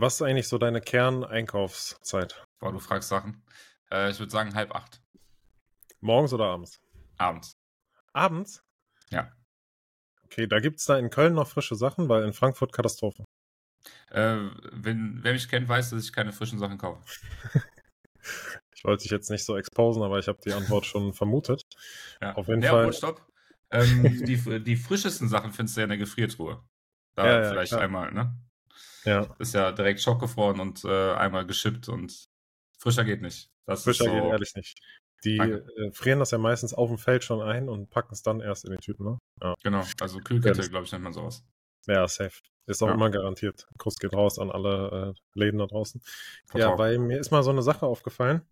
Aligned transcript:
Was 0.00 0.14
ist 0.14 0.22
eigentlich 0.22 0.46
so 0.46 0.58
deine 0.58 0.80
Kerneinkaufszeit? 0.80 2.46
Boah, 2.60 2.70
du 2.70 2.78
fragst 2.78 3.08
Sachen. 3.08 3.42
Äh, 3.90 4.10
ich 4.10 4.20
würde 4.20 4.30
sagen 4.30 4.54
halb 4.54 4.72
acht. 4.72 5.02
Morgens 5.98 6.32
oder 6.32 6.44
abends? 6.44 6.80
Abends. 7.16 7.56
Abends? 8.12 8.62
Ja. 9.10 9.32
Okay, 10.24 10.46
da 10.46 10.60
gibt 10.60 10.78
es 10.78 10.84
da 10.84 10.96
in 10.96 11.10
Köln 11.10 11.34
noch 11.34 11.48
frische 11.48 11.74
Sachen, 11.74 12.08
weil 12.08 12.22
in 12.22 12.32
Frankfurt 12.32 12.72
Katastrophe. 12.72 13.24
Äh, 14.10 14.36
wenn, 14.70 15.18
wer 15.24 15.32
mich 15.32 15.48
kennt, 15.48 15.68
weiß, 15.68 15.90
dass 15.90 16.04
ich 16.04 16.12
keine 16.12 16.32
frischen 16.32 16.60
Sachen 16.60 16.78
kaufe. 16.78 17.02
ich 18.76 18.84
wollte 18.84 19.02
dich 19.02 19.10
jetzt 19.10 19.30
nicht 19.30 19.44
so 19.44 19.56
exposen, 19.56 20.04
aber 20.04 20.20
ich 20.20 20.28
habe 20.28 20.38
die 20.44 20.52
Antwort 20.52 20.86
schon 20.86 21.12
vermutet. 21.12 21.64
Ja. 22.22 22.36
Auf 22.36 22.46
jeden 22.46 22.62
ja, 22.62 22.70
Fall. 22.70 22.92
stopp. 22.92 23.26
Ähm, 23.72 24.24
die, 24.24 24.62
die 24.62 24.76
frischesten 24.76 25.28
Sachen 25.28 25.52
findest 25.52 25.76
du 25.76 25.80
ja 25.80 25.86
in 25.86 25.90
der 25.90 25.98
Gefriertruhe. 25.98 26.62
Da 27.16 27.26
ja, 27.26 27.42
ja, 27.42 27.50
vielleicht 27.50 27.72
klar. 27.72 27.82
einmal, 27.82 28.12
ne? 28.12 28.32
Ja. 29.04 29.34
Ist 29.38 29.54
ja 29.54 29.72
direkt 29.72 30.00
schockgefroren 30.00 30.60
und 30.60 30.84
äh, 30.84 31.12
einmal 31.14 31.46
geschippt 31.46 31.88
und 31.88 32.28
frischer 32.78 33.04
geht 33.04 33.22
nicht. 33.22 33.50
Das 33.66 33.84
frischer 33.84 34.04
so... 34.04 34.10
geht 34.12 34.24
ehrlich 34.24 34.54
nicht. 34.54 34.78
Die 35.24 35.38
äh, 35.38 35.90
frieren 35.92 36.20
das 36.20 36.30
ja 36.30 36.38
meistens 36.38 36.74
auf 36.74 36.88
dem 36.88 36.98
Feld 36.98 37.24
schon 37.24 37.42
ein 37.42 37.68
und 37.68 37.90
packen 37.90 38.12
es 38.12 38.22
dann 38.22 38.40
erst 38.40 38.64
in 38.64 38.72
die 38.72 38.78
Tüten, 38.78 39.04
ne? 39.04 39.18
Ja. 39.42 39.54
Genau, 39.62 39.84
also 40.00 40.20
Kühlkette, 40.20 40.68
glaube 40.68 40.84
ich, 40.84 40.92
nennt 40.92 41.04
man 41.04 41.12
sowas. 41.12 41.44
Ja, 41.86 42.06
safe. 42.06 42.40
Ist 42.66 42.82
auch 42.82 42.88
ja. 42.88 42.94
immer 42.94 43.10
garantiert. 43.10 43.66
Kuss 43.78 43.96
geht 43.96 44.14
raus 44.14 44.38
an 44.38 44.50
alle 44.50 45.14
äh, 45.14 45.38
Läden 45.38 45.58
da 45.58 45.66
draußen. 45.66 46.00
Vertrag. 46.46 46.70
Ja, 46.70 46.78
weil 46.78 46.98
mir 46.98 47.18
ist 47.18 47.30
mal 47.30 47.42
so 47.42 47.50
eine 47.50 47.62
Sache 47.62 47.86
aufgefallen. 47.86 48.42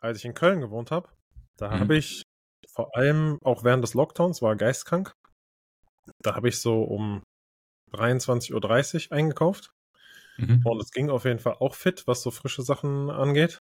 Als 0.00 0.18
ich 0.18 0.24
in 0.24 0.34
Köln 0.34 0.60
gewohnt 0.60 0.90
habe, 0.90 1.08
da 1.56 1.70
mhm. 1.70 1.80
habe 1.80 1.96
ich 1.96 2.24
vor 2.68 2.96
allem 2.96 3.38
auch 3.42 3.64
während 3.64 3.84
des 3.84 3.94
Lockdowns, 3.94 4.42
war 4.42 4.56
geistkrank. 4.56 5.14
Da 6.18 6.34
habe 6.34 6.48
ich 6.48 6.60
so 6.60 6.82
um 6.82 7.22
23.30 7.92 9.10
Uhr 9.10 9.16
eingekauft. 9.16 9.72
Mhm. 10.38 10.62
Und 10.64 10.82
es 10.82 10.90
ging 10.90 11.10
auf 11.10 11.24
jeden 11.24 11.38
Fall 11.38 11.54
auch 11.54 11.74
fit, 11.74 12.06
was 12.06 12.22
so 12.22 12.30
frische 12.30 12.62
Sachen 12.62 13.10
angeht, 13.10 13.58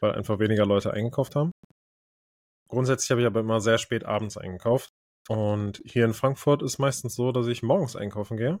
weil 0.00 0.12
einfach 0.12 0.38
weniger 0.38 0.66
Leute 0.66 0.92
eingekauft 0.92 1.36
haben. 1.36 1.52
Grundsätzlich 2.68 3.10
habe 3.10 3.20
ich 3.20 3.26
aber 3.26 3.40
immer 3.40 3.60
sehr 3.60 3.78
spät 3.78 4.04
abends 4.04 4.36
eingekauft. 4.36 4.90
Und 5.28 5.82
hier 5.84 6.04
in 6.04 6.14
Frankfurt 6.14 6.62
ist 6.62 6.78
meistens 6.78 7.14
so, 7.14 7.32
dass 7.32 7.46
ich 7.46 7.62
morgens 7.62 7.96
einkaufen 7.96 8.36
gehe. 8.36 8.60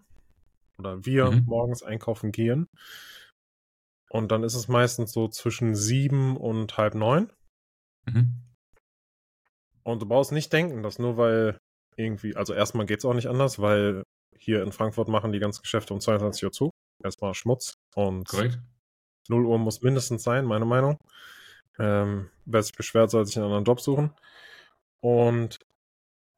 Oder 0.78 1.04
wir 1.04 1.30
mhm. 1.30 1.44
morgens 1.46 1.82
einkaufen 1.82 2.32
gehen. 2.32 2.66
Und 4.10 4.30
dann 4.30 4.42
ist 4.42 4.54
es 4.54 4.68
meistens 4.68 5.12
so 5.12 5.28
zwischen 5.28 5.74
sieben 5.74 6.36
und 6.36 6.76
halb 6.76 6.94
neun. 6.94 7.32
Mhm. 8.06 8.42
Und 9.84 10.02
du 10.02 10.06
brauchst 10.06 10.32
nicht 10.32 10.52
denken, 10.52 10.82
dass 10.82 10.98
nur 10.98 11.16
weil 11.16 11.58
irgendwie, 11.96 12.36
also 12.36 12.54
erstmal 12.54 12.86
geht 12.86 12.98
es 13.00 13.04
auch 13.04 13.14
nicht 13.14 13.28
anders, 13.28 13.58
weil 13.58 14.04
hier 14.42 14.62
in 14.62 14.72
Frankfurt 14.72 15.08
machen 15.08 15.32
die 15.32 15.38
ganzen 15.38 15.62
Geschäfte 15.62 15.94
um 15.94 16.00
22 16.00 16.44
Uhr 16.44 16.52
zu. 16.52 16.70
Erstmal 17.02 17.34
Schmutz 17.34 17.74
und 17.94 18.28
Korrekt. 18.28 18.58
0 19.28 19.46
Uhr 19.46 19.58
muss 19.58 19.82
mindestens 19.82 20.24
sein, 20.24 20.44
meine 20.44 20.64
Meinung. 20.64 20.98
Ähm, 21.78 22.28
wer 22.44 22.62
sich 22.62 22.72
beschwert, 22.72 23.10
soll 23.10 23.24
sich 23.24 23.36
einen 23.36 23.46
anderen 23.46 23.64
Job 23.64 23.80
suchen. 23.80 24.12
Und 25.00 25.60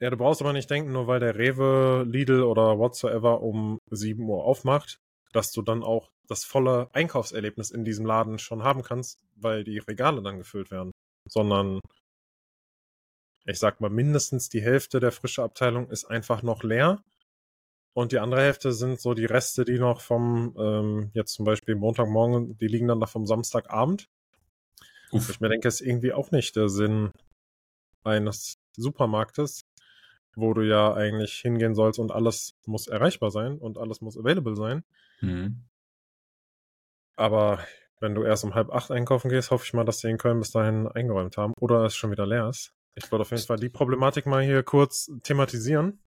ja, 0.00 0.10
du 0.10 0.16
brauchst 0.18 0.42
aber 0.42 0.52
nicht 0.52 0.70
denken, 0.70 0.92
nur 0.92 1.06
weil 1.06 1.20
der 1.20 1.36
Rewe, 1.36 2.04
Lidl 2.06 2.42
oder 2.42 2.78
whatsoever 2.78 3.40
um 3.40 3.78
7 3.90 4.22
Uhr 4.28 4.44
aufmacht, 4.44 4.98
dass 5.32 5.50
du 5.52 5.62
dann 5.62 5.82
auch 5.82 6.10
das 6.28 6.44
volle 6.44 6.88
Einkaufserlebnis 6.92 7.70
in 7.70 7.84
diesem 7.84 8.04
Laden 8.04 8.38
schon 8.38 8.62
haben 8.62 8.82
kannst, 8.82 9.18
weil 9.36 9.64
die 9.64 9.78
Regale 9.78 10.22
dann 10.22 10.38
gefüllt 10.38 10.70
werden. 10.70 10.90
Sondern 11.28 11.80
ich 13.46 13.58
sag 13.58 13.80
mal, 13.80 13.90
mindestens 13.90 14.48
die 14.50 14.62
Hälfte 14.62 15.00
der 15.00 15.12
frische 15.12 15.42
Abteilung 15.42 15.88
ist 15.88 16.04
einfach 16.04 16.42
noch 16.42 16.62
leer 16.62 17.02
und 17.94 18.12
die 18.12 18.18
andere 18.18 18.42
Hälfte 18.42 18.72
sind 18.72 19.00
so 19.00 19.14
die 19.14 19.24
Reste, 19.24 19.64
die 19.64 19.78
noch 19.78 20.00
vom, 20.00 20.54
ähm, 20.58 21.10
jetzt 21.14 21.32
zum 21.32 21.44
Beispiel 21.44 21.76
Montagmorgen, 21.76 22.58
die 22.58 22.66
liegen 22.66 22.88
dann 22.88 22.98
noch 22.98 23.08
vom 23.08 23.24
Samstagabend. 23.24 24.08
Uff. 25.12 25.30
Ich 25.30 25.40
mir 25.40 25.48
denke, 25.48 25.68
es 25.68 25.80
ist 25.80 25.86
irgendwie 25.86 26.12
auch 26.12 26.32
nicht 26.32 26.56
der 26.56 26.68
Sinn 26.68 27.12
eines 28.02 28.58
Supermarktes, 28.76 29.64
wo 30.34 30.52
du 30.54 30.62
ja 30.62 30.92
eigentlich 30.92 31.34
hingehen 31.34 31.76
sollst 31.76 32.00
und 32.00 32.10
alles 32.10 32.56
muss 32.66 32.88
erreichbar 32.88 33.30
sein 33.30 33.58
und 33.58 33.78
alles 33.78 34.00
muss 34.00 34.18
available 34.18 34.56
sein. 34.56 34.82
Mhm. 35.20 35.62
Aber 37.16 37.60
wenn 38.00 38.16
du 38.16 38.24
erst 38.24 38.42
um 38.42 38.56
halb 38.56 38.70
acht 38.70 38.90
einkaufen 38.90 39.28
gehst, 39.30 39.52
hoffe 39.52 39.64
ich 39.64 39.72
mal, 39.72 39.84
dass 39.84 39.98
die 39.98 40.08
in 40.08 40.18
Köln 40.18 40.40
bis 40.40 40.50
dahin 40.50 40.88
eingeräumt 40.88 41.36
haben 41.36 41.54
oder 41.60 41.84
es 41.84 41.94
schon 41.94 42.10
wieder 42.10 42.26
leer 42.26 42.48
ist. 42.48 42.74
Ich 42.96 43.10
wollte 43.12 43.22
auf 43.22 43.30
jeden 43.30 43.42
Fall 43.44 43.58
die 43.58 43.68
Problematik 43.68 44.26
mal 44.26 44.42
hier 44.42 44.64
kurz 44.64 45.10
thematisieren. 45.22 46.00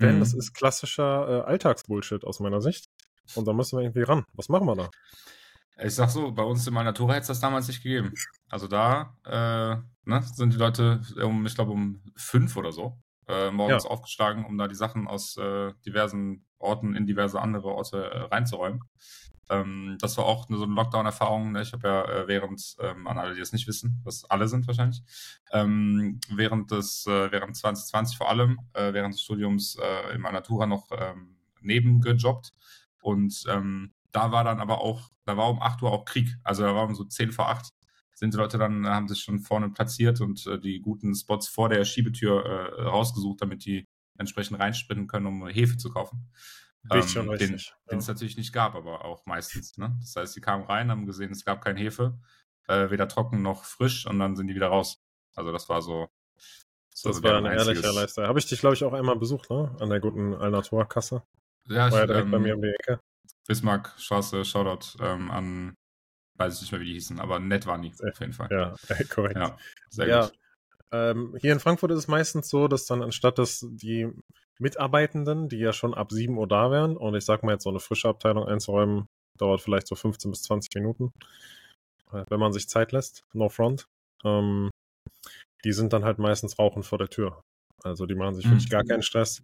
Denn 0.00 0.16
mhm. 0.16 0.20
das 0.20 0.34
ist 0.34 0.54
klassischer 0.54 1.28
äh, 1.28 1.50
Alltagsbullshit 1.50 2.24
aus 2.24 2.40
meiner 2.40 2.60
Sicht. 2.60 2.88
Und 3.34 3.46
da 3.46 3.52
müssen 3.52 3.78
wir 3.78 3.84
irgendwie 3.84 4.02
ran. 4.02 4.24
Was 4.34 4.48
machen 4.48 4.66
wir 4.66 4.76
da? 4.76 4.90
Ich 5.82 5.94
sag 5.94 6.10
so, 6.10 6.30
bei 6.30 6.42
uns 6.42 6.66
in 6.66 6.74
Natura 6.74 7.14
hätte 7.14 7.22
es 7.22 7.28
das 7.28 7.40
damals 7.40 7.66
nicht 7.68 7.82
gegeben. 7.82 8.12
Also 8.48 8.68
da 8.68 9.16
äh, 9.24 9.76
ne, 10.08 10.22
sind 10.22 10.52
die 10.52 10.58
Leute 10.58 11.00
um, 11.22 11.46
ich 11.46 11.54
glaube, 11.54 11.72
um 11.72 12.00
fünf 12.16 12.56
oder 12.56 12.70
so 12.70 12.96
äh, 13.28 13.50
morgens 13.50 13.84
ja. 13.84 13.90
aufgeschlagen, 13.90 14.44
um 14.44 14.58
da 14.58 14.68
die 14.68 14.74
Sachen 14.74 15.06
aus 15.06 15.36
äh, 15.36 15.72
diversen 15.86 16.46
Orten 16.58 16.94
in 16.94 17.06
diverse 17.06 17.40
andere 17.40 17.68
Orte 17.68 18.10
äh, 18.10 18.18
reinzuräumen. 18.22 18.82
Ähm, 19.50 19.98
das 20.00 20.16
war 20.16 20.24
auch 20.24 20.46
so 20.48 20.62
eine 20.64 20.74
Lockdown-Erfahrung. 20.74 21.52
Ne? 21.52 21.62
Ich 21.62 21.72
habe 21.72 21.86
ja 21.86 22.04
äh, 22.04 22.28
während, 22.28 22.76
ähm, 22.80 23.06
an 23.06 23.18
alle, 23.18 23.34
die 23.34 23.40
es 23.40 23.52
nicht 23.52 23.66
wissen, 23.66 24.00
was 24.04 24.24
alle 24.24 24.48
sind 24.48 24.66
wahrscheinlich, 24.66 25.02
ähm, 25.52 26.20
während 26.30 26.70
des, 26.70 27.06
äh, 27.06 27.30
während 27.30 27.56
2020 27.56 28.16
vor 28.16 28.30
allem, 28.30 28.58
äh, 28.72 28.92
während 28.92 29.14
des 29.14 29.22
Studiums 29.22 29.76
äh, 29.76 30.14
in 30.14 30.22
Natura 30.22 30.66
noch 30.66 30.88
ähm, 30.92 31.36
nebengejobbt. 31.60 32.52
Und 33.02 33.44
ähm, 33.48 33.92
da 34.12 34.32
war 34.32 34.44
dann 34.44 34.60
aber 34.60 34.80
auch, 34.80 35.10
da 35.26 35.36
war 35.36 35.50
um 35.50 35.60
8 35.60 35.82
Uhr 35.82 35.92
auch 35.92 36.04
Krieg. 36.04 36.28
Also 36.42 36.62
da 36.62 36.74
war 36.74 36.84
um 36.84 36.94
so 36.94 37.04
10 37.04 37.32
vor 37.32 37.48
8 37.50 37.70
sind 38.14 38.34
die 38.34 38.38
Leute 38.38 38.58
dann, 38.58 38.86
haben 38.86 39.08
sich 39.08 39.22
schon 39.22 39.40
vorne 39.40 39.70
platziert 39.70 40.20
und 40.20 40.46
äh, 40.46 40.58
die 40.58 40.80
guten 40.80 41.14
Spots 41.14 41.48
vor 41.48 41.68
der 41.68 41.84
Schiebetür 41.84 42.44
äh, 42.44 42.82
rausgesucht, 42.82 43.42
damit 43.42 43.64
die 43.64 43.86
entsprechend 44.16 44.58
reinsprinten 44.60 45.06
können, 45.06 45.26
um 45.26 45.46
Hefe 45.48 45.76
zu 45.76 45.90
kaufen. 45.90 46.30
Richtig 46.92 47.16
ähm, 47.16 47.36
den, 47.38 47.60
den 47.90 47.98
es 47.98 48.08
natürlich 48.08 48.36
nicht 48.36 48.52
gab, 48.52 48.74
aber 48.74 49.04
auch 49.04 49.24
meistens. 49.26 49.78
Ne? 49.78 49.96
Das 50.00 50.16
heißt, 50.16 50.34
sie 50.34 50.40
kamen 50.40 50.64
rein, 50.64 50.90
haben 50.90 51.06
gesehen, 51.06 51.32
es 51.32 51.44
gab 51.44 51.64
kein 51.64 51.76
Hefe, 51.76 52.18
äh, 52.68 52.90
weder 52.90 53.08
trocken 53.08 53.42
noch 53.42 53.64
frisch, 53.64 54.06
und 54.06 54.18
dann 54.18 54.36
sind 54.36 54.48
die 54.48 54.54
wieder 54.54 54.68
raus. 54.68 55.02
Also 55.34 55.50
das 55.50 55.68
war 55.68 55.80
so. 55.80 56.08
so 56.90 57.08
das 57.08 57.22
war 57.22 57.38
ein 57.38 57.46
ehrlicher 57.46 57.92
Lifestyle. 57.92 58.28
Habe 58.28 58.38
ich 58.38 58.46
dich, 58.46 58.60
glaube 58.60 58.74
ich, 58.74 58.84
auch 58.84 58.92
einmal 58.92 59.16
besucht, 59.16 59.50
ne? 59.50 59.74
An 59.80 59.88
der 59.88 60.00
guten 60.00 60.34
Alnatura-Kasse. 60.34 61.22
Ja, 61.68 61.90
war 61.90 62.00
ja 62.00 62.06
direkt 62.06 62.26
ähm, 62.26 62.30
bei 62.30 62.38
mir 62.38 62.54
um 62.54 62.62
die 62.62 62.68
Ecke. 62.68 63.00
Bismarck-Straße, 63.46 64.44
Shoutout 64.44 65.02
ähm, 65.02 65.30
an, 65.30 65.76
weiß 66.36 66.54
ich 66.54 66.62
nicht 66.62 66.72
mehr, 66.72 66.80
wie 66.80 66.86
die 66.86 66.92
hießen, 66.94 67.20
aber 67.20 67.38
nett 67.38 67.66
waren 67.66 67.82
die 67.82 67.92
auf 67.92 68.20
jeden 68.20 68.32
Fall. 68.32 68.48
Ja, 68.50 68.74
korrekt. 69.08 69.36
Ja, 69.36 69.56
sehr 69.90 70.08
ja. 70.08 70.22
gut. 70.22 70.38
Ähm, 70.92 71.36
hier 71.40 71.52
in 71.52 71.60
Frankfurt 71.60 71.90
ist 71.90 71.98
es 71.98 72.08
meistens 72.08 72.48
so, 72.48 72.68
dass 72.68 72.86
dann 72.86 73.02
anstatt 73.02 73.38
dass 73.38 73.66
die 73.68 74.08
Mitarbeitenden, 74.58 75.48
die 75.48 75.58
ja 75.58 75.72
schon 75.72 75.94
ab 75.94 76.12
7 76.12 76.36
Uhr 76.38 76.46
da 76.46 76.70
wären, 76.70 76.96
und 76.96 77.14
ich 77.14 77.24
sag 77.24 77.42
mal 77.42 77.52
jetzt 77.52 77.64
so 77.64 77.70
eine 77.70 77.80
frische 77.80 78.08
Abteilung 78.08 78.44
einzuräumen, 78.44 79.06
dauert 79.38 79.60
vielleicht 79.60 79.88
so 79.88 79.96
15 79.96 80.30
bis 80.30 80.42
20 80.42 80.74
Minuten, 80.76 81.10
äh, 82.12 82.24
wenn 82.28 82.40
man 82.40 82.52
sich 82.52 82.68
Zeit 82.68 82.92
lässt, 82.92 83.24
no 83.32 83.48
front. 83.48 83.86
Ähm, 84.24 84.70
die 85.64 85.72
sind 85.72 85.92
dann 85.92 86.04
halt 86.04 86.18
meistens 86.18 86.58
rauchend 86.58 86.86
vor 86.86 86.98
der 86.98 87.08
Tür. 87.08 87.40
Also 87.82 88.06
die 88.06 88.14
machen 88.14 88.34
sich 88.34 88.46
mhm. 88.46 88.52
wirklich 88.52 88.70
gar 88.70 88.84
keinen 88.84 89.02
Stress. 89.02 89.42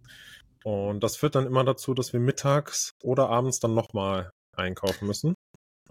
Und 0.63 1.01
das 1.03 1.17
führt 1.17 1.35
dann 1.35 1.47
immer 1.47 1.63
dazu, 1.63 1.93
dass 1.93 2.13
wir 2.13 2.19
mittags 2.19 2.91
oder 3.03 3.29
abends 3.29 3.59
dann 3.59 3.73
nochmal 3.73 4.31
einkaufen 4.55 5.07
müssen. 5.07 5.33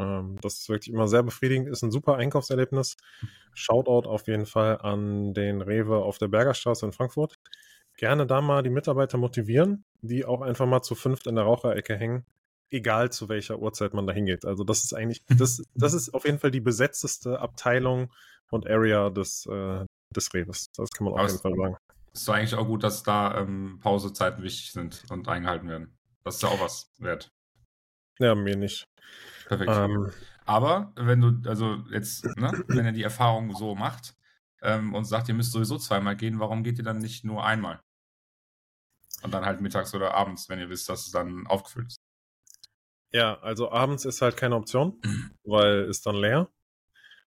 Ähm, 0.00 0.36
das 0.40 0.60
ist 0.60 0.68
wirklich 0.68 0.92
immer 0.92 1.08
sehr 1.08 1.22
befriedigend, 1.22 1.68
ist 1.68 1.82
ein 1.82 1.90
super 1.90 2.16
Einkaufserlebnis. 2.16 2.96
Shoutout 3.54 4.08
auf 4.08 4.26
jeden 4.26 4.46
Fall 4.46 4.78
an 4.80 5.34
den 5.34 5.60
Rewe 5.60 5.98
auf 5.98 6.18
der 6.18 6.28
Bergerstraße 6.28 6.86
in 6.86 6.92
Frankfurt 6.92 7.36
gerne 8.00 8.26
da 8.26 8.40
mal 8.40 8.62
die 8.62 8.70
Mitarbeiter 8.70 9.18
motivieren, 9.18 9.84
die 10.00 10.24
auch 10.24 10.40
einfach 10.40 10.66
mal 10.66 10.80
zu 10.80 10.94
fünft 10.94 11.26
in 11.26 11.34
der 11.34 11.44
Raucherecke 11.44 11.96
hängen, 11.96 12.24
egal 12.70 13.12
zu 13.12 13.28
welcher 13.28 13.58
Uhrzeit 13.58 13.92
man 13.92 14.06
da 14.06 14.14
hingeht. 14.14 14.46
Also 14.46 14.64
das 14.64 14.84
ist 14.84 14.94
eigentlich, 14.94 15.22
das, 15.28 15.62
das 15.74 15.92
ist 15.92 16.14
auf 16.14 16.24
jeden 16.24 16.38
Fall 16.38 16.50
die 16.50 16.62
besetzteste 16.62 17.40
Abteilung 17.40 18.10
und 18.50 18.66
Area 18.68 19.10
des, 19.10 19.46
äh, 19.46 19.84
des 20.16 20.32
Redes. 20.32 20.70
Das 20.76 20.90
kann 20.90 21.04
man 21.04 21.14
auf 21.14 21.28
jeden 21.28 21.40
Fall 21.40 21.54
sagen. 21.54 21.76
Ist 22.12 22.26
doch 22.26 22.34
eigentlich 22.34 22.54
auch 22.54 22.66
gut, 22.66 22.82
dass 22.82 23.02
da 23.02 23.38
ähm, 23.38 23.78
Pausezeiten 23.80 24.42
wichtig 24.42 24.72
sind 24.72 25.04
und 25.10 25.28
eingehalten 25.28 25.68
werden. 25.68 25.96
Das 26.24 26.36
ist 26.36 26.42
ja 26.42 26.48
auch 26.48 26.60
was 26.60 26.90
wert. 26.98 27.28
Ja, 28.18 28.34
mir 28.34 28.56
nicht. 28.56 28.84
Perfekt. 29.50 29.72
Ähm, 29.74 30.12
Aber 30.46 30.92
wenn 30.94 31.20
du, 31.20 31.48
also 31.50 31.82
jetzt, 31.90 32.24
ne, 32.36 32.52
wenn 32.68 32.86
er 32.86 32.92
die 32.92 33.02
Erfahrung 33.02 33.52
so 33.52 33.74
macht 33.74 34.14
ähm, 34.62 34.94
und 34.94 35.06
sagt, 35.06 35.28
ihr 35.28 35.34
müsst 35.34 35.50
sowieso 35.50 35.76
zweimal 35.76 36.14
gehen, 36.14 36.38
warum 36.38 36.62
geht 36.62 36.78
ihr 36.78 36.84
dann 36.84 36.98
nicht 36.98 37.24
nur 37.24 37.44
einmal? 37.44 37.80
Und 39.24 39.34
dann 39.34 39.44
halt 39.44 39.60
mittags 39.60 39.92
oder 39.92 40.14
abends, 40.14 40.48
wenn 40.48 40.60
ihr 40.60 40.70
wisst, 40.70 40.88
dass 40.88 41.04
es 41.04 41.10
dann 41.10 41.48
aufgefüllt 41.48 41.88
ist. 41.88 42.00
Ja, 43.10 43.40
also 43.40 43.72
abends 43.72 44.04
ist 44.04 44.22
halt 44.22 44.36
keine 44.36 44.54
Option, 44.54 45.02
weil 45.44 45.86
ist 45.86 46.06
dann 46.06 46.14
leer. 46.14 46.48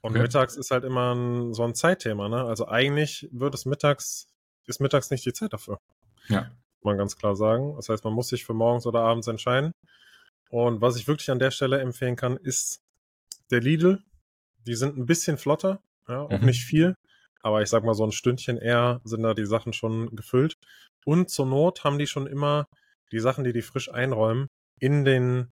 Und 0.01 0.13
okay. 0.13 0.23
mittags 0.23 0.55
ist 0.57 0.71
halt 0.71 0.85
immer 0.85 1.17
ein, 1.17 1.53
so 1.53 1.65
ein 1.65 1.75
Zeitthema, 1.75 2.29
ne? 2.29 2.45
Also 2.45 2.69
eigentlich 2.69 3.29
wird 3.33 3.55
es 3.57 3.65
mittags, 3.67 4.29
ist 4.67 4.81
mittags 4.81 5.11
nicht 5.11 5.27
die 5.27 5.33
Zeit 5.33 5.53
dafür. 5.53 5.81
Ja. 6.29 6.43
Muss 6.43 6.85
man 6.85 6.97
ganz 6.97 7.17
klar 7.17 7.35
sagen. 7.35 7.75
Das 7.75 7.89
heißt, 7.89 8.05
man 8.05 8.13
muss 8.13 8.29
sich 8.29 8.45
für 8.45 8.55
morgens 8.55 8.87
oder 8.87 9.01
abends 9.01 9.27
entscheiden. 9.27 9.73
Und 10.55 10.81
was 10.81 10.95
ich 10.95 11.09
wirklich 11.09 11.33
an 11.33 11.41
der 11.41 11.51
Stelle 11.51 11.81
empfehlen 11.81 12.15
kann, 12.15 12.37
ist 12.37 12.81
der 13.51 13.61
Lidl. 13.61 14.05
Die 14.69 14.77
sind 14.77 14.97
ein 14.97 15.05
bisschen 15.05 15.37
flotter, 15.37 15.83
ja, 16.07 16.21
auch 16.21 16.31
mhm. 16.31 16.47
nicht 16.47 16.63
viel, 16.63 16.95
aber 17.43 17.61
ich 17.61 17.69
sag 17.69 17.83
mal 17.83 17.95
so 17.95 18.05
ein 18.05 18.13
Stündchen 18.13 18.59
eher 18.59 19.01
sind 19.03 19.25
da 19.25 19.35
die 19.35 19.47
Sachen 19.47 19.73
schon 19.73 20.15
gefüllt. 20.15 20.55
Und 21.05 21.29
zur 21.29 21.47
Not 21.47 21.83
haben 21.83 21.99
die 21.99 22.07
schon 22.07 22.29
immer 22.29 22.69
die 23.11 23.19
Sachen, 23.19 23.43
die 23.43 23.53
die 23.53 23.63
frisch 23.63 23.91
einräumen, 23.93 24.47
in 24.79 25.05
den 25.05 25.51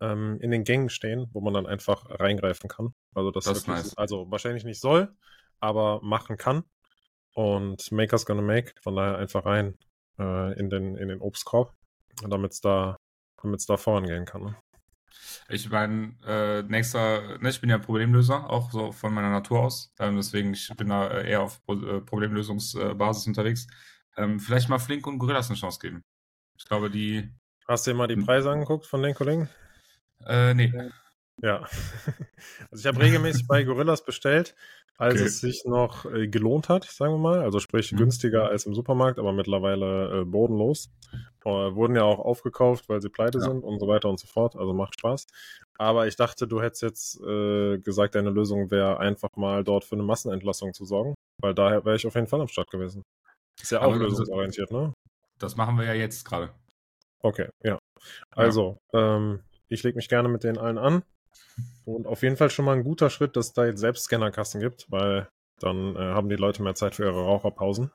ähm, 0.00 0.40
in 0.40 0.50
den 0.50 0.64
Gängen 0.64 0.90
stehen, 0.90 1.28
wo 1.32 1.40
man 1.40 1.54
dann 1.54 1.66
einfach 1.68 2.06
reingreifen 2.10 2.68
kann. 2.68 2.94
Also 3.14 3.30
das, 3.30 3.44
das 3.44 3.58
ist 3.58 3.68
nice. 3.68 3.96
also 3.96 4.28
wahrscheinlich 4.28 4.64
nicht 4.64 4.80
soll, 4.80 5.14
aber 5.60 6.00
machen 6.02 6.36
kann. 6.36 6.64
Und 7.32 7.92
Maker's 7.92 8.26
gonna 8.26 8.42
make, 8.42 8.74
von 8.82 8.96
daher 8.96 9.18
einfach 9.18 9.44
rein 9.44 9.78
äh, 10.18 10.58
in 10.58 10.68
den 10.68 10.96
in 10.96 11.06
den 11.06 11.20
Obstkorb, 11.20 11.72
damit 12.28 12.54
es 12.54 12.60
da 12.60 12.95
damit 13.42 13.60
es 13.60 13.66
da 13.66 13.76
vorangehen 13.76 14.24
kann. 14.24 14.42
Ne? 14.42 14.56
Ich 15.48 15.70
meine, 15.70 16.14
äh, 16.26 16.62
nächster, 16.62 17.38
ne, 17.38 17.50
ich 17.50 17.60
bin 17.60 17.70
ja 17.70 17.78
Problemlöser, 17.78 18.50
auch 18.50 18.70
so 18.70 18.92
von 18.92 19.14
meiner 19.14 19.30
Natur 19.30 19.60
aus. 19.60 19.92
Ähm, 19.98 20.16
deswegen, 20.16 20.52
ich 20.52 20.68
bin 20.76 20.88
da 20.88 21.08
äh, 21.08 21.30
eher 21.30 21.42
auf 21.42 21.60
äh, 21.68 22.00
Problemlösungsbasis 22.00 23.26
unterwegs. 23.26 23.66
Ähm, 24.16 24.40
vielleicht 24.40 24.68
mal 24.68 24.78
Flink 24.78 25.06
und 25.06 25.18
Gorillas 25.18 25.48
eine 25.48 25.58
Chance 25.58 25.78
geben. 25.80 26.02
Ich 26.56 26.64
glaube, 26.64 26.90
die. 26.90 27.30
Hast 27.68 27.86
du 27.86 27.92
dir 27.92 27.96
mal 27.96 28.06
die 28.06 28.16
Preise 28.16 28.50
angeguckt 28.50 28.86
von 28.86 29.02
den 29.02 29.14
Kollegen? 29.14 29.48
Äh, 30.24 30.54
nee. 30.54 30.72
Ja. 31.42 31.66
Also 32.70 32.82
ich 32.82 32.86
habe 32.86 33.02
regelmäßig 33.02 33.46
bei 33.46 33.62
Gorillas 33.64 34.04
bestellt, 34.04 34.54
als 34.98 35.14
okay. 35.14 35.24
es 35.24 35.40
sich 35.40 35.64
noch 35.64 36.04
äh, 36.04 36.28
gelohnt 36.28 36.68
hat, 36.68 36.84
sagen 36.84 37.14
wir 37.14 37.18
mal. 37.18 37.40
Also 37.40 37.60
sprich 37.60 37.92
mhm. 37.92 37.96
günstiger 37.96 38.48
als 38.48 38.66
im 38.66 38.74
Supermarkt, 38.74 39.18
aber 39.18 39.32
mittlerweile 39.32 40.20
äh, 40.20 40.24
bodenlos. 40.24 40.90
Äh, 41.46 41.76
wurden 41.76 41.94
ja 41.94 42.02
auch 42.02 42.18
aufgekauft, 42.18 42.88
weil 42.88 43.00
sie 43.00 43.08
pleite 43.08 43.38
ja. 43.38 43.44
sind 43.44 43.62
und 43.62 43.78
so 43.78 43.86
weiter 43.86 44.08
und 44.08 44.18
so 44.18 44.26
fort. 44.26 44.56
Also 44.56 44.74
macht 44.74 44.98
Spaß. 44.98 45.26
Aber 45.78 46.08
ich 46.08 46.16
dachte, 46.16 46.48
du 46.48 46.60
hättest 46.60 46.82
jetzt 46.82 47.20
äh, 47.20 47.78
gesagt, 47.78 48.16
deine 48.16 48.30
Lösung 48.30 48.72
wäre 48.72 48.98
einfach 48.98 49.28
mal 49.36 49.62
dort 49.62 49.84
für 49.84 49.94
eine 49.94 50.02
Massenentlassung 50.02 50.74
zu 50.74 50.84
sorgen. 50.84 51.14
Weil 51.40 51.54
daher 51.54 51.84
wäre 51.84 51.94
ich 51.94 52.04
auf 52.04 52.16
jeden 52.16 52.26
Fall 52.26 52.40
am 52.40 52.48
Start 52.48 52.68
gewesen. 52.72 53.04
Ist 53.62 53.70
ja 53.70 53.78
auch 53.78 53.94
aber 53.94 53.98
lösungsorientiert, 53.98 54.72
ne? 54.72 54.92
Das 55.38 55.56
machen 55.56 55.78
wir 55.78 55.84
ja 55.84 55.94
jetzt 55.94 56.24
gerade. 56.24 56.50
Okay, 57.22 57.48
ja. 57.62 57.78
Also, 58.30 58.78
ja. 58.92 59.16
Ähm, 59.16 59.40
ich 59.68 59.84
lege 59.84 59.94
mich 59.94 60.08
gerne 60.08 60.28
mit 60.28 60.42
denen 60.42 60.58
allen 60.58 60.78
an. 60.78 61.04
Und 61.84 62.08
auf 62.08 62.22
jeden 62.22 62.36
Fall 62.36 62.50
schon 62.50 62.64
mal 62.64 62.74
ein 62.74 62.82
guter 62.82 63.08
Schritt, 63.08 63.36
dass 63.36 63.46
es 63.46 63.52
da 63.52 63.66
jetzt 63.66 63.78
selbst 63.78 64.04
Scannerkassen 64.04 64.60
gibt, 64.60 64.90
weil 64.90 65.28
dann 65.60 65.94
äh, 65.94 66.00
haben 66.00 66.28
die 66.28 66.36
Leute 66.36 66.64
mehr 66.64 66.74
Zeit 66.74 66.96
für 66.96 67.04
ihre 67.04 67.22
Raucherpausen. 67.22 67.92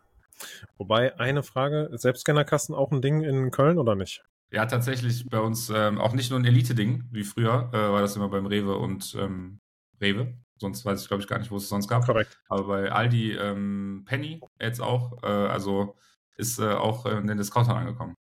Wobei, 0.77 1.17
eine 1.19 1.43
Frage, 1.43 1.89
Selbstscannerkassen 1.93 2.75
auch 2.75 2.91
ein 2.91 3.01
Ding 3.01 3.21
in 3.21 3.51
Köln 3.51 3.77
oder 3.77 3.95
nicht? 3.95 4.23
Ja, 4.51 4.65
tatsächlich 4.65 5.29
bei 5.29 5.39
uns 5.39 5.69
ähm, 5.69 5.99
auch 5.99 6.13
nicht 6.13 6.29
nur 6.29 6.39
ein 6.39 6.45
Elite-Ding, 6.45 7.05
wie 7.11 7.23
früher, 7.23 7.69
äh, 7.73 7.77
war 7.77 8.01
das 8.01 8.15
immer 8.15 8.29
beim 8.29 8.45
Rewe 8.45 8.77
und 8.77 9.15
ähm, 9.15 9.59
Rewe. 10.01 10.33
Sonst 10.57 10.85
weiß 10.85 11.01
ich, 11.01 11.07
glaube 11.07 11.23
ich, 11.23 11.29
gar 11.29 11.39
nicht, 11.39 11.51
wo 11.51 11.57
es 11.57 11.69
sonst 11.69 11.87
gab. 11.87 12.05
Korrekt. 12.05 12.39
Aber 12.49 12.67
bei 12.67 12.91
Aldi 12.91 13.33
ähm, 13.33 14.03
Penny 14.05 14.41
jetzt 14.59 14.81
auch, 14.81 15.23
äh, 15.23 15.27
also 15.27 15.95
ist 16.37 16.59
äh, 16.59 16.73
auch 16.73 17.05
in 17.05 17.27
den 17.27 17.37
Discountern 17.37 17.77
angekommen. 17.77 18.15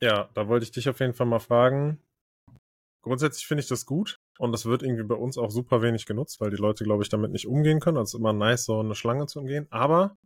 Ja, 0.00 0.30
da 0.34 0.48
wollte 0.48 0.64
ich 0.64 0.72
dich 0.72 0.88
auf 0.88 1.00
jeden 1.00 1.14
Fall 1.14 1.26
mal 1.26 1.40
fragen. 1.40 2.00
Grundsätzlich 3.02 3.46
finde 3.46 3.62
ich 3.62 3.68
das 3.68 3.86
gut 3.86 4.19
und 4.40 4.52
das 4.52 4.64
wird 4.64 4.82
irgendwie 4.82 5.02
bei 5.02 5.14
uns 5.14 5.36
auch 5.36 5.50
super 5.50 5.82
wenig 5.82 6.06
genutzt, 6.06 6.40
weil 6.40 6.48
die 6.48 6.56
Leute, 6.56 6.82
glaube 6.82 7.02
ich, 7.02 7.10
damit 7.10 7.30
nicht 7.30 7.46
umgehen 7.46 7.78
können. 7.78 7.98
Also 7.98 8.16
ist 8.16 8.20
immer 8.20 8.32
nice, 8.32 8.64
so 8.64 8.80
eine 8.80 8.94
Schlange 8.94 9.26
zu 9.26 9.38
umgehen. 9.38 9.66
Aber 9.68 10.16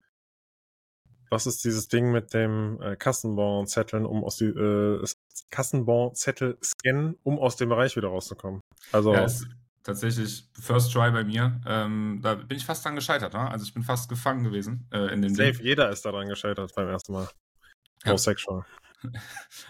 was 1.31 1.49
ist 1.49 1.65
dieses 1.65 1.89
Ding 1.89 2.13
mit 2.13 2.33
dem 2.33 2.81
äh, 2.81 2.95
Kassenbon-Zetteln, 2.95 4.07
um 4.07 4.23
aus 4.23 4.37
die 4.37 4.45
äh, 4.45 5.05
Kassenbon-Zettel 5.51 6.59
scannen, 6.63 7.17
um 7.25 7.41
aus 7.41 7.57
dem 7.57 7.71
Bereich 7.71 7.97
wieder 7.97 8.07
rauszukommen? 8.07 8.61
Also 8.93 9.13
ja, 9.13 9.27
tatsächlich 9.83 10.49
First 10.61 10.93
Try 10.93 11.11
bei 11.11 11.25
mir. 11.25 11.61
Ähm, 11.67 12.21
da 12.23 12.37
bin 12.37 12.57
ich 12.57 12.65
fast 12.65 12.85
dran 12.85 12.95
gescheitert. 12.95 13.33
Ne? 13.33 13.51
Also 13.51 13.65
ich 13.65 13.75
bin 13.75 13.83
fast 13.83 14.09
gefangen 14.09 14.45
gewesen 14.45 14.87
äh, 14.93 15.13
in 15.13 15.23
dem 15.23 15.35
Safe, 15.35 15.55
Ding. 15.55 15.67
jeder 15.67 15.91
ist 15.91 16.05
daran 16.05 16.29
gescheitert 16.29 16.73
beim 16.77 16.87
ersten 16.87 17.15
Mal. 17.15 17.29
Ja. 18.05 18.11
Homosexual. 18.11 18.65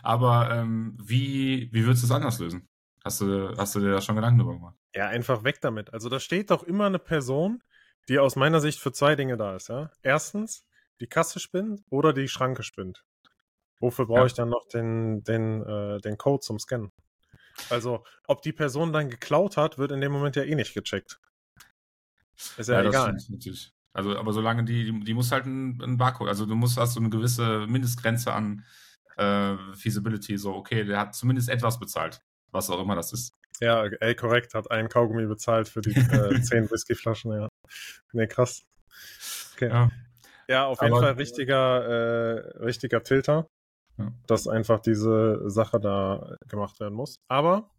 Aber 0.03 0.51
ähm, 0.51 0.99
wie, 1.03 1.71
wie 1.73 1.87
würdest 1.87 2.03
du 2.03 2.09
es 2.09 2.13
anders 2.13 2.39
lösen? 2.41 2.69
Hast 3.05 3.21
du, 3.21 3.55
hast 3.57 3.75
du 3.75 3.81
dir 3.81 3.93
da 3.93 4.01
schon 4.01 4.17
Gedanken 4.17 4.39
drüber 4.39 4.55
gemacht? 4.55 4.77
Ja, 4.95 5.09
einfach 5.09 5.45
weg 5.45 5.61
damit. 5.61 5.93
Also 5.93 6.09
da 6.09 6.19
steht 6.19 6.51
doch 6.51 6.63
immer 6.63 6.87
eine 6.87 6.99
Person, 6.99 7.63
die 8.09 8.19
aus 8.19 8.35
meiner 8.35 8.61
Sicht 8.61 8.81
für 8.81 8.93
zwei 8.93 9.15
Dinge 9.15 9.37
da 9.37 9.57
ist, 9.57 9.69
ja. 9.69 9.91
Erstens, 10.03 10.67
die 11.01 11.07
Kasse 11.07 11.39
spinnt 11.39 11.83
oder 11.91 12.13
die 12.13 12.29
Schranke 12.29 12.63
spinnt. 12.63 13.05
Wofür 13.81 14.07
brauche 14.07 14.21
ja. 14.21 14.27
ich 14.27 14.35
dann 14.35 14.49
noch 14.49 14.67
den, 14.69 15.23
den, 15.25 15.63
äh, 15.63 16.01
den 16.01 16.17
Code 16.17 16.41
zum 16.41 16.59
Scannen? 16.59 16.93
Also, 17.71 18.05
ob 18.27 18.43
die 18.43 18.53
Person 18.53 18.93
dann 18.93 19.11
geklaut 19.11 19.57
hat, 19.57 19.79
wird 19.79 19.93
in 19.93 20.01
dem 20.01 20.13
Moment 20.13 20.37
ja 20.37 20.43
eh 20.43 20.55
nicht 20.55 20.75
gecheckt. 20.75 21.21
Ist 22.57 22.69
ja, 22.69 22.83
ja 22.83 22.89
egal. 22.89 23.17
Also, 23.93 24.17
aber 24.17 24.33
solange 24.33 24.65
die, 24.65 24.85
die, 24.85 25.01
die 25.01 25.15
muss 25.15 25.31
halt 25.31 25.47
ein, 25.47 25.99
Barcode, 25.99 26.29
also 26.29 26.47
du 26.47 26.55
musst 26.55 26.79
hast 26.79 26.95
so 26.95 27.01
eine 27.01 27.11
gewisse 27.11 27.67
Mindestgrenze 27.67 28.33
an 28.33 28.65
äh, 29.17 29.57
Feasibility, 29.75 30.37
so, 30.37 30.55
okay, 30.55 30.85
der 30.85 30.99
hat 30.99 31.15
zumindest 31.15 31.49
etwas 31.49 31.79
bezahlt, 31.79 32.21
was 32.55 32.71
auch 32.71 32.81
immer 32.81 32.95
das 32.95 33.13
ist. 33.13 33.35
Ja, 33.61 33.85
ey, 33.85 34.15
korrekt, 34.15 34.55
hat 34.55 34.71
einen 34.71 34.89
Kaugummi 34.89 35.27
bezahlt 35.27 35.69
für 35.69 35.81
die 35.81 35.95
äh, 35.95 36.41
zehn 36.43 36.71
Whiskyflaschen, 36.71 37.33
ja. 37.33 37.49
Nee, 38.13 38.27
krass. 38.27 38.65
Okay. 39.55 39.69
Ja, 39.69 39.91
ja 40.49 40.67
auf 40.67 40.81
jeden 40.81 40.97
Fall 40.97 41.13
richtiger, 41.13 41.85
äh, 41.85 42.63
richtiger 42.65 43.01
Filter, 43.01 43.47
ja. 43.99 44.13
dass 44.27 44.49
einfach 44.49 44.81
diese 44.81 45.49
Sache 45.51 45.81
da 45.81 46.37
gemacht 46.49 46.81
werden 46.81 46.95
muss. 46.95 47.17
Aber 47.29 47.71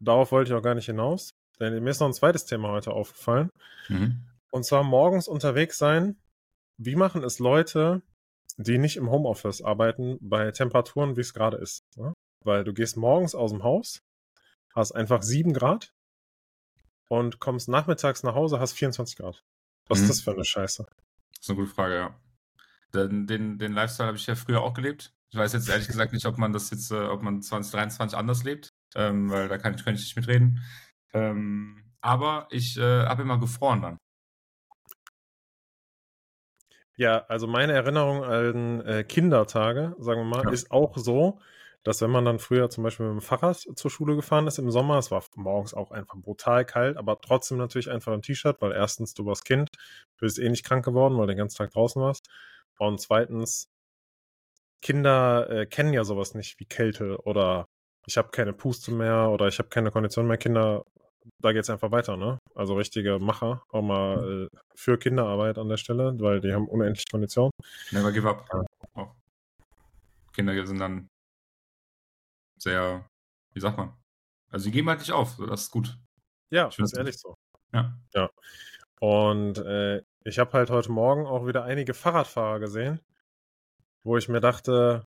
darauf 0.00 0.32
wollte 0.32 0.52
ich 0.52 0.56
auch 0.56 0.62
gar 0.62 0.74
nicht 0.74 0.86
hinaus, 0.86 1.30
denn 1.60 1.82
mir 1.82 1.90
ist 1.90 2.00
noch 2.00 2.08
ein 2.08 2.14
zweites 2.14 2.46
Thema 2.46 2.70
heute 2.70 2.92
aufgefallen. 2.92 3.50
Mhm. 3.88 4.22
Und 4.50 4.64
zwar 4.64 4.84
morgens 4.84 5.28
unterwegs 5.28 5.78
sein. 5.78 6.16
Wie 6.76 6.96
machen 6.96 7.22
es 7.22 7.38
Leute, 7.38 8.02
die 8.56 8.78
nicht 8.78 8.96
im 8.96 9.10
Homeoffice 9.10 9.62
arbeiten, 9.62 10.18
bei 10.20 10.50
Temperaturen, 10.50 11.16
wie 11.16 11.20
es 11.20 11.34
gerade 11.34 11.56
ist. 11.56 11.82
Ne? 11.96 12.12
Weil 12.44 12.64
du 12.64 12.72
gehst 12.72 12.96
morgens 12.96 13.34
aus 13.34 13.50
dem 13.50 13.62
Haus, 13.62 14.02
hast 14.74 14.92
einfach 14.92 15.22
7 15.22 15.52
Grad 15.52 15.92
und 17.08 17.40
kommst 17.40 17.68
nachmittags 17.68 18.22
nach 18.22 18.34
Hause, 18.34 18.60
hast 18.60 18.72
24 18.72 19.16
Grad. 19.16 19.42
Was 19.88 19.98
mhm. 19.98 20.04
ist 20.04 20.10
das 20.10 20.20
für 20.20 20.32
eine 20.32 20.44
Scheiße? 20.44 20.86
Das 20.86 21.40
ist 21.40 21.50
eine 21.50 21.58
gute 21.58 21.70
Frage, 21.70 21.94
ja. 21.94 22.20
Den, 22.94 23.26
den, 23.26 23.58
den 23.58 23.72
Lifestyle 23.72 24.06
habe 24.06 24.18
ich 24.18 24.26
ja 24.26 24.34
früher 24.34 24.62
auch 24.62 24.74
gelebt. 24.74 25.12
Ich 25.30 25.38
weiß 25.38 25.52
jetzt 25.52 25.68
ehrlich 25.68 25.88
gesagt 25.88 26.12
nicht, 26.12 26.26
ob 26.26 26.38
man 26.38 26.52
das 26.52 26.70
jetzt, 26.70 26.92
äh, 26.92 27.06
ob 27.06 27.22
man 27.22 27.42
2023 27.42 28.16
anders 28.16 28.44
lebt, 28.44 28.68
ähm, 28.94 29.30
weil 29.30 29.48
da 29.48 29.58
kann 29.58 29.74
ich, 29.74 29.84
kann 29.84 29.94
ich 29.94 30.00
nicht 30.02 30.16
mitreden. 30.16 30.62
Ähm, 31.12 31.92
aber 32.00 32.46
ich 32.50 32.76
äh, 32.76 33.06
habe 33.06 33.22
immer 33.22 33.40
gefroren 33.40 33.82
dann. 33.82 33.98
Ja, 36.96 37.24
also 37.26 37.48
meine 37.48 37.72
Erinnerung 37.72 38.22
an 38.22 38.80
äh, 38.82 39.02
Kindertage, 39.02 39.96
sagen 39.98 40.20
wir 40.20 40.24
mal, 40.36 40.44
ja. 40.44 40.50
ist 40.50 40.70
auch 40.70 40.96
so, 40.96 41.40
dass 41.84 42.00
wenn 42.00 42.10
man 42.10 42.24
dann 42.24 42.38
früher 42.38 42.70
zum 42.70 42.82
Beispiel 42.82 43.06
mit 43.06 43.20
dem 43.20 43.24
Fahrrad 43.24 43.56
zur 43.56 43.90
Schule 43.90 44.16
gefahren 44.16 44.46
ist 44.46 44.58
im 44.58 44.70
Sommer, 44.70 44.98
es 44.98 45.10
war 45.10 45.22
morgens 45.36 45.74
auch 45.74 45.90
einfach 45.90 46.16
brutal 46.18 46.64
kalt, 46.64 46.96
aber 46.96 47.20
trotzdem 47.20 47.58
natürlich 47.58 47.90
einfach 47.90 48.12
ein 48.12 48.22
T-Shirt, 48.22 48.56
weil 48.60 48.72
erstens 48.72 49.14
du 49.14 49.26
warst 49.26 49.44
Kind, 49.44 49.70
du 50.18 50.26
bist 50.26 50.38
eh 50.38 50.48
nicht 50.48 50.64
krank 50.64 50.84
geworden, 50.84 51.16
weil 51.16 51.26
du 51.26 51.32
den 51.32 51.38
ganzen 51.38 51.58
Tag 51.58 51.70
draußen 51.72 52.00
warst. 52.02 52.28
Und 52.78 53.00
zweitens, 53.00 53.68
Kinder 54.82 55.48
äh, 55.50 55.66
kennen 55.66 55.92
ja 55.92 56.04
sowas 56.04 56.34
nicht 56.34 56.58
wie 56.58 56.66
Kälte 56.66 57.18
oder 57.24 57.66
ich 58.06 58.16
habe 58.16 58.30
keine 58.30 58.52
Puste 58.52 58.92
mehr 58.92 59.30
oder 59.30 59.48
ich 59.48 59.58
habe 59.58 59.68
keine 59.68 59.90
Kondition 59.90 60.26
mehr. 60.26 60.36
Kinder 60.36 60.84
da 61.40 61.52
geht 61.52 61.62
es 61.62 61.70
einfach 61.70 61.90
weiter, 61.90 62.16
ne? 62.16 62.38
Also 62.54 62.74
richtige 62.76 63.18
Macher, 63.18 63.62
auch 63.70 63.82
mal 63.82 64.48
äh, 64.52 64.56
für 64.74 64.98
Kinderarbeit 64.98 65.58
an 65.58 65.68
der 65.68 65.76
Stelle, 65.76 66.14
weil 66.18 66.40
die 66.40 66.52
haben 66.52 66.68
unendlich 66.68 67.04
Kondition. 67.10 67.50
Never 67.90 68.12
give 68.12 68.28
up. 68.28 68.46
Auch. 68.94 69.14
Kinder 70.34 70.66
sind 70.66 70.78
dann 70.78 71.08
sehr, 72.64 73.08
wie 73.52 73.60
sagt 73.60 73.78
man? 73.78 73.92
Also 74.50 74.66
die 74.66 74.72
geben 74.72 74.88
halt 74.88 75.00
nicht 75.00 75.12
auf, 75.12 75.36
das 75.36 75.62
ist 75.62 75.70
gut. 75.70 75.96
Ja, 76.50 76.68
ich 76.68 76.78
ist 76.78 76.96
ehrlich 76.96 77.18
so. 77.18 77.36
Ja. 77.72 77.96
Ja. 78.14 78.30
Und 79.00 79.58
äh, 79.58 80.02
ich 80.24 80.38
habe 80.38 80.52
halt 80.52 80.70
heute 80.70 80.90
Morgen 80.90 81.26
auch 81.26 81.46
wieder 81.46 81.64
einige 81.64 81.94
Fahrradfahrer 81.94 82.60
gesehen, 82.60 83.00
wo 84.02 84.16
ich 84.16 84.28
mir 84.28 84.40
dachte, 84.40 85.06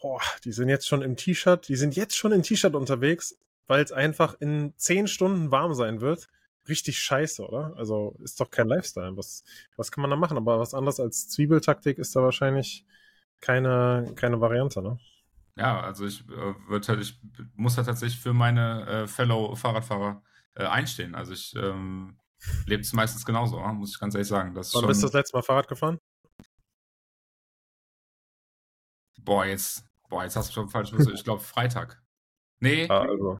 boah, 0.00 0.20
die 0.44 0.52
sind 0.52 0.68
jetzt 0.68 0.86
schon 0.86 1.02
im 1.02 1.16
T-Shirt, 1.16 1.68
die 1.68 1.76
sind 1.76 1.96
jetzt 1.96 2.16
schon 2.16 2.32
im 2.32 2.42
T-Shirt 2.42 2.74
unterwegs 2.74 3.36
weil 3.66 3.82
es 3.82 3.92
einfach 3.92 4.34
in 4.40 4.74
zehn 4.76 5.06
Stunden 5.08 5.50
warm 5.50 5.74
sein 5.74 6.00
wird. 6.00 6.28
Richtig 6.68 6.98
scheiße, 6.98 7.42
oder? 7.46 7.72
Also 7.76 8.14
ist 8.22 8.40
doch 8.40 8.50
kein 8.50 8.68
Lifestyle. 8.68 9.16
Was, 9.16 9.44
was 9.76 9.90
kann 9.90 10.02
man 10.02 10.10
da 10.10 10.16
machen? 10.16 10.36
Aber 10.36 10.58
was 10.58 10.74
anderes 10.74 11.00
als 11.00 11.28
Zwiebeltaktik 11.28 11.98
ist 11.98 12.14
da 12.14 12.22
wahrscheinlich 12.22 12.84
keine, 13.40 14.12
keine 14.14 14.40
Variante, 14.40 14.82
ne? 14.82 14.98
Ja, 15.56 15.80
also 15.80 16.06
ich 16.06 16.26
äh, 16.28 16.54
würde 16.68 16.88
halt, 16.88 17.00
ich 17.00 17.20
muss 17.54 17.76
halt 17.76 17.86
tatsächlich 17.86 18.20
für 18.20 18.32
meine 18.32 18.86
äh, 18.86 19.06
Fellow 19.06 19.54
Fahrradfahrer 19.54 20.22
äh, 20.54 20.64
einstehen. 20.64 21.14
Also 21.14 21.32
ich 21.32 21.54
ähm, 21.56 22.18
lebe 22.66 22.80
es 22.80 22.92
meistens 22.92 23.24
genauso, 23.24 23.58
muss 23.58 23.94
ich 23.94 24.00
ganz 24.00 24.14
ehrlich 24.14 24.28
sagen. 24.28 24.54
Das 24.54 24.74
Wann 24.74 24.80
schon... 24.80 24.88
bist 24.88 25.02
du 25.02 25.06
das 25.06 25.14
letzte 25.14 25.36
Mal 25.36 25.42
Fahrrad 25.42 25.68
gefahren? 25.68 25.98
Boah, 29.20 29.44
jetzt, 29.44 29.84
boah, 30.08 30.24
jetzt 30.24 30.36
hast 30.36 30.48
du 30.48 30.54
schon 30.54 30.68
falsch. 30.68 30.92
Ich 30.92 31.24
glaube 31.24 31.42
Freitag. 31.42 32.02
Nee. 32.60 32.88
Ah, 32.88 33.02
also. 33.02 33.38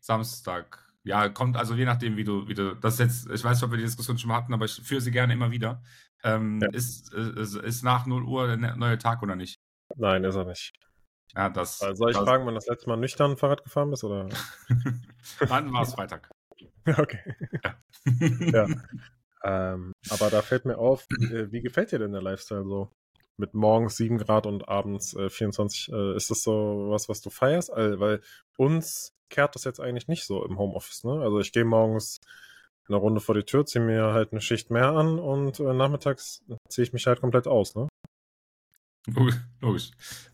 Samstag. 0.00 0.84
Ja, 1.04 1.28
kommt 1.28 1.56
also 1.56 1.74
je 1.74 1.84
nachdem, 1.84 2.16
wie 2.16 2.24
du, 2.24 2.48
wie 2.48 2.54
du, 2.54 2.74
das 2.74 2.98
jetzt, 2.98 3.30
ich 3.30 3.42
weiß 3.42 3.56
nicht, 3.56 3.64
ob 3.64 3.70
wir 3.70 3.78
die 3.78 3.84
Diskussion 3.84 4.18
schon 4.18 4.28
mal 4.28 4.36
hatten, 4.36 4.52
aber 4.52 4.66
ich 4.66 4.74
führe 4.74 5.00
sie 5.00 5.10
gerne 5.10 5.32
immer 5.32 5.50
wieder. 5.50 5.82
Ähm, 6.24 6.60
ja. 6.60 6.68
ist, 6.72 7.14
ist, 7.14 7.54
ist 7.54 7.82
nach 7.82 8.04
0 8.06 8.24
Uhr 8.24 8.46
der 8.48 8.56
ne, 8.56 8.76
neue 8.76 8.98
Tag 8.98 9.22
oder 9.22 9.36
nicht? 9.36 9.60
Nein, 9.96 10.24
ist 10.24 10.34
er 10.34 10.44
nicht. 10.44 10.72
Ja, 11.34 11.48
das. 11.48 11.82
Also 11.82 11.94
soll 11.94 12.10
ich 12.10 12.16
das, 12.16 12.24
fragen, 12.24 12.46
wann 12.46 12.54
das 12.54 12.66
letzte 12.66 12.88
Mal 12.88 12.96
nüchtern 12.96 13.36
Fahrrad 13.36 13.64
gefahren 13.64 13.90
bist? 13.90 14.04
Oder? 14.04 14.28
Wann 15.40 15.72
war 15.72 15.82
es 15.82 15.94
Freitag? 15.94 16.30
okay. 16.86 17.34
Ja. 17.64 17.76
ja. 18.40 18.66
Ähm, 19.44 19.92
aber 20.10 20.30
da 20.30 20.42
fällt 20.42 20.64
mir 20.64 20.78
auf, 20.78 21.06
wie, 21.10 21.32
äh, 21.32 21.52
wie, 21.52 21.60
gefällt 21.60 21.92
dir 21.92 22.00
denn 22.00 22.10
der 22.10 22.22
Lifestyle 22.22 22.64
so? 22.64 22.90
Mit 23.36 23.54
morgens 23.54 23.96
7 23.96 24.18
Grad 24.18 24.46
und 24.46 24.68
abends 24.68 25.14
äh, 25.14 25.30
24. 25.30 25.92
Äh, 25.92 26.16
ist 26.16 26.28
das 26.32 26.42
so 26.42 26.86
was, 26.88 27.08
was 27.08 27.20
du 27.20 27.30
feierst? 27.30 27.72
Also, 27.72 28.00
weil 28.00 28.20
uns 28.56 29.14
kehrt 29.28 29.54
das 29.54 29.62
jetzt 29.62 29.80
eigentlich 29.80 30.08
nicht 30.08 30.24
so 30.24 30.44
im 30.44 30.58
Homeoffice, 30.58 31.04
ne? 31.04 31.20
Also 31.22 31.38
ich 31.38 31.52
gehe 31.52 31.64
morgens 31.64 32.20
eine 32.88 32.96
Runde 32.96 33.20
vor 33.20 33.36
die 33.36 33.44
Tür, 33.44 33.64
ziehe 33.64 33.84
mir 33.84 34.12
halt 34.12 34.32
eine 34.32 34.40
Schicht 34.40 34.70
mehr 34.70 34.88
an 34.88 35.20
und 35.20 35.60
äh, 35.60 35.72
nachmittags 35.72 36.42
ziehe 36.68 36.82
ich 36.84 36.92
mich 36.92 37.06
halt 37.06 37.20
komplett 37.20 37.46
aus, 37.46 37.76
ne? 37.76 37.86
Logisch. 39.60 39.90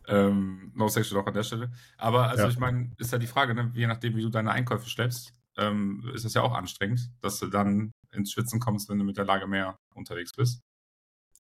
Ähm, 0.07 0.73
no 0.75 0.89
sexual 0.89 1.23
auch 1.23 1.27
an 1.27 1.35
der 1.35 1.45
Stelle. 1.45 1.73
Aber 1.97 2.29
also 2.29 2.45
ja. 2.45 2.49
ich 2.49 2.59
meine, 2.59 2.93
ist 2.99 3.13
ja 3.13 3.19
die 3.19 3.27
Frage, 3.27 3.55
ne? 3.55 3.71
je 3.75 3.87
nachdem, 3.87 4.17
wie 4.17 4.23
du 4.23 4.29
deine 4.29 4.51
Einkäufe 4.51 4.89
schleppst, 4.89 5.33
ähm, 5.57 6.11
ist 6.15 6.25
das 6.25 6.35
ja 6.35 6.43
auch 6.43 6.55
anstrengend, 6.55 7.11
dass 7.21 7.39
du 7.39 7.47
dann 7.47 7.93
ins 8.13 8.33
Schwitzen 8.33 8.61
kommst, 8.61 8.89
wenn 8.89 8.99
du 8.99 9.05
mit 9.05 9.17
der 9.17 9.25
Lage 9.25 9.47
mehr 9.47 9.79
unterwegs 9.95 10.33
bist. 10.33 10.61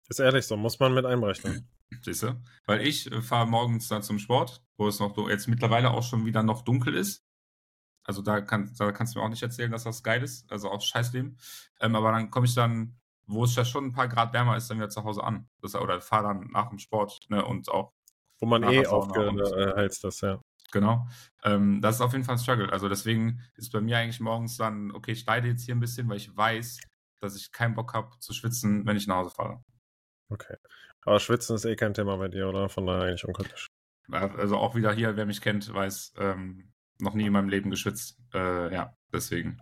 Ist 0.08 0.20
ehrlich 0.20 0.46
so, 0.46 0.56
muss 0.56 0.78
man 0.78 0.94
mit 0.94 1.04
einberechnen. 1.04 1.68
Siehst 2.02 2.22
du? 2.22 2.40
Weil 2.66 2.86
ich 2.86 3.10
äh, 3.10 3.22
fahre 3.22 3.46
morgens 3.46 3.88
dann 3.88 4.02
zum 4.02 4.18
Sport, 4.18 4.62
wo 4.76 4.88
es 4.88 5.00
noch 5.00 5.16
jetzt 5.28 5.48
mittlerweile 5.48 5.90
auch 5.90 6.02
schon 6.02 6.26
wieder 6.26 6.42
noch 6.42 6.62
dunkel 6.62 6.94
ist. 6.94 7.24
Also 8.04 8.20
da, 8.20 8.42
kann, 8.42 8.74
da 8.76 8.92
kannst 8.92 9.14
du 9.14 9.18
mir 9.18 9.24
auch 9.24 9.30
nicht 9.30 9.42
erzählen, 9.42 9.70
dass 9.70 9.84
das 9.84 10.02
geil 10.02 10.22
ist. 10.22 10.50
Also 10.52 10.70
auch 10.70 10.82
Scheißleben. 10.82 11.38
Ähm, 11.80 11.96
aber 11.96 12.12
dann 12.12 12.30
komme 12.30 12.46
ich 12.46 12.54
dann, 12.54 12.96
wo 13.26 13.44
es 13.44 13.54
ja 13.56 13.64
schon 13.64 13.86
ein 13.86 13.92
paar 13.92 14.08
Grad 14.08 14.32
wärmer 14.32 14.56
ist, 14.56 14.70
dann 14.70 14.78
wieder 14.78 14.90
zu 14.90 15.04
Hause 15.04 15.22
an. 15.22 15.48
Das, 15.60 15.74
oder 15.74 16.00
fahre 16.00 16.28
dann 16.28 16.50
nach 16.52 16.68
dem 16.68 16.78
Sport 16.78 17.20
ne, 17.28 17.44
und 17.44 17.68
auch. 17.68 17.92
Wo 18.40 18.46
man 18.46 18.62
eh 18.64 18.86
aufgeheizt 18.86 20.04
das, 20.04 20.20
ja. 20.20 20.40
Genau. 20.72 21.06
Ähm, 21.44 21.80
das 21.80 21.96
ist 21.96 22.00
auf 22.00 22.12
jeden 22.12 22.24
Fall 22.24 22.34
ein 22.34 22.40
Struggle. 22.40 22.72
Also 22.72 22.88
deswegen 22.88 23.40
ist 23.54 23.72
bei 23.72 23.80
mir 23.80 23.98
eigentlich 23.98 24.20
morgens 24.20 24.56
dann, 24.56 24.90
okay, 24.90 25.12
ich 25.12 25.24
leide 25.24 25.48
jetzt 25.48 25.64
hier 25.64 25.74
ein 25.74 25.80
bisschen, 25.80 26.08
weil 26.08 26.16
ich 26.16 26.36
weiß, 26.36 26.80
dass 27.20 27.36
ich 27.36 27.52
keinen 27.52 27.74
Bock 27.74 27.94
habe 27.94 28.10
zu 28.18 28.34
schwitzen, 28.34 28.84
wenn 28.84 28.96
ich 28.96 29.06
nach 29.06 29.16
Hause 29.16 29.30
fahre. 29.30 29.62
Okay. 30.30 30.56
Aber 31.02 31.20
Schwitzen 31.20 31.54
ist 31.54 31.64
eh 31.64 31.76
kein 31.76 31.94
Thema 31.94 32.16
bei 32.16 32.28
dir, 32.28 32.48
oder? 32.48 32.68
Von 32.68 32.86
daher 32.86 33.04
eigentlich 33.04 33.24
unkritisch. 33.24 33.68
Also 34.10 34.56
auch 34.56 34.74
wieder 34.74 34.92
hier, 34.92 35.16
wer 35.16 35.26
mich 35.26 35.40
kennt, 35.40 35.72
weiß, 35.72 36.14
ähm, 36.18 36.72
noch 36.98 37.14
nie 37.14 37.26
in 37.26 37.32
meinem 37.32 37.48
Leben 37.48 37.70
geschwitzt. 37.70 38.18
Äh, 38.32 38.74
ja, 38.74 38.96
deswegen. 39.12 39.60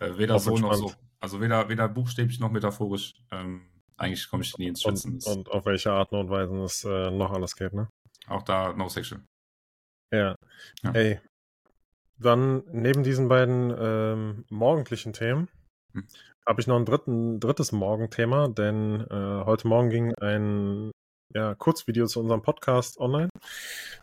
Äh, 0.00 0.18
weder 0.18 0.38
so 0.38 0.56
noch 0.56 0.74
so. 0.74 0.92
Also 1.20 1.40
weder, 1.40 1.68
weder 1.68 1.88
buchstäblich 1.88 2.40
noch 2.40 2.50
metaphorisch. 2.50 3.14
Ähm, 3.30 3.66
eigentlich 3.96 4.28
komme 4.28 4.42
ich 4.42 4.56
nie 4.58 4.68
ins 4.68 4.82
Schwitzen. 4.82 5.14
Und, 5.14 5.26
und, 5.26 5.50
auf 5.50 5.64
welche 5.64 5.92
Art 5.92 6.12
und 6.12 6.28
Weise 6.28 6.54
es 6.62 6.84
äh, 6.84 7.10
noch 7.10 7.32
alles 7.32 7.56
geht, 7.56 7.72
ne? 7.72 7.88
Auch 8.28 8.42
da 8.42 8.72
no 8.72 8.88
sexual. 8.88 9.22
Ja. 10.12 10.36
ja. 10.82 10.90
Ey. 10.92 11.20
Dann 12.18 12.64
neben 12.72 13.02
diesen 13.02 13.28
beiden 13.28 13.74
ähm, 13.78 14.44
morgendlichen 14.48 15.12
Themen 15.12 15.48
hm. 15.92 16.06
habe 16.46 16.60
ich 16.60 16.66
noch 16.66 16.76
ein 16.76 16.86
dritten, 16.86 17.40
drittes 17.40 17.72
Morgenthema, 17.72 18.48
denn 18.48 19.02
äh, 19.10 19.44
heute 19.44 19.68
Morgen 19.68 19.90
ging 19.90 20.14
ein 20.14 20.92
ja, 21.34 21.54
Kurzvideo 21.54 22.06
zu 22.06 22.20
unserem 22.20 22.42
Podcast 22.42 22.98
online. 22.98 23.28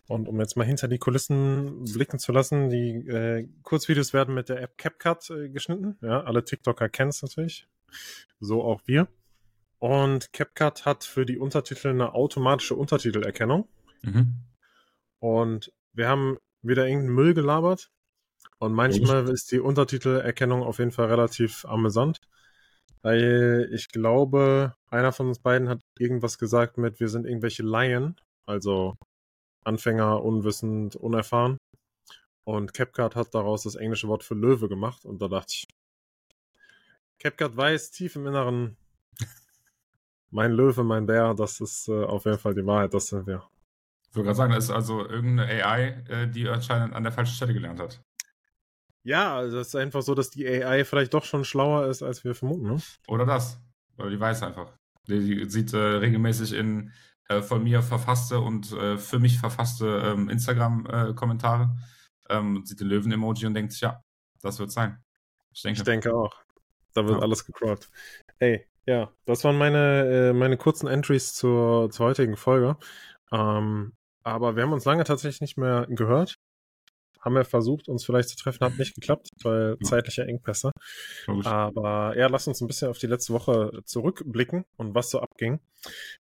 Und 0.07 0.27
um 0.27 0.39
jetzt 0.39 0.57
mal 0.57 0.65
hinter 0.65 0.87
die 0.87 0.99
Kulissen 0.99 1.85
blicken 1.85 2.19
zu 2.19 2.31
lassen, 2.31 2.69
die 2.69 3.07
äh, 3.07 3.47
Kurzvideos 3.63 4.13
werden 4.13 4.35
mit 4.35 4.49
der 4.49 4.61
App 4.61 4.77
CapCut 4.77 5.29
äh, 5.29 5.49
geschnitten. 5.49 5.97
Ja, 6.01 6.21
alle 6.23 6.43
TikToker 6.43 6.89
kennen 6.89 7.09
es 7.09 7.21
natürlich. 7.21 7.67
So 8.39 8.63
auch 8.63 8.81
wir. 8.85 9.07
Und 9.79 10.31
CapCut 10.33 10.85
hat 10.85 11.03
für 11.03 11.25
die 11.25 11.37
Untertitel 11.37 11.89
eine 11.89 12.13
automatische 12.13 12.75
Untertitelerkennung. 12.75 13.67
Mhm. 14.01 14.35
Und 15.19 15.71
wir 15.93 16.07
haben 16.07 16.37
wieder 16.61 16.87
irgendeinen 16.87 17.15
Müll 17.15 17.33
gelabert. 17.33 17.91
Und 18.59 18.73
manchmal 18.73 19.27
ist 19.29 19.51
die 19.51 19.59
Untertitelerkennung 19.59 20.63
auf 20.63 20.79
jeden 20.79 20.91
Fall 20.91 21.07
relativ 21.07 21.65
amüsant. 21.65 22.21
Weil 23.01 23.69
ich 23.73 23.89
glaube, 23.89 24.75
einer 24.93 25.11
von 25.11 25.27
uns 25.27 25.39
beiden 25.39 25.69
hat 25.69 25.81
irgendwas 25.97 26.37
gesagt 26.37 26.77
mit, 26.77 26.99
wir 26.99 27.09
sind 27.09 27.25
irgendwelche 27.25 27.63
Laien, 27.63 28.15
also 28.45 28.95
Anfänger, 29.65 30.23
unwissend, 30.23 30.95
unerfahren. 30.95 31.57
Und 32.45 32.73
CapCut 32.73 33.15
hat 33.15 33.33
daraus 33.33 33.63
das 33.63 33.75
englische 33.75 34.07
Wort 34.07 34.23
für 34.23 34.35
Löwe 34.35 34.67
gemacht. 34.67 35.05
Und 35.05 35.21
da 35.21 35.27
dachte 35.27 35.53
ich, 35.53 35.67
CapCut 37.19 37.55
weiß 37.55 37.91
tief 37.91 38.15
im 38.15 38.27
Inneren, 38.27 38.77
mein 40.29 40.51
Löwe, 40.51 40.83
mein 40.83 41.05
Bär, 41.05 41.33
das 41.33 41.61
ist 41.61 41.87
äh, 41.87 42.03
auf 42.03 42.25
jeden 42.25 42.39
Fall 42.39 42.53
die 42.53 42.65
Wahrheit, 42.65 42.93
das 42.93 43.07
sind 43.07 43.25
wir. 43.25 43.47
Ich 44.09 44.15
würde 44.15 44.25
gerade 44.25 44.37
sagen, 44.37 44.53
das 44.53 44.65
ist 44.65 44.69
also 44.69 45.07
irgendeine 45.07 45.65
AI, 45.65 46.03
äh, 46.09 46.27
die 46.27 46.47
anscheinend 46.47 46.93
an 46.93 47.03
der 47.03 47.11
falschen 47.11 47.33
Stelle 47.33 47.53
gelernt 47.53 47.79
hat. 47.79 48.03
Ja, 49.03 49.35
also 49.35 49.57
es 49.57 49.67
ist 49.67 49.75
einfach 49.75 50.01
so, 50.01 50.13
dass 50.13 50.29
die 50.29 50.47
AI 50.47 50.85
vielleicht 50.85 51.13
doch 51.13 51.25
schon 51.25 51.45
schlauer 51.45 51.87
ist, 51.87 52.03
als 52.03 52.23
wir 52.23 52.35
vermuten. 52.35 52.67
Ne? 52.67 52.77
Oder 53.07 53.25
das. 53.25 53.59
Oder 53.97 54.09
die 54.09 54.19
weiß 54.19 54.43
einfach. 54.43 54.71
Die, 55.07 55.49
sieht 55.49 55.73
äh, 55.73 55.77
regelmäßig 55.77 56.53
in 56.53 56.91
äh, 57.29 57.41
von 57.41 57.63
mir 57.63 57.81
verfasste 57.81 58.39
und 58.39 58.71
äh, 58.73 58.97
für 58.97 59.19
mich 59.19 59.39
verfasste 59.39 60.01
ähm, 60.05 60.29
Instagram-Kommentare, 60.29 61.75
ähm, 62.29 62.65
sieht 62.65 62.79
den 62.79 62.87
Löwen-Emoji 62.87 63.45
und 63.45 63.53
denkt 63.53 63.73
sich, 63.73 63.81
ja, 63.81 64.03
das 64.41 64.59
wird 64.59 64.71
sein. 64.71 65.01
Ich 65.53 65.61
denke, 65.61 65.79
ich 65.79 65.83
denke 65.83 66.13
auch. 66.13 66.33
Da 66.93 67.05
wird 67.05 67.17
ja. 67.17 67.23
alles 67.23 67.45
gecrawlt. 67.45 67.89
Ey, 68.39 68.67
ja, 68.85 69.11
das 69.25 69.43
waren 69.43 69.57
meine, 69.57 70.29
äh, 70.29 70.33
meine 70.33 70.57
kurzen 70.57 70.87
Entries 70.87 71.33
zur, 71.33 71.89
zur 71.91 72.07
heutigen 72.07 72.35
Folge. 72.35 72.77
Ähm, 73.31 73.93
aber 74.23 74.55
wir 74.55 74.63
haben 74.63 74.73
uns 74.73 74.85
lange 74.85 75.03
tatsächlich 75.03 75.41
nicht 75.41 75.57
mehr 75.57 75.85
gehört 75.89 76.39
haben 77.23 77.35
wir 77.35 77.45
versucht, 77.45 77.87
uns 77.87 78.05
vielleicht 78.05 78.29
zu 78.29 78.35
treffen, 78.35 78.65
hat 78.65 78.77
nicht 78.77 78.95
geklappt, 78.95 79.29
weil 79.43 79.77
zeitliche 79.83 80.23
Engpässe. 80.25 80.71
Aber 81.45 82.17
ja, 82.17 82.27
lass 82.27 82.47
uns 82.47 82.61
ein 82.61 82.67
bisschen 82.67 82.89
auf 82.89 82.97
die 82.97 83.07
letzte 83.07 83.33
Woche 83.33 83.81
zurückblicken 83.85 84.65
und 84.77 84.93
was 84.93 85.09
so 85.09 85.21
abging. 85.21 85.59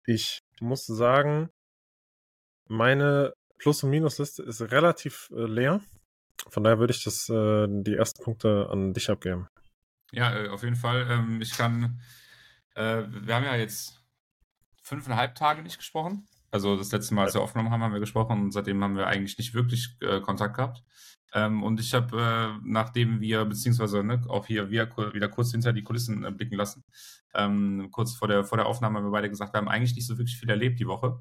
Ich 0.05 0.39
muss 0.59 0.85
sagen, 0.85 1.49
meine 2.67 3.33
Plus- 3.57 3.83
und 3.83 3.89
Minusliste 3.89 4.43
ist 4.43 4.61
relativ 4.61 5.29
äh, 5.35 5.45
leer. 5.45 5.81
Von 6.49 6.63
daher 6.63 6.79
würde 6.79 6.93
ich 6.93 7.03
das, 7.03 7.29
äh, 7.29 7.67
die 7.69 7.95
ersten 7.95 8.23
Punkte 8.23 8.67
an 8.69 8.93
dich 8.93 9.09
abgeben. 9.09 9.47
Ja, 10.11 10.35
äh, 10.35 10.49
auf 10.49 10.63
jeden 10.63 10.75
Fall. 10.75 11.07
Ähm, 11.09 11.41
ich 11.41 11.51
kann, 11.51 12.01
äh, 12.75 13.03
wir 13.07 13.35
haben 13.35 13.45
ja 13.45 13.55
jetzt 13.55 14.01
fünfeinhalb 14.83 15.35
Tage 15.35 15.61
nicht 15.63 15.77
gesprochen. 15.77 16.27
Also 16.55 16.77
das 16.77 16.89
letzte 16.93 17.13
Mal, 17.13 17.25
als 17.25 17.33
wir 17.33 17.41
aufgenommen 17.41 17.69
haben, 17.69 17.83
haben 17.83 17.91
wir 17.91 17.99
gesprochen 17.99 18.43
und 18.43 18.51
seitdem 18.53 18.81
haben 18.81 18.95
wir 18.95 19.07
eigentlich 19.07 19.37
nicht 19.37 19.53
wirklich 19.53 19.97
äh, 19.99 20.21
Kontakt 20.21 20.55
gehabt. 20.55 20.85
Ähm, 21.33 21.61
und 21.61 21.81
ich 21.81 21.93
habe, 21.93 22.17
äh, 22.17 22.59
nachdem 22.63 23.19
wir, 23.19 23.43
beziehungsweise 23.43 24.05
ne, 24.05 24.21
auch 24.29 24.45
hier 24.45 24.69
wieder, 24.69 24.87
wieder 25.13 25.27
kurz 25.27 25.51
hinter 25.51 25.73
die 25.73 25.83
Kulissen 25.83 26.23
äh, 26.23 26.31
blicken 26.31 26.55
lassen, 26.55 26.85
ähm, 27.33 27.89
kurz 27.91 28.15
vor 28.15 28.29
der, 28.29 28.45
vor 28.45 28.57
der 28.57 28.67
Aufnahme 28.67 28.99
haben 28.99 29.05
wir 29.05 29.11
beide 29.11 29.29
gesagt, 29.29 29.53
wir 29.53 29.57
haben 29.57 29.67
eigentlich 29.67 29.95
nicht 29.95 30.07
so 30.07 30.17
wirklich 30.17 30.37
viel 30.37 30.49
erlebt 30.49 30.79
die 30.79 30.87
Woche. 30.87 31.19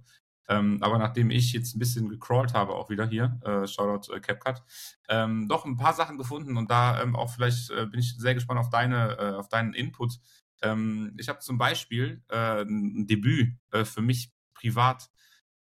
Ähm, 0.49 0.79
aber 0.83 0.99
nachdem 0.99 1.31
ich 1.31 1.53
jetzt 1.53 1.75
ein 1.75 1.81
bisschen 1.81 2.09
gecrawlt 2.09 2.55
habe, 2.55 2.75
auch 2.75 2.89
wieder 2.89 3.09
hier, 3.09 3.41
äh, 3.45 3.67
Shoutout 3.67 4.15
äh, 4.15 4.21
CapCut, 4.21 4.63
ähm, 5.09 5.49
doch 5.49 5.65
ein 5.65 5.77
paar 5.77 5.95
Sachen 5.95 6.17
gefunden 6.17 6.57
und 6.57 6.71
da 6.71 7.03
ähm, 7.03 7.17
auch 7.17 7.31
vielleicht 7.31 7.73
äh, 7.73 7.87
bin 7.87 7.99
ich 7.99 8.17
sehr 8.17 8.35
gespannt 8.35 8.61
auf 8.61 8.71
deine, 8.71 9.19
äh, 9.19 9.33
auf 9.33 9.49
deinen 9.49 9.75
Input. 9.75 10.21
Ähm, 10.63 11.13
ich 11.19 11.29
habe 11.29 11.41
zum 11.41 11.59
Beispiel 11.59 12.23
äh, 12.29 12.63
ein 12.63 13.09
Debüt 13.09 13.57
äh, 13.73 13.85
für 13.85 14.01
mich 14.01 14.31
privat 14.55 15.11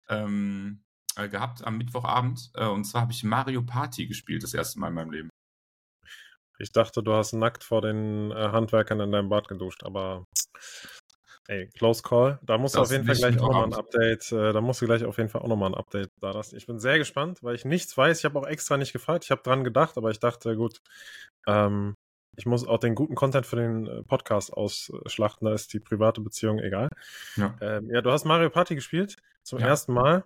ähm, 0.09 0.83
äh, 1.15 1.29
gehabt 1.29 1.63
am 1.65 1.77
Mittwochabend. 1.77 2.51
Äh, 2.55 2.67
und 2.67 2.85
zwar 2.85 3.01
habe 3.01 3.11
ich 3.11 3.23
Mario 3.23 3.61
Party 3.61 4.07
gespielt, 4.07 4.43
das 4.43 4.53
erste 4.53 4.79
Mal 4.79 4.89
in 4.89 4.93
meinem 4.93 5.11
Leben. 5.11 5.29
Ich 6.59 6.71
dachte, 6.71 7.03
du 7.03 7.13
hast 7.13 7.33
nackt 7.33 7.63
vor 7.63 7.81
den 7.81 8.31
äh, 8.31 8.35
Handwerkern 8.35 8.99
in 8.99 9.11
deinem 9.11 9.29
Bad 9.29 9.47
geduscht, 9.47 9.83
aber 9.83 10.25
ey, 11.47 11.67
close 11.77 12.01
call. 12.03 12.39
Da 12.43 12.57
musst 12.57 12.75
du 12.75 12.79
auf 12.79 12.91
jeden 12.91 13.05
Fall 13.05 13.15
gleich 13.15 13.39
auch 13.39 13.47
nochmal 13.47 13.65
ein 13.65 13.73
Update, 13.73 14.31
äh, 14.31 14.53
da 14.53 14.61
musst 14.61 14.81
du 14.81 14.85
gleich 14.85 15.03
auf 15.03 15.17
jeden 15.17 15.29
Fall 15.29 15.41
auch 15.41 15.47
nochmal 15.47 15.71
ein 15.71 15.75
Update 15.75 16.09
da 16.21 16.31
lassen. 16.31 16.55
Ich 16.55 16.67
bin 16.67 16.79
sehr 16.79 16.99
gespannt, 16.99 17.43
weil 17.43 17.55
ich 17.55 17.65
nichts 17.65 17.97
weiß. 17.97 18.19
Ich 18.19 18.25
habe 18.25 18.39
auch 18.39 18.47
extra 18.47 18.77
nicht 18.77 18.93
gefragt. 18.93 19.25
Ich 19.25 19.31
habe 19.31 19.41
dran 19.41 19.63
gedacht, 19.63 19.97
aber 19.97 20.11
ich 20.11 20.19
dachte, 20.19 20.55
gut, 20.55 20.79
ähm, 21.47 21.95
ich 22.35 22.45
muss 22.45 22.65
auch 22.65 22.79
den 22.79 22.95
guten 22.95 23.15
Content 23.15 23.45
für 23.45 23.57
den 23.57 23.87
äh, 23.87 24.03
Podcast 24.03 24.53
ausschlachten, 24.53 25.45
da 25.45 25.53
ist 25.53 25.73
die 25.73 25.79
private 25.79 26.21
Beziehung 26.21 26.59
egal. 26.59 26.89
Ja, 27.35 27.55
ähm, 27.61 27.89
ja 27.91 28.01
du 28.01 28.11
hast 28.11 28.25
Mario 28.25 28.49
Party 28.49 28.75
gespielt 28.75 29.17
zum 29.43 29.59
ja. 29.59 29.67
ersten 29.67 29.93
Mal. 29.93 30.23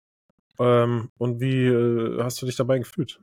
Ähm, 0.59 1.11
und 1.17 1.39
wie 1.39 1.65
äh, 1.65 2.23
hast 2.23 2.41
du 2.41 2.45
dich 2.45 2.55
dabei 2.55 2.79
gefühlt? 2.79 3.19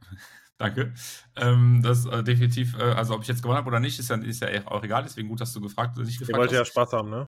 Danke. 0.58 0.94
Ähm, 1.36 1.80
das 1.82 2.06
äh, 2.06 2.22
definitiv, 2.22 2.76
äh, 2.78 2.82
also 2.82 3.14
ob 3.14 3.22
ich 3.22 3.28
jetzt 3.28 3.42
gewonnen 3.42 3.58
habe 3.58 3.68
oder 3.68 3.80
nicht, 3.80 3.98
ist 3.98 4.10
ja, 4.10 4.16
ist 4.16 4.42
ja 4.42 4.48
auch 4.66 4.82
egal, 4.82 5.02
deswegen 5.02 5.28
gut, 5.28 5.40
dass 5.40 5.52
du 5.52 5.60
gefragt, 5.60 5.96
nicht 5.98 6.18
gefragt 6.18 6.36
Ihr 6.36 6.40
wollt 6.40 6.52
ja 6.52 6.64
Spaß 6.64 6.92
haben, 6.92 7.10
ne? 7.10 7.26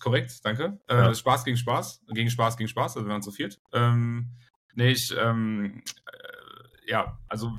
korrekt, 0.00 0.44
danke. 0.44 0.80
Äh, 0.88 0.96
ja. 0.96 1.14
Spaß 1.14 1.44
gegen 1.44 1.56
Spaß, 1.56 2.02
gegen 2.08 2.30
Spaß 2.30 2.56
gegen 2.56 2.68
Spaß, 2.68 2.96
also 2.96 3.06
wir 3.06 3.12
waren 3.12 3.22
zu 3.22 3.30
viert. 3.30 3.60
Ähm, 3.72 4.32
nee, 4.74 4.90
ich, 4.90 5.14
ähm, 5.16 5.82
äh, 6.06 6.90
ja, 6.90 7.18
also 7.28 7.56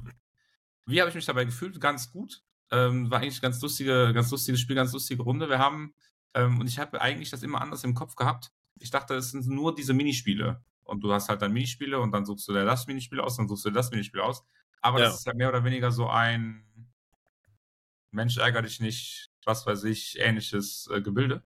wie 0.85 0.99
habe 0.99 1.09
ich 1.09 1.15
mich 1.15 1.25
dabei 1.25 1.45
gefühlt? 1.45 1.79
Ganz 1.79 2.11
gut. 2.11 2.41
Ähm, 2.71 3.09
war 3.11 3.19
eigentlich 3.19 3.41
ganz 3.41 3.61
lustige, 3.61 4.11
ganz 4.13 4.31
lustiges 4.31 4.59
Spiel, 4.59 4.75
ganz 4.75 4.91
lustige 4.91 5.23
Runde. 5.23 5.49
Wir 5.49 5.59
haben, 5.59 5.93
ähm, 6.33 6.59
und 6.59 6.67
ich 6.67 6.79
habe 6.79 6.99
eigentlich 6.99 7.29
das 7.29 7.43
immer 7.43 7.61
anders 7.61 7.83
im 7.83 7.93
Kopf 7.93 8.15
gehabt. 8.15 8.51
Ich 8.81 8.91
dachte, 8.91 9.15
es 9.15 9.31
sind 9.31 9.47
nur 9.47 9.73
diese 9.75 9.93
Minispiele. 9.93 10.63
Und 10.83 11.01
du 11.01 11.13
hast 11.13 11.29
halt 11.29 11.41
dann 11.41 11.53
Minispiele 11.53 11.99
und 11.99 12.11
dann 12.11 12.25
suchst 12.25 12.47
du 12.47 12.53
dir 12.53 12.65
das 12.65 12.87
Minispiel 12.87 13.21
aus, 13.21 13.37
dann 13.37 13.47
suchst 13.47 13.65
du 13.65 13.69
dir 13.69 13.75
das 13.75 13.91
Minispiel 13.91 14.21
aus. 14.21 14.43
Aber 14.81 14.99
ja. 14.99 15.05
das 15.05 15.19
ist 15.19 15.25
halt 15.25 15.37
mehr 15.37 15.49
oder 15.49 15.63
weniger 15.63 15.91
so 15.91 16.07
ein 16.07 16.65
Mensch 18.11 18.37
ärger 18.37 18.61
dich 18.61 18.79
nicht, 18.79 19.29
was 19.45 19.65
weiß 19.65 19.85
ich, 19.85 20.19
ähnliches 20.19 20.89
äh, 20.91 21.01
Gebilde. 21.01 21.43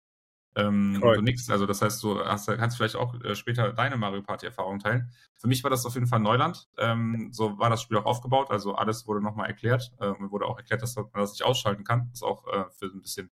Ähm, 0.55 0.99
du 1.01 1.21
nix, 1.21 1.49
also 1.49 1.65
das 1.65 1.81
heißt, 1.81 2.01
du 2.01 2.19
hast, 2.19 2.47
kannst 2.47 2.77
vielleicht 2.77 2.95
auch 2.95 3.19
äh, 3.21 3.35
später 3.35 3.73
deine 3.73 3.97
Mario 3.97 4.21
Party 4.21 4.45
Erfahrung 4.45 4.79
teilen. 4.79 5.11
Für 5.35 5.47
mich 5.47 5.63
war 5.63 5.69
das 5.69 5.85
auf 5.85 5.95
jeden 5.95 6.07
Fall 6.07 6.21
Neuland. 6.21 6.69
Ähm, 6.77 7.29
so 7.31 7.59
war 7.59 7.69
das 7.69 7.81
Spiel 7.81 7.97
auch 7.97 8.05
aufgebaut. 8.05 8.51
Also 8.51 8.75
alles 8.75 9.05
wurde 9.05 9.21
nochmal 9.21 9.47
erklärt. 9.47 9.91
Äh, 9.99 10.13
mir 10.17 10.31
wurde 10.31 10.45
auch 10.45 10.57
erklärt, 10.57 10.81
dass 10.81 10.95
man 10.95 11.07
das 11.13 11.31
nicht 11.31 11.43
ausschalten 11.43 11.83
kann, 11.83 12.07
was 12.11 12.23
auch 12.23 12.47
äh, 12.47 12.65
für 12.71 12.85
ein 12.85 13.01
bisschen, 13.01 13.29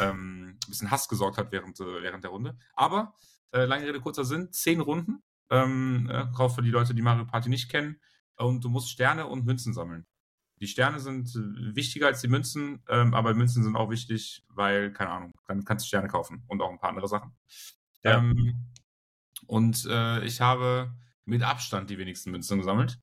ähm, 0.00 0.58
ein 0.64 0.68
bisschen 0.68 0.90
Hass 0.92 1.08
gesorgt 1.08 1.38
hat 1.38 1.50
während, 1.50 1.80
äh, 1.80 2.02
während 2.02 2.22
der 2.22 2.30
Runde. 2.30 2.56
Aber 2.74 3.14
äh, 3.50 3.64
lange 3.64 3.86
Rede 3.86 4.00
kurzer 4.00 4.24
Sinn, 4.24 4.52
zehn 4.52 4.80
Runden. 4.80 5.22
Ähm, 5.50 6.08
äh, 6.10 6.26
auch 6.38 6.54
für 6.54 6.62
die 6.62 6.70
Leute, 6.70 6.94
die 6.94 7.02
Mario 7.02 7.24
Party 7.24 7.48
nicht 7.48 7.68
kennen. 7.68 8.00
Und 8.36 8.64
du 8.64 8.68
musst 8.68 8.90
Sterne 8.90 9.26
und 9.26 9.44
Münzen 9.44 9.74
sammeln. 9.74 10.06
Die 10.64 10.68
Sterne 10.68 10.98
sind 10.98 11.28
äh, 11.36 11.76
wichtiger 11.76 12.06
als 12.06 12.22
die 12.22 12.28
Münzen, 12.28 12.82
ähm, 12.88 13.12
aber 13.12 13.34
Münzen 13.34 13.62
sind 13.62 13.76
auch 13.76 13.90
wichtig, 13.90 14.46
weil, 14.48 14.94
keine 14.94 15.10
Ahnung, 15.10 15.32
dann 15.46 15.62
kannst 15.66 15.84
du 15.84 15.88
Sterne 15.88 16.08
kaufen 16.08 16.42
und 16.48 16.62
auch 16.62 16.70
ein 16.70 16.78
paar 16.78 16.88
andere 16.88 17.06
Sachen. 17.06 17.36
Ja. 18.02 18.16
Ähm, 18.16 18.64
und 19.46 19.84
äh, 19.84 20.24
ich 20.24 20.40
habe 20.40 20.90
mit 21.26 21.42
Abstand 21.42 21.90
die 21.90 21.98
wenigsten 21.98 22.30
Münzen 22.30 22.56
gesammelt. 22.56 22.98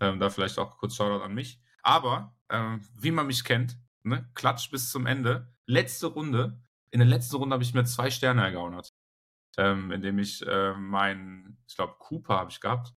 Ähm, 0.00 0.18
da 0.18 0.28
vielleicht 0.28 0.58
auch 0.58 0.76
kurz 0.76 0.96
Shoutout 0.96 1.22
an 1.22 1.34
mich. 1.34 1.60
Aber, 1.84 2.34
ähm, 2.48 2.80
wie 2.98 3.12
man 3.12 3.28
mich 3.28 3.44
kennt, 3.44 3.78
ne, 4.02 4.28
Klatsch 4.34 4.68
bis 4.72 4.90
zum 4.90 5.06
Ende. 5.06 5.54
Letzte 5.66 6.08
Runde, 6.08 6.60
in 6.90 6.98
der 6.98 7.06
letzten 7.06 7.36
Runde 7.36 7.54
habe 7.54 7.62
ich 7.62 7.74
mir 7.74 7.84
zwei 7.84 8.10
Sterne 8.10 8.42
ergaunert. 8.42 8.92
Ähm, 9.56 9.92
indem 9.92 10.18
ich 10.18 10.44
äh, 10.44 10.74
mein, 10.74 11.58
ich 11.68 11.76
glaube, 11.76 11.94
Cooper 12.00 12.38
habe 12.38 12.50
ich 12.50 12.60
gehabt 12.60 12.92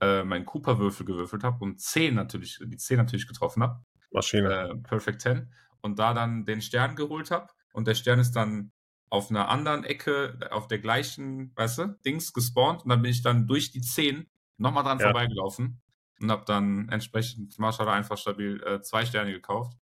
äh, 0.00 0.24
meinen 0.24 0.44
Cooper-Würfel 0.44 1.06
gewürfelt 1.06 1.44
habe 1.44 1.64
und 1.64 1.80
10 1.80 2.14
natürlich, 2.14 2.58
die 2.62 2.76
10 2.76 2.98
natürlich 2.98 3.26
getroffen 3.26 3.62
habe. 3.62 3.84
Maschine. 4.10 4.70
Äh, 4.70 4.74
Perfect 4.76 5.22
10. 5.22 5.52
Und 5.80 5.98
da 5.98 6.14
dann 6.14 6.44
den 6.44 6.62
Stern 6.62 6.96
geholt 6.96 7.30
habe 7.30 7.48
und 7.72 7.86
der 7.86 7.94
Stern 7.94 8.18
ist 8.18 8.32
dann 8.32 8.72
auf 9.10 9.30
einer 9.30 9.48
anderen 9.48 9.84
Ecke, 9.84 10.38
auf 10.50 10.66
der 10.66 10.78
gleichen, 10.78 11.52
weißt 11.56 11.78
du, 11.78 11.98
Dings 12.04 12.32
gespawnt 12.32 12.82
und 12.84 12.88
dann 12.88 13.02
bin 13.02 13.10
ich 13.10 13.22
dann 13.22 13.46
durch 13.46 13.70
die 13.70 13.80
10 13.80 14.26
nochmal 14.56 14.84
dran 14.84 14.98
ja. 14.98 15.06
vorbeigelaufen 15.06 15.80
und 16.20 16.30
habe 16.30 16.44
dann 16.46 16.88
entsprechend 16.88 17.58
Marshall 17.58 17.88
einfach 17.88 18.18
stabil 18.18 18.62
äh, 18.62 18.80
zwei 18.80 19.04
Sterne 19.04 19.32
gekauft. 19.32 19.76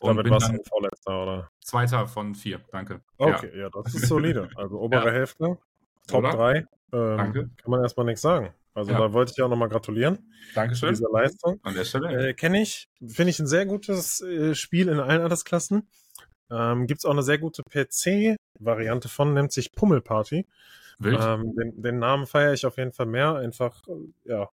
Und 0.00 0.16
Damit 0.16 0.30
warst 0.30 0.52
du 0.52 0.62
vorletzter, 0.68 1.22
oder? 1.22 1.50
Zweiter 1.60 2.06
von 2.06 2.34
vier, 2.34 2.60
danke. 2.72 3.00
Okay, 3.16 3.50
ja, 3.54 3.62
ja 3.62 3.70
das 3.70 3.94
ist 3.94 4.06
solide. 4.06 4.50
Also 4.56 4.78
obere 4.80 5.06
ja. 5.06 5.12
Hälfte, 5.12 5.58
Top 6.06 6.24
3. 6.24 6.56
Ähm, 6.58 6.66
danke. 7.16 7.50
Kann 7.56 7.70
man 7.70 7.80
erstmal 7.80 8.06
nichts 8.06 8.20
sagen. 8.20 8.52
Also 8.74 8.90
ja. 8.92 8.98
da 8.98 9.12
wollte 9.12 9.32
ich 9.34 9.42
auch 9.42 9.48
nochmal 9.48 9.68
gratulieren. 9.68 10.30
Dankeschön. 10.54 10.90
Diese 10.90 11.06
Leistung. 11.12 11.60
An 11.62 11.74
der 11.74 11.84
Stelle. 11.84 12.30
Äh, 12.30 12.34
Kenne 12.34 12.60
ich. 12.60 12.88
Finde 13.06 13.30
ich 13.30 13.38
ein 13.38 13.46
sehr 13.46 13.66
gutes 13.66 14.20
äh, 14.20 14.54
Spiel 14.54 14.88
in 14.88 14.98
allen 14.98 15.22
Altersklassen. 15.22 15.88
Ähm, 16.50 16.86
Gibt 16.86 16.98
es 16.98 17.04
auch 17.04 17.12
eine 17.12 17.22
sehr 17.22 17.38
gute 17.38 17.62
PC-Variante 17.62 19.08
von, 19.08 19.32
nennt 19.32 19.52
sich 19.52 19.72
Pummelparty. 19.72 20.46
Wild. 20.98 21.20
Ähm, 21.20 21.54
den, 21.56 21.82
den, 21.82 21.98
Namen 21.98 22.26
feiere 22.26 22.52
ich 22.52 22.66
auf 22.66 22.76
jeden 22.76 22.92
Fall 22.92 23.06
mehr. 23.06 23.36
Einfach, 23.36 23.82
äh, 23.88 24.30
ja, 24.30 24.48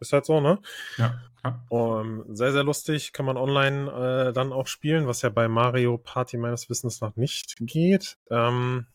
ist 0.00 0.12
halt 0.12 0.24
so, 0.24 0.40
ne? 0.40 0.58
Ja. 0.96 1.20
ja. 1.44 1.64
Um, 1.68 2.24
sehr, 2.34 2.52
sehr 2.52 2.64
lustig. 2.64 3.12
Kann 3.12 3.26
man 3.26 3.36
online 3.36 4.28
äh, 4.28 4.32
dann 4.32 4.52
auch 4.52 4.66
spielen, 4.66 5.06
was 5.06 5.22
ja 5.22 5.28
bei 5.28 5.48
Mario 5.48 5.98
Party 5.98 6.36
meines 6.36 6.70
Wissens 6.70 7.00
noch 7.00 7.16
nicht 7.16 7.56
geht. 7.60 8.16
Ähm, 8.30 8.86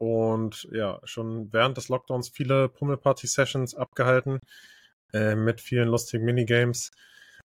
und 0.00 0.66
ja, 0.72 0.98
schon 1.04 1.52
während 1.52 1.76
des 1.76 1.88
Lockdowns 1.88 2.30
viele 2.30 2.70
Pummelparty-Sessions 2.70 3.74
abgehalten 3.74 4.40
äh, 5.12 5.34
mit 5.34 5.60
vielen 5.60 5.88
lustigen 5.88 6.24
Minigames, 6.24 6.90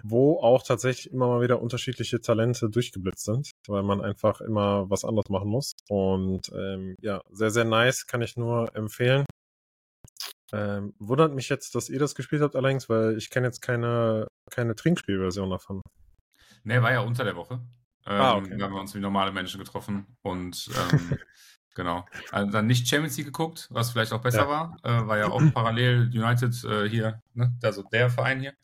wo 0.03 0.41
auch 0.41 0.63
tatsächlich 0.63 1.13
immer 1.13 1.29
mal 1.29 1.43
wieder 1.43 1.61
unterschiedliche 1.61 2.21
Talente 2.23 2.71
durchgeblitzt 2.71 3.27
sind, 3.27 3.51
weil 3.67 3.83
man 3.83 4.01
einfach 4.01 4.41
immer 4.41 4.89
was 4.89 5.05
anderes 5.05 5.29
machen 5.29 5.49
muss. 5.49 5.75
Und 5.91 6.51
ähm, 6.55 6.97
ja, 7.03 7.21
sehr, 7.31 7.51
sehr 7.51 7.65
nice, 7.65 8.07
kann 8.07 8.23
ich 8.23 8.37
nur 8.37 8.75
empfehlen. 8.75 9.27
Ähm, 10.51 10.95
wundert 10.99 11.35
mich 11.35 11.51
jetzt, 11.51 11.75
dass 11.75 11.91
ihr 11.91 11.99
das 11.99 12.15
gespielt 12.15 12.41
habt 12.41 12.57
allerdings, 12.57 12.89
weil 12.89 13.19
ich 13.19 13.29
kenne 13.29 13.49
jetzt 13.49 13.61
keine, 13.61 14.27
keine 14.51 14.75
Trinkspielversion 14.75 15.51
davon. 15.51 15.83
Nee, 16.65 16.81
war 16.81 16.93
ja 16.93 17.01
unter 17.01 17.25
der 17.25 17.37
Woche. 17.37 17.61
Ah, 18.07 18.15
ähm, 18.15 18.21
ah, 18.21 18.37
okay. 18.37 18.57
Da 18.57 18.65
haben 18.65 18.73
wir 18.73 18.81
uns 18.81 18.95
wie 18.95 19.01
normale 19.01 19.33
Menschen 19.33 19.59
getroffen 19.59 20.07
und 20.23 20.71
ähm, 20.75 21.19
Genau. 21.79 22.05
Also 22.33 22.51
dann 22.51 22.67
nicht 22.67 22.89
Champions 22.89 23.17
League 23.19 23.29
geguckt, 23.29 23.69
was 23.71 23.93
vielleicht 23.93 24.13
auch 24.13 24.21
besser 24.21 24.41
ja. 24.43 24.49
war. 24.49 24.77
Äh, 24.83 25.07
war 25.07 25.17
ja 25.17 25.29
auch 25.29 25.41
parallel 25.55 26.11
United 26.13 26.65
äh, 26.65 26.89
hier, 26.89 27.23
ne? 27.35 27.57
also 27.63 27.85
der 27.85 28.11
Verein 28.11 28.41
hier, 28.41 28.55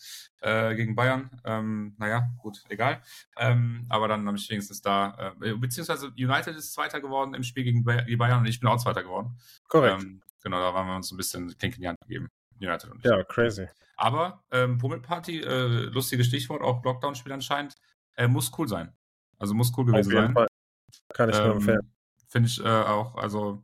äh, 0.40 0.74
gegen 0.74 0.96
Bayern. 0.96 1.31
Ähm, 1.44 1.94
naja, 1.96 2.29
gut, 2.38 2.64
egal. 2.70 3.00
Ähm, 3.37 3.87
aber 3.88 4.09
dann 4.09 4.27
habe 4.27 4.37
ich 4.37 4.50
wenigstens 4.50 4.83
da, 4.83 5.33
äh, 5.40 5.55
beziehungsweise 5.55 6.09
United 6.09 6.57
ist 6.57 6.72
Zweiter 6.72 7.00
geworden 7.00 7.35
im 7.35 7.44
Spiel 7.44 7.62
gegen 7.62 7.85
die 8.09 8.16
Bayern 8.16 8.40
und 8.40 8.46
ich 8.46 8.59
bin 8.59 8.68
auch 8.68 8.79
Zweiter 8.79 9.05
geworden. 9.05 9.38
Korrekt. 9.68 10.03
Ähm, 10.03 10.20
genau, 10.42 10.59
da 10.59 10.74
waren 10.74 10.88
wir 10.88 10.96
uns 10.96 11.12
ein 11.12 11.16
bisschen 11.16 11.57
Klink 11.57 11.77
in 11.77 11.83
die 11.83 11.88
Hand 11.88 12.00
gegeben. 12.00 12.29
United 12.61 12.90
und 12.90 12.98
ich. 12.98 13.05
Ja, 13.05 13.22
crazy. 13.22 13.68
Aber 13.96 14.42
ähm, 14.50 14.79
Pummelparty, 14.79 15.40
äh, 15.40 15.66
lustiges 15.85 16.27
Stichwort, 16.27 16.62
auch 16.62 16.83
Lockdown-Spiel 16.83 17.31
anscheinend, 17.33 17.77
äh, 18.16 18.27
muss 18.27 18.50
cool 18.59 18.66
sein. 18.66 18.92
Also 19.38 19.55
muss 19.55 19.72
cool 19.77 19.85
gewesen 19.85 20.11
sein. 20.11 20.33
Fall. 20.33 20.48
Kann 21.12 21.31
ich 21.31 21.37
nur 21.37 21.46
ähm, 21.46 21.53
empfehlen. 21.59 21.94
Finde 22.35 22.49
ich 22.49 22.59
äh, 22.59 22.68
auch, 22.68 23.14
also, 23.14 23.62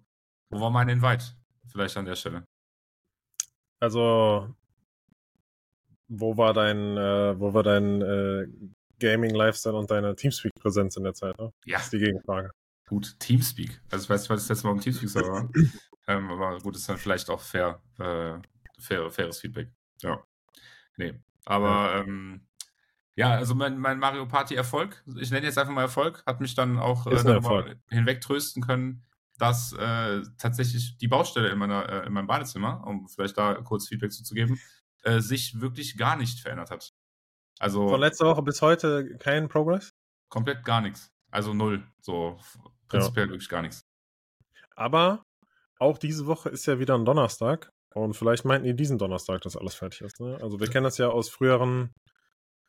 wo 0.49 0.61
war 0.61 0.71
mein 0.71 0.89
Invite? 0.89 1.25
Vielleicht 1.73 1.97
an 1.97 2.05
der 2.05 2.15
Stelle. 2.15 2.47
Also, 3.81 4.55
wo 6.07 6.37
war 6.37 6.55
dein, 6.55 6.97
äh, 6.97 7.41
wo 7.41 7.53
war 7.53 7.65
dein 7.65 8.01
äh, 8.01 8.47
Gaming-Lifestyle 9.01 9.75
und 9.75 9.91
deine 9.91 10.15
Teamspeak-Präsenz 10.15 10.97
in 10.97 11.03
der 11.03 11.15
Zeit? 11.15 11.37
Ne? 11.41 11.53
Ja. 11.65 11.79
Das 11.79 11.87
ist 11.87 11.95
die 11.95 11.99
Gegenfrage. 11.99 12.53
Gut, 12.87 13.19
Teamspeak. 13.19 13.81
Also 13.91 14.05
ich 14.05 14.11
weiß 14.11 14.21
nicht, 14.21 14.31
was 14.31 14.43
das 14.43 14.49
letzte 14.51 14.69
Mal 14.69 14.75
im 14.75 14.81
Teamspeak 14.81 15.15
war. 15.17 15.51
ähm, 16.07 16.31
aber 16.31 16.61
gut, 16.61 16.77
ist 16.77 16.89
dann 16.89 16.99
vielleicht 16.99 17.29
auch 17.29 17.41
fair, 17.41 17.83
äh, 17.99 18.39
fair 18.79 19.11
faires 19.11 19.41
Feedback. 19.41 19.69
Ja. 20.01 20.23
Nee. 20.97 21.15
Aber 21.45 21.67
ja. 21.67 22.01
ähm, 22.03 22.47
ja, 23.17 23.31
also 23.31 23.55
mein, 23.55 23.79
mein 23.79 23.99
Mario 23.99 24.27
Party 24.27 24.55
Erfolg, 24.55 25.03
ich 25.19 25.31
nenne 25.31 25.47
jetzt 25.47 25.59
einfach 25.59 25.73
mal 25.73 25.83
Erfolg, 25.83 26.23
hat 26.27 26.41
mich 26.41 26.55
dann 26.55 26.79
auch 26.79 27.07
äh, 27.07 27.23
darüber 27.23 27.75
hinwegtrösten 27.89 28.63
können, 28.63 29.05
dass 29.39 29.73
äh, 29.73 30.23
tatsächlich 30.39 30.99
die 30.99 31.09
Baustelle 31.09 31.49
in, 31.49 31.59
meiner, 31.59 31.89
äh, 31.89 32.07
in 32.07 32.13
meinem 32.13 32.27
Badezimmer, 32.27 32.85
um 32.87 33.09
vielleicht 33.09 33.37
da 33.37 33.55
kurz 33.55 33.89
Feedback 33.89 34.13
zuzugeben, 34.13 34.61
äh, 35.03 35.21
sich 35.21 35.61
wirklich 35.61 35.97
gar 35.97 36.17
nicht 36.17 36.41
verändert 36.41 36.71
hat. 36.71 36.93
Also 37.59 37.89
von 37.89 38.01
letzter 38.01 38.27
Woche 38.27 38.43
bis 38.43 38.63
heute 38.63 39.17
kein 39.19 39.49
Progress? 39.49 39.93
Komplett 40.29 40.65
gar 40.65 40.81
nichts. 40.81 41.11
Also 41.31 41.53
null. 41.53 41.87
So 42.01 42.39
prinzipiell 42.89 43.27
ja. 43.27 43.33
wirklich 43.33 43.49
gar 43.49 43.63
nichts. 43.63 43.85
Aber 44.77 45.25
auch 45.79 45.99
diese 45.99 46.27
Woche 46.27 46.49
ist 46.49 46.67
ja 46.67 46.79
wieder 46.79 46.97
ein 46.97 47.05
Donnerstag. 47.05 47.71
Und 47.93 48.15
vielleicht 48.15 48.45
meinten 48.45 48.67
die 48.67 48.77
diesen 48.77 48.99
Donnerstag, 48.99 49.41
dass 49.43 49.57
alles 49.57 49.75
fertig 49.75 50.03
ist. 50.03 50.21
Ne? 50.21 50.39
Also 50.41 50.61
wir 50.61 50.69
kennen 50.69 50.85
das 50.85 50.99
ja 50.99 51.09
aus 51.09 51.29
früheren 51.29 51.93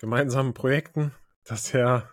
gemeinsamen 0.02 0.54
Projekten, 0.54 1.12
dass 1.46 1.72
ja 1.72 2.10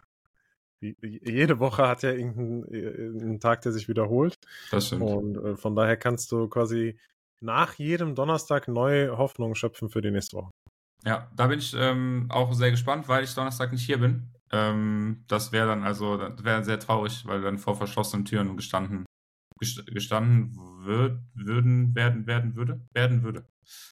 jede 0.80 1.58
Woche 1.58 1.88
hat 1.88 2.02
ja 2.04 2.12
irgendeinen 2.12 3.40
Tag, 3.40 3.62
der 3.62 3.72
sich 3.72 3.88
wiederholt. 3.88 4.38
Das 4.70 4.86
stimmt. 4.86 5.02
Und 5.02 5.36
äh, 5.36 5.56
von 5.56 5.74
daher 5.74 5.96
kannst 5.96 6.30
du 6.30 6.48
quasi 6.48 6.98
nach 7.40 7.74
jedem 7.74 8.14
Donnerstag 8.14 8.68
neue 8.68 9.18
Hoffnungen 9.18 9.56
schöpfen 9.56 9.88
für 9.88 10.02
die 10.02 10.10
nächste 10.10 10.36
Woche. 10.36 10.50
Ja, 11.04 11.30
da 11.34 11.46
bin 11.46 11.58
ich 11.58 11.74
ähm, 11.76 12.26
auch 12.28 12.52
sehr 12.52 12.70
gespannt, 12.70 13.08
weil 13.08 13.24
ich 13.24 13.34
Donnerstag 13.34 13.72
nicht 13.72 13.86
hier 13.86 13.98
bin. 13.98 14.32
Ähm, 14.52 15.24
das 15.26 15.50
wäre 15.50 15.66
dann 15.66 15.82
also, 15.82 16.16
das 16.16 16.44
wäre 16.44 16.64
sehr 16.64 16.78
traurig, 16.78 17.24
weil 17.26 17.40
dann 17.40 17.58
vor 17.58 17.74
verschlossenen 17.76 18.24
Türen 18.24 18.56
gestanden, 18.56 19.04
gestanden 19.58 20.56
würd, 20.84 21.20
würden, 21.34 21.94
werden, 21.94 22.26
werden 22.26 22.54
würde, 22.54 22.80
werden 22.92 23.22
würde. 23.22 23.46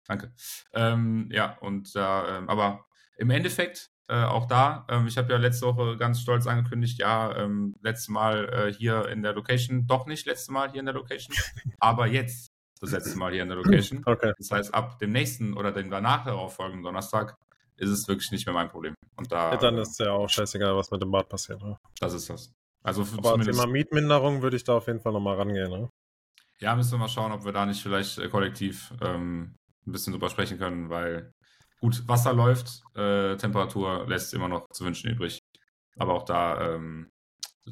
Danke. 0.06 0.32
Ähm, 0.72 1.28
ja, 1.32 1.58
und 1.58 1.94
da, 1.94 2.38
ähm, 2.38 2.48
aber 2.48 2.86
im 3.16 3.30
Endeffekt, 3.30 3.90
äh, 4.08 4.22
auch 4.22 4.46
da, 4.46 4.86
ähm, 4.88 5.06
ich 5.06 5.18
habe 5.18 5.32
ja 5.32 5.38
letzte 5.38 5.66
Woche 5.66 5.96
ganz 5.96 6.20
stolz 6.20 6.46
angekündigt, 6.46 6.98
ja, 6.98 7.36
ähm, 7.36 7.74
letztes 7.82 8.08
Mal 8.08 8.48
äh, 8.48 8.72
hier 8.72 9.08
in 9.08 9.22
der 9.22 9.32
Location, 9.32 9.86
doch 9.86 10.06
nicht 10.06 10.26
letzte 10.26 10.52
Mal 10.52 10.70
hier 10.70 10.80
in 10.80 10.86
der 10.86 10.94
Location, 10.94 11.34
aber 11.80 12.06
jetzt 12.06 12.48
das 12.80 12.92
letzte 12.92 13.18
Mal 13.18 13.32
hier 13.32 13.42
in 13.42 13.48
der 13.48 13.56
Location. 13.56 14.02
Okay. 14.04 14.32
Das 14.38 14.50
heißt, 14.50 14.74
ab 14.74 14.98
dem 14.98 15.10
nächsten 15.10 15.54
oder 15.54 15.72
dem 15.72 15.90
danach 15.90 16.24
darauf 16.24 16.56
folgenden 16.56 16.82
Donnerstag 16.82 17.36
ist 17.76 17.90
es 17.90 18.06
wirklich 18.08 18.30
nicht 18.30 18.46
mehr 18.46 18.54
mein 18.54 18.68
Problem. 18.68 18.94
Und 19.16 19.32
da, 19.32 19.52
ja, 19.52 19.56
dann 19.56 19.78
ist 19.78 19.98
ja 19.98 20.12
auch 20.12 20.28
scheißegal, 20.28 20.76
was 20.76 20.90
mit 20.90 21.02
dem 21.02 21.10
Bad 21.10 21.28
passiert. 21.28 21.62
Ne? 21.62 21.78
Das 22.00 22.12
ist 22.12 22.28
das. 22.28 22.52
Also 22.82 23.04
Aber 23.18 23.42
Thema 23.42 23.66
Mietminderung 23.66 24.42
würde 24.42 24.56
ich 24.56 24.64
da 24.64 24.76
auf 24.76 24.86
jeden 24.86 25.00
Fall 25.00 25.12
nochmal 25.12 25.36
rangehen. 25.36 25.70
Ne? 25.70 25.88
Ja, 26.60 26.76
müssen 26.76 26.92
wir 26.92 26.98
mal 26.98 27.08
schauen, 27.08 27.32
ob 27.32 27.44
wir 27.44 27.52
da 27.52 27.66
nicht 27.66 27.82
vielleicht 27.82 28.18
äh, 28.18 28.28
kollektiv 28.28 28.92
ähm, 29.02 29.56
ein 29.86 29.92
bisschen 29.92 30.12
drüber 30.12 30.30
sprechen 30.30 30.58
können, 30.58 30.88
weil 30.88 31.32
gut, 31.80 32.06
Wasser 32.08 32.32
läuft, 32.32 32.82
äh, 32.94 33.36
Temperatur 33.36 34.06
lässt 34.08 34.34
immer 34.34 34.48
noch 34.48 34.68
zu 34.70 34.84
wünschen 34.84 35.10
übrig. 35.10 35.38
Aber 35.96 36.14
auch 36.14 36.24
da, 36.24 36.74
ähm, 36.74 37.10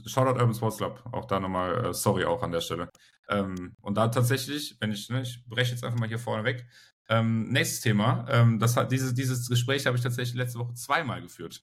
Shoutout 0.07 0.39
Urban 0.41 0.55
Sports 0.55 0.79
Club, 0.79 1.03
auch 1.13 1.27
da 1.27 1.39
nochmal 1.41 1.87
äh, 1.87 1.95
sorry 1.95 2.25
auch 2.25 2.43
an 2.43 2.53
der 2.53 2.61
Stelle. 2.61 2.89
Ähm, 3.29 3.75
und 3.81 3.97
da 3.97 4.09
tatsächlich, 4.09 4.77
wenn 4.81 4.93
ich, 4.93 5.09
ne, 5.09 5.23
ich 5.23 5.45
breche 5.47 5.73
jetzt 5.73 5.85
einfach 5.85 5.99
mal 5.99 6.09
hier 6.09 6.19
vorne 6.19 6.45
weg. 6.45 6.67
Ähm, 7.09 7.51
nächstes 7.51 7.81
Thema, 7.81 8.27
ähm, 8.29 8.59
das 8.59 8.77
hat, 8.77 8.91
dieses, 8.91 9.15
dieses 9.15 9.49
Gespräch 9.49 9.87
habe 9.87 9.97
ich 9.97 10.03
tatsächlich 10.03 10.37
letzte 10.37 10.59
Woche 10.59 10.75
zweimal 10.75 11.21
geführt. 11.23 11.63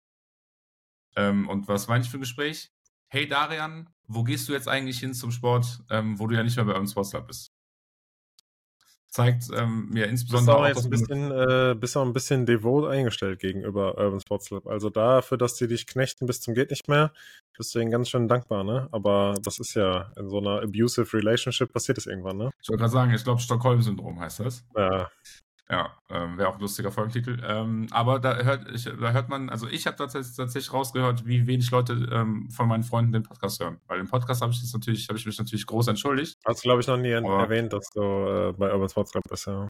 Ähm, 1.15 1.49
und 1.49 1.67
was 1.67 1.87
meine 1.87 2.03
ich 2.03 2.09
für 2.09 2.17
ein 2.17 2.21
Gespräch? 2.21 2.71
Hey 3.07 3.27
Darian, 3.27 3.89
wo 4.07 4.23
gehst 4.23 4.47
du 4.47 4.53
jetzt 4.53 4.67
eigentlich 4.67 4.99
hin 4.99 5.13
zum 5.13 5.31
Sport, 5.31 5.83
ähm, 5.89 6.19
wo 6.19 6.27
du 6.27 6.35
ja 6.35 6.43
nicht 6.43 6.55
mehr 6.55 6.65
bei 6.65 6.73
Urban 6.73 6.87
Sports 6.87 7.11
Club 7.11 7.27
bist? 7.27 7.50
Zeigt 9.11 9.49
ähm, 9.53 9.89
mir 9.89 10.07
insbesondere 10.07 10.57
auch, 10.57 10.67
jetzt 10.67 10.85
ein 10.85 10.89
bisschen, 10.89 11.31
äh, 11.31 11.75
bist 11.77 11.97
auch 11.97 12.05
ein 12.05 12.13
bisschen 12.13 12.45
devot 12.45 12.89
eingestellt 12.89 13.39
gegenüber 13.39 13.97
Urban 13.97 14.21
Sports 14.21 14.47
Club. 14.47 14.67
Also 14.67 14.89
dafür, 14.89 15.37
dass 15.37 15.55
die 15.55 15.67
dich 15.67 15.85
knechten 15.85 16.25
bis 16.25 16.39
zum 16.39 16.53
geht 16.53 16.71
nicht 16.71 16.87
mehr, 16.87 17.11
bist 17.57 17.75
du 17.75 17.79
ihnen 17.79 17.91
ganz 17.91 18.09
schön 18.09 18.29
dankbar, 18.29 18.63
ne? 18.63 18.87
Aber 18.91 19.35
das 19.43 19.59
ist 19.59 19.73
ja 19.73 20.13
in 20.17 20.29
so 20.29 20.39
einer 20.39 20.61
abusive 20.61 21.17
Relationship 21.17 21.73
passiert 21.73 21.97
es 21.97 22.07
irgendwann, 22.07 22.37
ne? 22.37 22.51
Ich 22.61 22.69
wollte 22.69 22.79
gerade 22.79 22.93
sagen, 22.93 23.13
ich 23.13 23.23
glaube 23.23 23.41
Stockholm-Syndrom 23.41 24.19
heißt 24.19 24.39
das. 24.39 24.63
Ja. 24.77 25.11
Ja, 25.71 25.97
ähm, 26.09 26.37
wäre 26.37 26.49
auch 26.49 26.55
ein 26.55 26.59
lustiger 26.59 26.91
Folgentitel. 26.91 27.41
Ähm, 27.45 27.87
aber 27.91 28.19
da 28.19 28.35
hört, 28.35 28.69
ich, 28.71 28.83
da 28.83 29.11
hört 29.11 29.29
man, 29.29 29.49
also 29.49 29.69
ich 29.69 29.87
habe 29.87 29.95
tatsächlich, 29.95 30.35
tatsächlich 30.35 30.73
rausgehört, 30.73 31.25
wie 31.25 31.47
wenig 31.47 31.71
Leute 31.71 31.93
ähm, 32.11 32.49
von 32.51 32.67
meinen 32.67 32.83
Freunden 32.83 33.13
den 33.13 33.23
Podcast 33.23 33.61
hören. 33.61 33.79
Weil 33.87 34.01
im 34.01 34.07
Podcast 34.09 34.41
habe 34.41 34.51
ich 34.51 34.59
das 34.59 34.73
natürlich, 34.73 35.07
habe 35.07 35.17
ich 35.17 35.25
mich 35.25 35.39
natürlich 35.39 35.65
groß 35.65 35.87
entschuldigt. 35.87 36.37
Hast 36.45 36.61
du, 36.61 36.67
glaube 36.67 36.81
ich, 36.81 36.87
noch 36.87 36.97
nie 36.97 37.13
aber, 37.13 37.39
erwähnt, 37.39 37.71
dass 37.71 37.89
du 37.91 38.01
äh, 38.01 38.51
bei 38.51 38.69
Urban 38.73 38.89
Sports 38.89 39.11
Club 39.13 39.23
bist, 39.29 39.47
ja. 39.47 39.69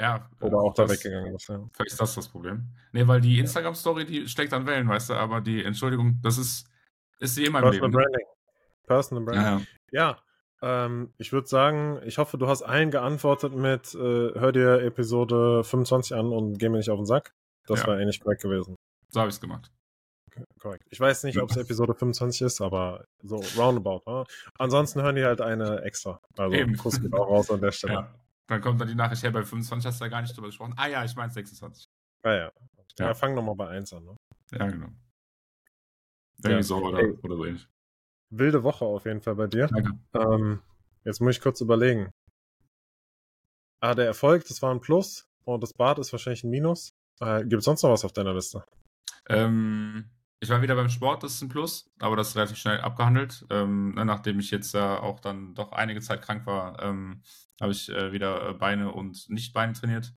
Ja. 0.00 0.30
Oder 0.40 0.56
auch 0.56 0.72
da 0.72 0.88
weggegangen 0.88 1.34
bist, 1.34 1.48
ja. 1.50 1.62
Vielleicht 1.74 1.92
ist 1.92 2.00
das 2.00 2.14
das 2.14 2.28
Problem. 2.28 2.70
Nee, 2.92 3.06
weil 3.06 3.20
die 3.20 3.38
Instagram-Story, 3.38 4.06
die 4.06 4.26
schlägt 4.26 4.54
an 4.54 4.66
Wellen, 4.66 4.88
weißt 4.88 5.10
du, 5.10 5.14
aber 5.14 5.42
die 5.42 5.62
Entschuldigung, 5.62 6.20
das 6.22 6.38
ist, 6.38 6.66
ist 7.18 7.36
wie 7.36 7.44
immer 7.44 7.58
im 7.58 7.64
Personal 7.64 7.90
Leben. 7.90 7.92
Branding. 7.92 8.26
Personal 8.86 9.24
Branding. 9.24 9.66
Ja, 9.92 10.00
ja. 10.08 10.18
Ähm, 10.62 11.12
ich 11.18 11.32
würde 11.32 11.46
sagen, 11.46 12.00
ich 12.04 12.18
hoffe, 12.18 12.38
du 12.38 12.46
hast 12.46 12.62
allen 12.62 12.90
geantwortet 12.90 13.54
mit, 13.54 13.94
äh, 13.94 13.98
hör 13.98 14.52
dir 14.52 14.82
Episode 14.82 15.64
25 15.64 16.16
an 16.16 16.32
und 16.32 16.58
geh 16.58 16.68
mir 16.68 16.78
nicht 16.78 16.90
auf 16.90 16.98
den 16.98 17.06
Sack. 17.06 17.34
Das 17.66 17.80
ja. 17.80 17.88
war 17.88 18.00
ähnlich 18.00 18.20
korrekt 18.20 18.42
gewesen. 18.42 18.76
So 19.08 19.20
habe 19.20 19.28
ich 19.28 19.36
es 19.36 19.40
gemacht. 19.40 19.70
Okay, 20.28 20.44
korrekt. 20.58 20.86
Ich 20.90 21.00
weiß 21.00 21.24
nicht, 21.24 21.40
ob 21.40 21.50
es 21.50 21.56
Episode 21.56 21.94
25 21.94 22.42
ist, 22.42 22.60
aber 22.60 23.04
so 23.22 23.36
roundabout. 23.56 24.02
Ne? 24.06 24.24
Ansonsten 24.58 25.02
hören 25.02 25.16
die 25.16 25.24
halt 25.24 25.40
eine 25.40 25.82
extra. 25.82 26.20
Also 26.36 26.56
Eben. 26.56 26.76
Kuss 26.76 27.00
geht 27.00 27.12
auch 27.12 27.28
raus 27.28 27.50
an 27.50 27.60
der 27.60 27.72
Stelle. 27.72 27.94
Ja. 27.94 28.14
Dann 28.46 28.60
kommt 28.60 28.80
dann 28.80 28.88
die 28.88 28.94
Nachricht, 28.94 29.22
hey, 29.22 29.30
bei 29.30 29.42
25 29.42 29.86
hast 29.86 30.00
du 30.00 30.04
ja 30.04 30.10
gar 30.10 30.22
nicht 30.22 30.36
drüber 30.36 30.48
gesprochen. 30.48 30.74
Ah 30.76 30.86
ja, 30.86 31.04
ich 31.04 31.16
meine 31.16 31.32
26. 31.32 31.86
Ah 32.22 32.32
ja. 32.32 32.52
Ja, 32.98 33.06
ja 33.06 33.14
fang 33.14 33.34
nochmal 33.34 33.54
bei 33.54 33.68
1 33.68 33.92
an. 33.94 34.04
Ne? 34.04 34.16
Ja, 34.52 34.66
genau. 34.66 34.88
Irgendwie 36.38 36.56
ja. 36.56 36.62
so 36.62 36.76
oder, 36.76 37.02
oder 37.22 37.36
so 37.36 37.44
ähnlich 37.44 37.68
wilde 38.38 38.62
Woche 38.62 38.84
auf 38.84 39.06
jeden 39.06 39.20
Fall 39.20 39.34
bei 39.34 39.46
dir. 39.46 39.68
Ähm, 40.14 40.60
jetzt 41.04 41.20
muss 41.20 41.36
ich 41.36 41.42
kurz 41.42 41.60
überlegen. 41.60 42.10
Ah, 43.80 43.94
der 43.94 44.06
Erfolg, 44.06 44.46
das 44.48 44.62
war 44.62 44.72
ein 44.72 44.80
Plus 44.80 45.28
und 45.44 45.62
das 45.62 45.72
Bad 45.72 45.98
ist 45.98 46.12
wahrscheinlich 46.12 46.44
ein 46.44 46.50
Minus. 46.50 46.94
Äh, 47.20 47.40
Gibt 47.42 47.60
es 47.60 47.64
sonst 47.64 47.82
noch 47.82 47.90
was 47.90 48.04
auf 48.04 48.12
deiner 48.12 48.34
Liste? 48.34 48.64
Ähm, 49.28 50.10
ich 50.40 50.50
war 50.50 50.62
wieder 50.62 50.74
beim 50.74 50.88
Sport, 50.88 51.22
das 51.22 51.34
ist 51.34 51.42
ein 51.42 51.48
Plus, 51.48 51.90
aber 51.98 52.16
das 52.16 52.28
ist 52.28 52.36
relativ 52.36 52.58
schnell 52.58 52.80
abgehandelt. 52.80 53.46
Ähm, 53.50 53.94
ne, 53.94 54.04
nachdem 54.04 54.38
ich 54.40 54.50
jetzt 54.50 54.74
ja 54.74 54.96
äh, 54.96 54.98
auch 55.00 55.20
dann 55.20 55.54
doch 55.54 55.72
einige 55.72 56.00
Zeit 56.00 56.22
krank 56.22 56.46
war, 56.46 56.82
ähm, 56.82 57.22
habe 57.60 57.72
ich 57.72 57.88
äh, 57.88 58.12
wieder 58.12 58.50
äh, 58.50 58.52
Beine 58.54 58.92
und 58.92 59.28
Nicht-Beine 59.30 59.72
trainiert. 59.72 60.12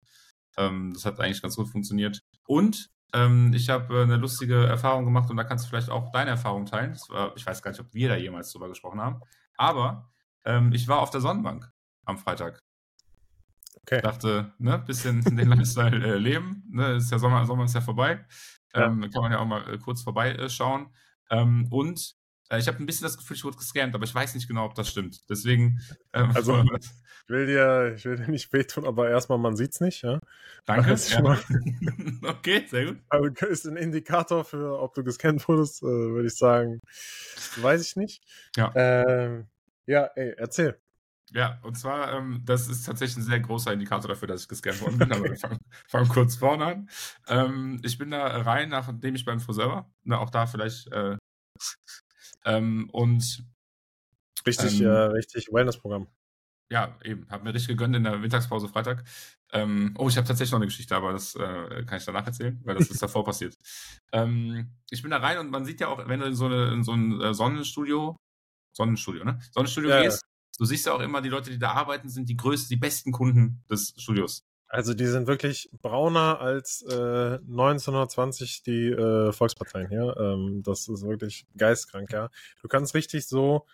Ähm, 0.57 0.91
das 0.93 1.05
hat 1.05 1.19
eigentlich 1.19 1.41
ganz 1.41 1.55
gut 1.55 1.69
funktioniert. 1.69 2.19
Und 2.45 2.89
ähm, 3.13 3.53
ich 3.53 3.69
habe 3.69 3.99
äh, 3.99 4.03
eine 4.03 4.17
lustige 4.17 4.65
Erfahrung 4.65 5.05
gemacht 5.05 5.29
und 5.29 5.37
da 5.37 5.43
kannst 5.43 5.65
du 5.65 5.69
vielleicht 5.69 5.89
auch 5.89 6.11
deine 6.11 6.31
Erfahrung 6.31 6.65
teilen. 6.65 6.97
War, 7.09 7.35
ich 7.35 7.45
weiß 7.45 7.61
gar 7.61 7.71
nicht, 7.71 7.79
ob 7.79 7.93
wir 7.93 8.09
da 8.09 8.15
jemals 8.15 8.51
drüber 8.51 8.67
gesprochen 8.67 9.01
haben. 9.01 9.21
Aber 9.55 10.09
ähm, 10.45 10.71
ich 10.73 10.87
war 10.87 10.99
auf 10.99 11.09
der 11.09 11.21
Sonnenbank 11.21 11.71
am 12.05 12.17
Freitag. 12.17 12.61
Okay. 13.81 13.97
Ich 13.97 14.01
dachte, 14.01 14.53
ne, 14.57 14.77
bisschen 14.79 15.23
den 15.23 15.37
Lifestyle 15.49 16.05
äh, 16.05 16.17
leben. 16.17 16.63
Ne, 16.69 16.95
ist 16.95 17.11
ja 17.11 17.19
Sommer, 17.19 17.45
Sommer 17.45 17.63
ist 17.63 17.75
ja 17.75 17.81
vorbei. 17.81 18.25
Ähm, 18.73 19.03
ja. 19.03 19.09
Kann 19.09 19.21
man 19.21 19.31
ja 19.31 19.39
auch 19.39 19.45
mal 19.45 19.73
äh, 19.73 19.77
kurz 19.77 20.01
vorbeischauen. 20.01 20.87
Äh, 21.29 21.39
ähm, 21.39 21.67
und 21.71 22.16
ich 22.55 22.67
habe 22.67 22.81
ein 22.81 22.85
bisschen 22.85 23.03
das 23.03 23.17
Gefühl, 23.17 23.35
ich 23.35 23.43
wurde 23.43 23.57
gescannt, 23.57 23.93
aber 23.93 24.05
ich 24.05 24.15
weiß 24.15 24.33
nicht 24.35 24.47
genau, 24.47 24.65
ob 24.65 24.75
das 24.75 24.89
stimmt. 24.89 25.29
Deswegen. 25.29 25.81
Ähm, 26.13 26.31
also, 26.33 26.63
ich 26.79 26.89
will 27.27 27.45
dir, 27.45 27.93
ich 27.95 28.05
will 28.05 28.15
dir 28.15 28.29
nicht 28.29 28.53
wehtun, 28.53 28.85
aber 28.85 29.09
erstmal, 29.09 29.37
man 29.37 29.55
sieht's 29.55 29.81
nicht, 29.81 30.03
ja. 30.03 30.19
Danke. 30.65 30.95
Ja. 30.95 31.39
okay, 32.29 32.65
sehr 32.69 32.85
gut. 32.85 32.97
Also 33.09 33.27
ist 33.47 33.65
ein 33.65 33.75
Indikator 33.75 34.45
für, 34.45 34.79
ob 34.79 34.93
du 34.93 35.03
gescannt 35.03 35.47
wurdest, 35.47 35.83
äh, 35.83 35.85
würde 35.85 36.27
ich 36.27 36.35
sagen. 36.35 36.81
Weiß 37.57 37.81
ich 37.85 37.95
nicht. 37.95 38.23
Ja. 38.55 38.71
Ähm, 38.75 39.47
ja, 39.85 40.05
ey, 40.15 40.33
erzähl. 40.37 40.79
Ja, 41.31 41.59
und 41.63 41.77
zwar, 41.77 42.13
ähm, 42.13 42.41
das 42.45 42.69
ist 42.69 42.85
tatsächlich 42.85 43.17
ein 43.17 43.29
sehr 43.29 43.41
großer 43.41 43.73
Indikator 43.73 44.07
dafür, 44.07 44.29
dass 44.29 44.43
ich 44.43 44.47
gescannt 44.47 44.81
worden 44.81 44.97
bin, 44.97 45.11
aber 45.11 45.25
wir 45.25 45.35
fangen, 45.35 45.59
fangen 45.87 46.07
kurz 46.07 46.37
vorne 46.37 46.65
an. 46.65 46.89
Ähm, 47.27 47.81
ich 47.83 47.97
bin 47.97 48.11
da 48.11 48.25
rein, 48.25 48.69
nachdem 48.69 49.15
ich 49.15 49.25
beim 49.25 49.41
Friseur 49.41 49.69
war. 49.69 49.91
Na, 50.03 50.19
auch 50.19 50.29
da 50.29 50.45
vielleicht 50.45 50.87
äh, 50.93 51.17
ähm, 52.45 52.89
und 52.91 53.43
richtig, 54.45 54.81
ähm, 54.81 54.87
äh, 54.87 54.89
richtig 54.89 55.47
Wellness-Programm. 55.51 56.07
Ja, 56.69 56.97
eben. 57.03 57.25
Hab 57.29 57.43
mir 57.43 57.53
richtig 57.53 57.69
gegönnt 57.69 57.95
in 57.95 58.03
der 58.03 58.17
Mittagspause 58.17 58.67
Freitag. 58.67 59.03
Ähm, 59.53 59.95
oh, 59.97 60.09
ich 60.09 60.17
habe 60.17 60.27
tatsächlich 60.27 60.51
noch 60.51 60.59
eine 60.59 60.65
Geschichte, 60.65 60.95
aber 60.95 61.13
das 61.13 61.35
äh, 61.35 61.83
kann 61.85 61.97
ich 61.97 62.05
danach 62.05 62.25
erzählen, 62.25 62.59
weil 62.65 62.75
das 62.75 62.89
ist 62.89 63.01
davor 63.01 63.23
passiert. 63.23 63.57
Ähm, 64.11 64.71
ich 64.89 65.01
bin 65.01 65.11
da 65.11 65.17
rein 65.17 65.37
und 65.37 65.49
man 65.49 65.63
sieht 65.65 65.79
ja 65.79 65.87
auch, 65.87 66.05
wenn 66.07 66.19
du 66.19 66.25
in 66.25 66.35
so, 66.35 66.47
eine, 66.47 66.73
in 66.73 66.83
so 66.83 66.91
ein 66.91 67.21
äh, 67.21 67.33
Sonnenstudio, 67.33 68.17
Sonnenstudio, 68.73 69.23
ne? 69.23 69.39
Sonnenstudio 69.51 69.89
ja, 69.91 70.01
gehst, 70.03 70.25
du 70.57 70.65
siehst 70.65 70.85
ja 70.85 70.93
auch 70.93 70.99
immer, 70.99 71.21
die 71.21 71.29
Leute, 71.29 71.49
die 71.49 71.59
da 71.59 71.71
arbeiten, 71.71 72.09
sind 72.09 72.27
die 72.27 72.35
größten, 72.35 72.69
die 72.69 72.79
besten 72.79 73.13
Kunden 73.13 73.63
des 73.69 73.93
Studios. 73.97 74.43
Also 74.69 74.93
die 74.93 75.05
sind 75.05 75.27
wirklich 75.27 75.69
brauner 75.81 76.41
als 76.41 76.81
äh, 76.81 77.39
1920 77.49 78.63
die 78.63 78.89
äh, 78.89 79.31
Volksparteien 79.31 79.87
hier. 79.87 80.15
Ähm, 80.19 80.61
das 80.63 80.87
ist 80.89 81.07
wirklich 81.07 81.45
geistkrank, 81.55 82.11
ja. 82.11 82.29
Du 82.61 82.67
kannst 82.67 82.93
richtig 82.93 83.27
so, 83.27 83.65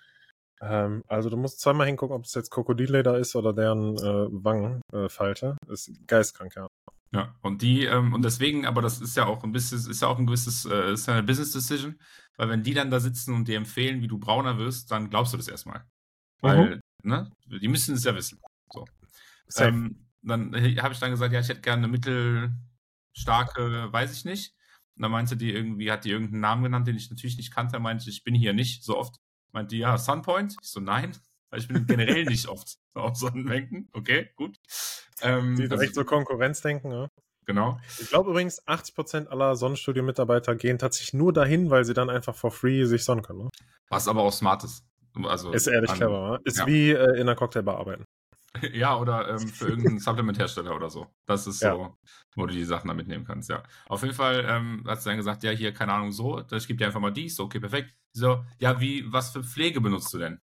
ähm, 0.61 1.03
also 1.07 1.29
du 1.29 1.37
musst 1.37 1.59
zweimal 1.61 1.87
hingucken, 1.87 2.15
ob 2.15 2.25
es 2.25 2.35
jetzt 2.35 2.51
Krokodilleder 2.51 3.17
ist 3.17 3.35
oder 3.35 3.53
deren 3.53 3.97
äh, 3.97 4.27
Wangenfalte. 4.31 5.57
Äh, 5.67 5.73
ist 5.73 5.91
geistkrank, 6.05 6.55
ja. 6.55 6.67
Ja, 7.11 7.35
und 7.41 7.61
die, 7.61 7.85
ähm, 7.85 8.13
und 8.13 8.25
deswegen, 8.25 8.65
aber 8.65 8.81
das 8.81 8.99
ist 8.99 9.15
ja 9.15 9.25
auch 9.25 9.43
ein 9.43 9.51
bisschen, 9.51 9.77
ist 9.77 10.01
ja 10.01 10.07
auch 10.07 10.17
ein 10.17 10.25
gewisses, 10.25 10.65
äh, 10.65 10.93
ist 10.93 11.07
ja 11.07 11.13
eine 11.13 11.23
Business 11.23 11.51
Decision, 11.51 11.99
weil 12.37 12.49
wenn 12.49 12.63
die 12.63 12.73
dann 12.73 12.89
da 12.89 12.99
sitzen 12.99 13.35
und 13.35 13.47
dir 13.47 13.57
empfehlen, 13.57 14.01
wie 14.01 14.07
du 14.07 14.17
brauner 14.17 14.57
wirst, 14.57 14.89
dann 14.89 15.11
glaubst 15.11 15.33
du 15.33 15.37
das 15.37 15.47
erstmal. 15.47 15.85
Weil, 16.41 16.75
mhm. 16.75 16.81
ne, 17.03 17.31
die 17.45 17.67
müssen 17.67 17.95
es 17.95 18.03
ja 18.03 18.15
wissen. 18.15 18.39
So. 18.71 18.85
Ähm, 19.57 20.07
dann 20.29 20.53
habe 20.81 20.93
ich 20.93 20.99
dann 20.99 21.11
gesagt, 21.11 21.33
ja, 21.33 21.39
ich 21.39 21.49
hätte 21.49 21.61
gerne 21.61 21.83
eine 21.83 21.91
mittelstarke, 21.91 23.91
weiß 23.91 24.15
ich 24.15 24.25
nicht. 24.25 24.55
Und 24.95 25.03
dann 25.03 25.11
meinte 25.11 25.35
die 25.35 25.53
irgendwie, 25.53 25.91
hat 25.91 26.05
die 26.05 26.11
irgendeinen 26.11 26.41
Namen 26.41 26.63
genannt, 26.63 26.87
den 26.87 26.95
ich 26.95 27.09
natürlich 27.09 27.37
nicht 27.37 27.53
kannte. 27.53 27.79
meinte 27.79 28.09
ich, 28.09 28.23
bin 28.23 28.35
hier 28.35 28.53
nicht 28.53 28.83
so 28.83 28.97
oft. 28.97 29.15
Meinte 29.51 29.75
die, 29.75 29.81
ja, 29.81 29.97
Sunpoint? 29.97 30.55
Ich 30.61 30.69
so, 30.69 30.79
nein, 30.79 31.15
weil 31.49 31.59
ich 31.59 31.67
bin 31.67 31.85
generell 31.87 32.25
nicht 32.25 32.47
oft 32.47 32.77
auf 32.93 33.15
Sonnenbänken. 33.15 33.89
Okay, 33.93 34.29
gut. 34.35 34.57
Ähm, 35.21 35.55
die 35.55 35.67
direkt 35.67 35.95
so 35.95 36.05
Konkurrenzdenken, 36.05 36.91
ja. 36.91 37.09
Genau. 37.45 37.79
Ich 37.99 38.09
glaube 38.09 38.29
übrigens, 38.29 38.65
80% 38.67 39.27
aller 39.27 39.55
Sonnenstudio-Mitarbeiter 39.55 40.55
gehen 40.55 40.77
tatsächlich 40.77 41.13
nur 41.13 41.33
dahin, 41.33 41.69
weil 41.69 41.83
sie 41.83 41.93
dann 41.93 42.09
einfach 42.09 42.35
for 42.35 42.51
free 42.51 42.85
sich 42.85 43.03
sonnen 43.03 43.23
können. 43.23 43.39
Ne? 43.39 43.49
Was 43.89 44.07
aber 44.07 44.21
auch 44.21 44.31
smart 44.31 44.63
ist. 44.63 44.85
Also 45.23 45.51
ist 45.51 45.67
ehrlich 45.67 45.91
an, 45.91 45.97
clever, 45.97 46.31
ne? 46.31 46.39
Ist 46.43 46.59
ja. 46.59 46.67
wie 46.67 46.91
äh, 46.91 47.15
in 47.15 47.21
einer 47.21 47.35
Cocktailbar 47.35 47.77
arbeiten. 47.77 48.05
Ja, 48.73 48.97
oder 48.97 49.29
ähm, 49.29 49.47
für 49.47 49.69
irgendeinen 49.69 49.99
Supplement-Hersteller 49.99 50.75
oder 50.75 50.89
so. 50.89 51.07
Das 51.25 51.47
ist 51.47 51.61
ja. 51.61 51.73
so, 51.73 51.97
wo 52.35 52.45
du 52.45 52.53
die 52.53 52.63
Sachen 52.63 52.87
da 52.87 52.93
mitnehmen 52.93 53.25
kannst, 53.25 53.49
ja. 53.49 53.63
Auf 53.87 54.03
jeden 54.03 54.13
Fall 54.13 54.45
ähm, 54.47 54.83
hat 54.87 55.01
sie 55.01 55.09
dann 55.09 55.17
gesagt, 55.17 55.43
ja, 55.43 55.51
hier, 55.51 55.73
keine 55.73 55.93
Ahnung, 55.93 56.11
so, 56.11 56.39
ich 56.39 56.67
gebe 56.67 56.77
dir 56.77 56.85
einfach 56.85 56.99
mal 56.99 57.11
dies, 57.11 57.35
so, 57.35 57.45
okay, 57.45 57.59
perfekt. 57.59 57.93
So, 58.13 58.45
ja, 58.59 58.79
wie, 58.79 59.11
was 59.11 59.31
für 59.31 59.43
Pflege 59.43 59.81
benutzt 59.81 60.13
du 60.13 60.19
denn? 60.19 60.39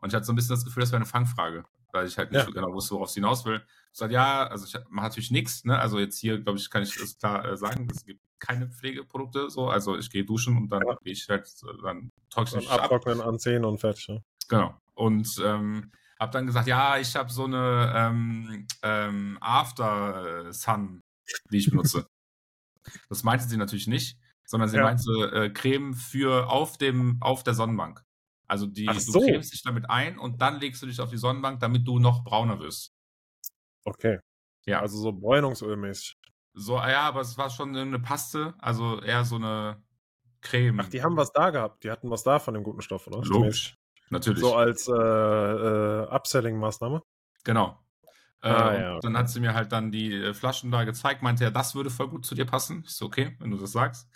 Und 0.00 0.08
ich 0.08 0.14
hatte 0.14 0.26
so 0.26 0.32
ein 0.32 0.36
bisschen 0.36 0.56
das 0.56 0.64
Gefühl, 0.64 0.82
das 0.82 0.90
wäre 0.90 0.98
eine 0.98 1.06
Fangfrage, 1.06 1.64
weil 1.92 2.06
ich 2.06 2.18
halt 2.18 2.32
nicht 2.32 2.46
ja. 2.46 2.52
genau 2.52 2.72
wusste, 2.72 2.94
worauf 2.94 3.10
sie 3.10 3.20
hinaus 3.20 3.44
will. 3.46 3.62
Ich 3.92 3.98
sagte, 3.98 4.14
ja, 4.14 4.46
also 4.48 4.66
ich 4.66 4.74
mache 4.90 5.06
natürlich 5.06 5.30
nichts, 5.30 5.64
ne? 5.64 5.78
Also 5.78 5.98
jetzt 5.98 6.18
hier, 6.18 6.40
glaube 6.40 6.58
ich, 6.58 6.68
kann 6.68 6.82
ich 6.82 6.94
das 6.98 7.16
klar 7.18 7.44
äh, 7.44 7.56
sagen, 7.56 7.88
es 7.90 8.04
gibt 8.04 8.20
keine 8.38 8.68
Pflegeprodukte, 8.68 9.48
so, 9.48 9.68
also 9.68 9.96
ich 9.96 10.10
gehe 10.10 10.24
duschen 10.24 10.56
und 10.56 10.68
dann 10.68 10.82
ja. 10.86 10.96
gehe 11.02 11.12
ich 11.12 11.26
halt, 11.28 11.48
dann 11.82 12.10
trockne 12.28 12.60
ich 12.60 12.70
Abtrocknen, 12.70 13.20
ab. 13.20 13.28
anziehen 13.28 13.64
und 13.64 13.78
fertig, 13.78 14.08
ja. 14.08 14.18
Genau. 14.48 14.74
Und 14.94 15.40
ähm, 15.42 15.90
habe 16.24 16.32
dann 16.32 16.46
gesagt, 16.46 16.66
ja, 16.66 16.98
ich 16.98 17.14
habe 17.14 17.30
so 17.30 17.44
eine 17.44 17.92
ähm, 17.94 18.66
ähm, 18.82 19.38
After 19.40 20.52
Sun, 20.52 21.02
die 21.50 21.58
ich 21.58 21.70
benutze. 21.70 22.06
das 23.08 23.22
meinte 23.22 23.44
sie 23.44 23.56
natürlich 23.56 23.86
nicht, 23.86 24.18
sondern 24.44 24.68
sie 24.68 24.78
ja. 24.78 24.82
meinte 24.82 25.12
äh, 25.32 25.50
Creme 25.50 25.94
für 25.94 26.48
auf 26.48 26.78
dem 26.78 27.18
auf 27.20 27.44
der 27.44 27.54
Sonnenbank. 27.54 28.02
Also 28.46 28.66
die, 28.66 28.88
Ach 28.88 28.94
du 28.94 29.00
so. 29.00 29.20
cremst 29.20 29.52
dich 29.52 29.62
damit 29.62 29.88
ein 29.88 30.18
und 30.18 30.40
dann 30.42 30.60
legst 30.60 30.82
du 30.82 30.86
dich 30.86 31.00
auf 31.00 31.10
die 31.10 31.16
Sonnenbank, 31.16 31.60
damit 31.60 31.86
du 31.86 31.98
noch 31.98 32.24
brauner 32.24 32.58
wirst. 32.60 32.92
Okay. 33.84 34.18
Ja. 34.66 34.80
Also 34.80 34.98
so 34.98 35.12
Bräunungsölmäßig. 35.12 36.16
So, 36.54 36.78
ah 36.78 36.90
ja, 36.90 37.00
aber 37.02 37.20
es 37.20 37.36
war 37.36 37.50
schon 37.50 37.76
eine 37.76 37.98
Paste, 37.98 38.54
also 38.58 39.00
eher 39.00 39.24
so 39.24 39.36
eine 39.36 39.82
Creme. 40.40 40.80
Ach, 40.80 40.88
die 40.88 41.02
haben 41.02 41.16
was 41.16 41.32
da 41.32 41.50
gehabt. 41.50 41.82
Die 41.84 41.90
hatten 41.90 42.10
was 42.10 42.22
da 42.22 42.38
von 42.38 42.54
dem 42.54 42.62
guten 42.62 42.80
Stoff, 42.80 43.06
oder? 43.06 43.22
Logisch. 43.22 43.76
Natürlich. 44.10 44.40
So 44.40 44.54
als 44.54 44.86
äh, 44.88 44.92
äh, 44.92 46.06
Upselling-Maßnahme. 46.08 47.02
Genau. 47.44 47.78
Äh, 48.42 48.48
Ah, 48.48 48.68
und 48.68 48.74
ja, 48.80 48.90
okay. 48.92 49.00
Dann 49.02 49.16
hat 49.18 49.30
sie 49.30 49.40
mir 49.40 49.54
halt 49.54 49.72
dann 49.72 49.90
die 49.90 50.12
äh, 50.12 50.34
Flaschen 50.34 50.70
da 50.70 50.84
gezeigt, 50.84 51.22
meinte 51.22 51.44
ja, 51.44 51.50
das 51.50 51.74
würde 51.74 51.88
voll 51.90 52.08
gut 52.08 52.26
zu 52.26 52.34
dir 52.34 52.44
passen. 52.44 52.82
Ich 52.86 52.94
so, 52.94 53.06
okay, 53.06 53.36
wenn 53.38 53.50
du 53.50 53.56
das 53.56 53.72
sagst. 53.72 54.08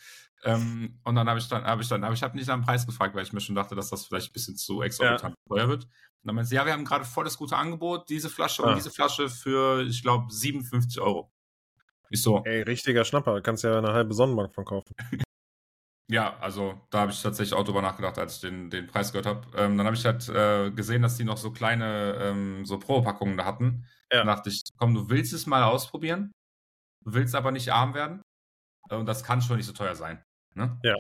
Ähm, 0.45 1.01
und 1.03 1.15
dann 1.17 1.29
habe 1.29 1.39
ich 1.41 1.49
dann, 1.49 1.65
habe 1.65 1.83
ich 1.83 1.89
dann, 1.89 2.05
aber 2.05 2.15
ich 2.15 2.23
habe 2.23 2.37
nicht 2.37 2.47
nach 2.47 2.55
dem 2.55 2.63
Preis 2.63 2.87
gefragt, 2.87 3.15
weil 3.15 3.25
ich 3.25 3.33
mir 3.33 3.41
schon 3.41 3.57
dachte, 3.57 3.75
dass 3.75 3.91
das 3.91 4.07
vielleicht 4.07 4.31
ein 4.31 4.33
bisschen 4.35 4.57
zu 4.57 4.83
exorbitant 4.83 5.35
teuer 5.49 5.69
wird. 5.69 5.85
Und 5.85 5.91
dann 6.25 6.35
meinte 6.37 6.49
sie, 6.51 6.55
ja, 6.57 6.65
wir 6.67 6.75
haben 6.75 6.85
gerade 6.85 7.05
voll 7.05 7.25
das 7.25 7.37
gute 7.39 7.57
Angebot, 7.57 8.09
diese 8.09 8.29
Flasche 8.29 8.63
und 8.63 8.69
Ah. 8.71 8.75
diese 8.75 8.91
Flasche 8.91 9.29
für, 9.31 9.83
ich 9.83 10.03
glaube, 10.03 10.27
57 10.31 11.01
Euro. 11.01 11.33
Ich 12.11 12.23
so, 12.23 12.43
Ey, 12.45 12.63
richtiger 12.63 13.05
Schnapper. 13.05 13.35
Da 13.35 13.41
kannst 13.41 13.65
du 13.65 13.69
ja 13.69 13.79
eine 13.79 13.93
halbe 13.93 14.15
Sonnenbank 14.15 14.55
von 14.55 14.65
kaufen. 14.65 14.95
Ja, 16.11 16.39
also 16.39 16.81
da 16.91 17.01
habe 17.01 17.13
ich 17.13 17.21
tatsächlich 17.23 17.53
auch 17.55 17.65
drüber 17.65 17.83
nachgedacht, 17.83 18.19
als 18.19 18.37
ich 18.37 18.41
den, 18.41 18.71
den 18.71 18.87
Preis 18.87 19.13
gehört 19.13 19.27
habe. 19.27 19.47
Ähm, 19.57 19.77
dann 19.77 19.87
habe 19.87 19.95
ich 19.95 20.05
halt 20.07 20.27
äh, 20.29 20.71
gesehen, 20.71 21.03
dass 21.03 21.17
die 21.17 21.25
noch 21.25 21.37
so 21.37 21.51
kleine 21.51 22.17
ähm, 22.21 22.65
so 22.65 22.79
Probepackungen 22.79 23.37
da 23.37 23.45
hatten. 23.45 23.85
Ja. 24.11 24.19
Dann 24.19 24.29
dachte 24.29 24.49
ich, 24.49 24.63
komm, 24.79 24.95
du 24.95 25.11
willst 25.11 25.35
es 25.35 25.47
mal 25.47 25.63
ausprobieren, 25.63 26.33
du 27.05 27.13
willst 27.13 27.35
aber 27.35 27.53
nicht 27.53 27.73
arm 27.73 27.93
werden. 27.93 28.23
Äh, 28.91 28.97
Und 28.97 29.07
das 29.07 29.23
kann 29.23 29.43
schon 29.43 29.59
nicht 29.59 29.67
so 29.67 29.73
teuer 29.73 29.95
sein. 29.95 30.23
Ne? 30.55 30.79
Ja. 30.83 30.97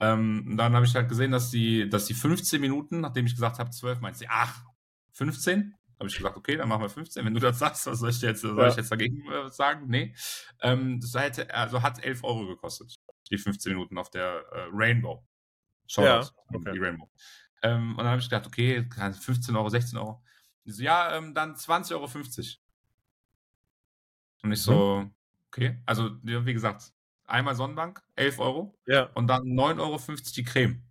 Ähm, 0.00 0.54
dann 0.56 0.74
habe 0.74 0.86
ich 0.86 0.94
halt 0.94 1.08
gesehen, 1.08 1.32
dass 1.32 1.50
die, 1.50 1.88
dass 1.88 2.06
die 2.06 2.14
15 2.14 2.60
Minuten, 2.60 3.00
nachdem 3.00 3.26
ich 3.26 3.34
gesagt 3.34 3.58
habe 3.58 3.70
12, 3.70 4.00
meint 4.00 4.16
sie, 4.16 4.28
ach, 4.28 4.64
15? 5.12 5.74
Habe 5.98 6.08
ich 6.08 6.16
gesagt, 6.16 6.36
okay, 6.36 6.56
dann 6.56 6.68
machen 6.68 6.82
wir 6.82 6.88
15. 6.88 7.24
Wenn 7.24 7.34
du 7.34 7.40
das 7.40 7.58
sagst, 7.58 7.86
was 7.86 8.00
soll 8.00 8.10
ich 8.10 8.20
jetzt, 8.20 8.40
soll 8.40 8.58
Ja. 8.58 8.68
ich 8.68 8.76
jetzt 8.76 8.90
dagegen 8.90 9.30
äh, 9.30 9.50
sagen? 9.50 9.86
Nee. 9.88 10.14
Ähm, 10.60 11.00
das 11.00 11.14
hätte, 11.14 11.52
also 11.54 11.82
hat 11.82 12.02
11 12.02 12.24
Euro 12.24 12.46
gekostet 12.46 12.94
die 13.30 13.38
15 13.38 13.72
Minuten 13.72 13.98
auf 13.98 14.10
der 14.10 14.44
äh, 14.52 14.68
Rainbow. 14.72 15.24
Shoutout 15.86 16.06
Ja, 16.08 16.30
okay. 16.58 16.72
die 16.72 16.78
Rainbow. 16.78 17.10
Ähm, 17.62 17.90
und 17.92 17.98
dann 17.98 18.08
habe 18.08 18.20
ich 18.20 18.28
gedacht, 18.28 18.46
okay, 18.46 18.86
15 18.90 19.56
Euro, 19.56 19.68
16 19.68 19.98
Euro. 19.98 20.22
So, 20.64 20.82
ja, 20.82 21.16
ähm, 21.16 21.34
dann 21.34 21.54
20,50 21.54 21.94
Euro. 21.94 22.08
Und 24.42 24.52
ich 24.52 24.62
so, 24.62 25.10
okay, 25.48 25.80
also 25.86 26.10
wie 26.22 26.52
gesagt, 26.52 26.92
einmal 27.24 27.54
Sonnenbank, 27.54 28.02
11 28.16 28.38
Euro 28.38 28.78
Ja. 28.86 29.04
und 29.14 29.28
dann 29.28 29.42
9,50 29.44 29.80
Euro 29.80 30.00
die 30.36 30.44
Creme. 30.44 30.82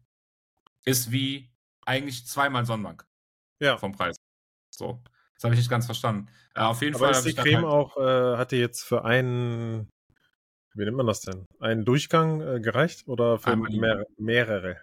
Ist 0.84 1.12
wie 1.12 1.52
eigentlich 1.86 2.26
zweimal 2.26 2.66
Sonnenbank 2.66 3.06
Ja. 3.60 3.78
vom 3.78 3.92
Preis. 3.92 4.16
So, 4.72 5.02
das 5.36 5.44
habe 5.44 5.54
ich 5.54 5.60
nicht 5.60 5.70
ganz 5.70 5.86
verstanden. 5.86 6.28
Äh, 6.56 6.62
auf 6.62 6.82
jeden 6.82 6.96
Aber 6.96 7.06
Fall 7.06 7.16
ist 7.16 7.26
die 7.26 7.36
Creme 7.36 7.64
halt, 7.64 7.66
auch, 7.66 7.98
äh, 7.98 8.38
hat 8.38 8.52
die 8.52 8.58
jetzt 8.58 8.84
für 8.84 9.06
einen, 9.06 9.90
wie 10.74 10.86
nennt 10.86 10.98
man 10.98 11.08
das 11.08 11.22
denn? 11.22 11.46
Einen 11.60 11.86
Durchgang 11.86 12.42
äh, 12.42 12.60
gereicht 12.60 13.08
oder 13.08 13.38
für 13.38 13.56
mehr, 13.56 14.06
mehrere? 14.18 14.82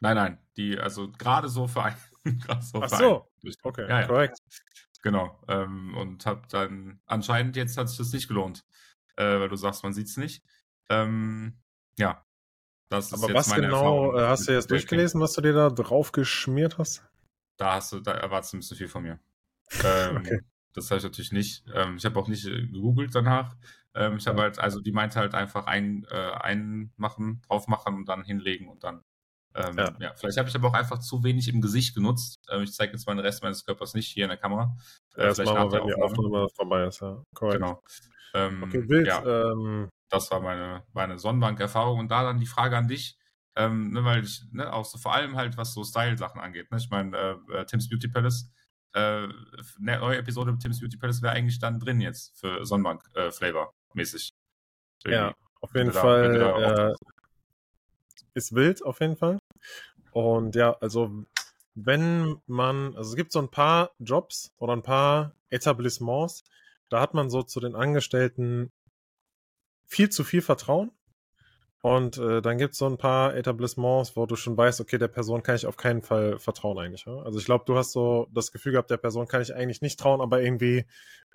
Nein, 0.00 0.16
nein, 0.16 0.38
die, 0.56 0.78
also 0.78 1.10
gerade 1.10 1.48
so 1.48 1.66
für 1.66 1.84
ein. 1.84 1.96
gerade 2.40 2.62
so 2.62 2.82
Ach 2.82 2.88
so. 2.88 3.28
einen. 3.44 3.54
Okay, 3.62 3.88
ja, 3.88 4.00
ja. 4.00 4.06
korrekt. 4.06 4.38
Genau. 5.02 5.40
Ähm, 5.48 5.96
und 5.96 6.26
hab 6.26 6.48
dann, 6.48 7.00
anscheinend 7.06 7.56
jetzt 7.56 7.76
hat 7.76 7.88
sich 7.88 7.98
das 7.98 8.12
nicht 8.12 8.28
gelohnt, 8.28 8.64
äh, 9.16 9.38
weil 9.38 9.48
du 9.48 9.56
sagst, 9.56 9.84
man 9.84 9.92
sieht's 9.92 10.16
nicht. 10.16 10.44
Ähm, 10.90 11.60
ja. 11.98 12.24
Das 12.88 13.06
ist 13.06 13.14
Aber 13.14 13.32
jetzt 13.32 13.50
was 13.50 13.54
genau 13.54 14.12
Erfahrung 14.12 14.18
äh, 14.18 14.28
hast 14.28 14.48
du 14.48 14.52
jetzt 14.52 14.70
durchgelesen, 14.70 15.20
was 15.20 15.32
du 15.34 15.42
dir 15.42 15.52
da 15.52 15.70
drauf 15.70 16.12
geschmiert 16.12 16.78
hast? 16.78 17.05
Da 17.56 17.74
hast 17.74 17.92
du, 17.92 18.00
da 18.00 18.12
erwartest 18.12 18.52
du 18.52 18.56
ein 18.58 18.60
bisschen 18.60 18.76
viel 18.76 18.88
von 18.88 19.02
mir. 19.02 19.18
Ähm, 19.84 20.18
Okay. 20.18 20.40
Das 20.74 20.90
habe 20.90 20.98
ich 20.98 21.04
natürlich 21.04 21.32
nicht. 21.32 21.64
Ähm, 21.74 21.96
ich 21.96 22.04
habe 22.04 22.20
auch 22.20 22.28
nicht 22.28 22.44
äh, 22.46 22.66
gegoogelt 22.66 23.14
danach. 23.14 23.56
Ähm, 23.94 24.18
ich 24.18 24.26
habe 24.26 24.42
halt, 24.42 24.58
also 24.58 24.80
die 24.80 24.92
meinte 24.92 25.18
halt 25.18 25.34
einfach 25.34 25.64
ein, 25.66 26.06
äh, 26.10 26.32
einmachen, 26.32 27.40
drauf 27.48 27.66
machen 27.66 27.94
und 27.94 28.08
dann 28.10 28.22
hinlegen 28.24 28.68
und 28.68 28.84
dann. 28.84 29.02
Ähm, 29.54 29.78
Ja. 29.78 29.96
ja. 29.98 30.14
vielleicht 30.14 30.36
habe 30.36 30.50
ich 30.50 30.54
aber 30.54 30.68
auch 30.68 30.74
einfach 30.74 30.98
zu 30.98 31.24
wenig 31.24 31.48
im 31.48 31.62
Gesicht 31.62 31.94
genutzt. 31.94 32.44
Ähm, 32.50 32.62
ich 32.62 32.74
zeige 32.74 32.92
jetzt 32.92 33.06
mal 33.06 33.14
den 33.14 33.24
Rest 33.24 33.42
meines 33.42 33.64
Körpers 33.64 33.94
nicht 33.94 34.08
hier 34.12 34.24
in 34.24 34.28
der 34.28 34.36
Kamera. 34.36 34.76
Äh, 35.16 35.28
Erst 35.28 35.42
mal, 35.46 35.72
wenn 35.72 35.86
die 35.86 35.94
Aufnahme. 35.94 36.46
Vorbei 36.54 36.84
ist, 36.84 37.00
ja. 37.00 37.22
Korrekt. 37.34 37.62
Genau. 37.62 37.82
Ähm, 38.34 38.62
Okay, 38.64 38.86
wild. 38.86 39.06
Ja, 39.06 39.88
das 40.10 40.30
war 40.30 40.40
meine, 40.40 40.84
meine 40.92 41.18
Sonnenbank-Erfahrung. 41.18 41.98
Und 42.00 42.10
da 42.10 42.22
dann 42.22 42.38
die 42.38 42.46
Frage 42.46 42.76
an 42.76 42.86
dich, 42.86 43.18
ähm, 43.56 43.90
ne, 43.92 44.04
weil 44.04 44.22
ich, 44.22 44.42
ne, 44.52 44.72
auch 44.72 44.84
so 44.84 44.98
vor 44.98 45.14
allem 45.14 45.36
halt, 45.36 45.56
was 45.56 45.74
so 45.74 45.82
Style-Sachen 45.82 46.40
angeht. 46.40 46.70
Ne? 46.70 46.78
Ich 46.78 46.90
meine, 46.90 47.16
äh, 47.16 47.52
äh, 47.52 47.64
Tim's 47.66 47.88
Beauty 47.88 48.08
Palace, 48.08 48.50
äh, 48.92 48.98
eine 49.78 49.98
neue 49.98 50.18
Episode 50.18 50.52
mit 50.52 50.60
Tim's 50.60 50.80
Beauty 50.80 50.96
Palace 50.96 51.22
wäre 51.22 51.34
eigentlich 51.34 51.58
dann 51.58 51.80
drin 51.80 52.00
jetzt 52.00 52.38
für 52.38 52.64
Sonnenbank-Flavor-mäßig. 52.64 54.30
ja, 55.06 55.34
auf 55.60 55.74
jeden 55.74 55.92
da- 55.92 56.00
Fall 56.00 56.38
da 56.38 56.90
äh, 56.90 56.94
ist 58.34 58.54
wild, 58.54 58.84
auf 58.84 59.00
jeden 59.00 59.16
Fall. 59.16 59.38
Und 60.12 60.54
ja, 60.54 60.72
also 60.80 61.24
wenn 61.74 62.40
man, 62.46 62.96
also 62.96 63.10
es 63.10 63.16
gibt 63.16 63.32
so 63.32 63.38
ein 63.38 63.50
paar 63.50 63.90
Jobs 63.98 64.52
oder 64.58 64.74
ein 64.74 64.82
paar 64.82 65.34
Etablissements, 65.50 66.44
da 66.88 67.00
hat 67.00 67.14
man 67.14 67.30
so 67.30 67.42
zu 67.42 67.60
den 67.60 67.74
Angestellten 67.74 68.70
viel 69.86 70.08
zu 70.10 70.24
viel 70.24 70.42
Vertrauen. 70.42 70.90
Und 71.82 72.18
äh, 72.18 72.42
dann 72.42 72.58
gibt 72.58 72.72
es 72.72 72.78
so 72.78 72.86
ein 72.86 72.98
paar 72.98 73.36
Etablissements, 73.36 74.16
wo 74.16 74.26
du 74.26 74.34
schon 74.34 74.56
weißt, 74.56 74.80
okay, 74.80 74.98
der 74.98 75.08
Person 75.08 75.42
kann 75.42 75.56
ich 75.56 75.66
auf 75.66 75.76
keinen 75.76 76.02
Fall 76.02 76.38
vertrauen 76.38 76.78
eigentlich. 76.78 77.04
Ja? 77.06 77.18
Also 77.18 77.38
ich 77.38 77.44
glaube, 77.44 77.64
du 77.66 77.76
hast 77.76 77.92
so 77.92 78.26
das 78.32 78.50
Gefühl 78.50 78.72
gehabt, 78.72 78.90
der 78.90 78.96
Person 78.96 79.28
kann 79.28 79.42
ich 79.42 79.54
eigentlich 79.54 79.82
nicht 79.82 80.00
trauen, 80.00 80.20
aber 80.20 80.42
irgendwie 80.42 80.86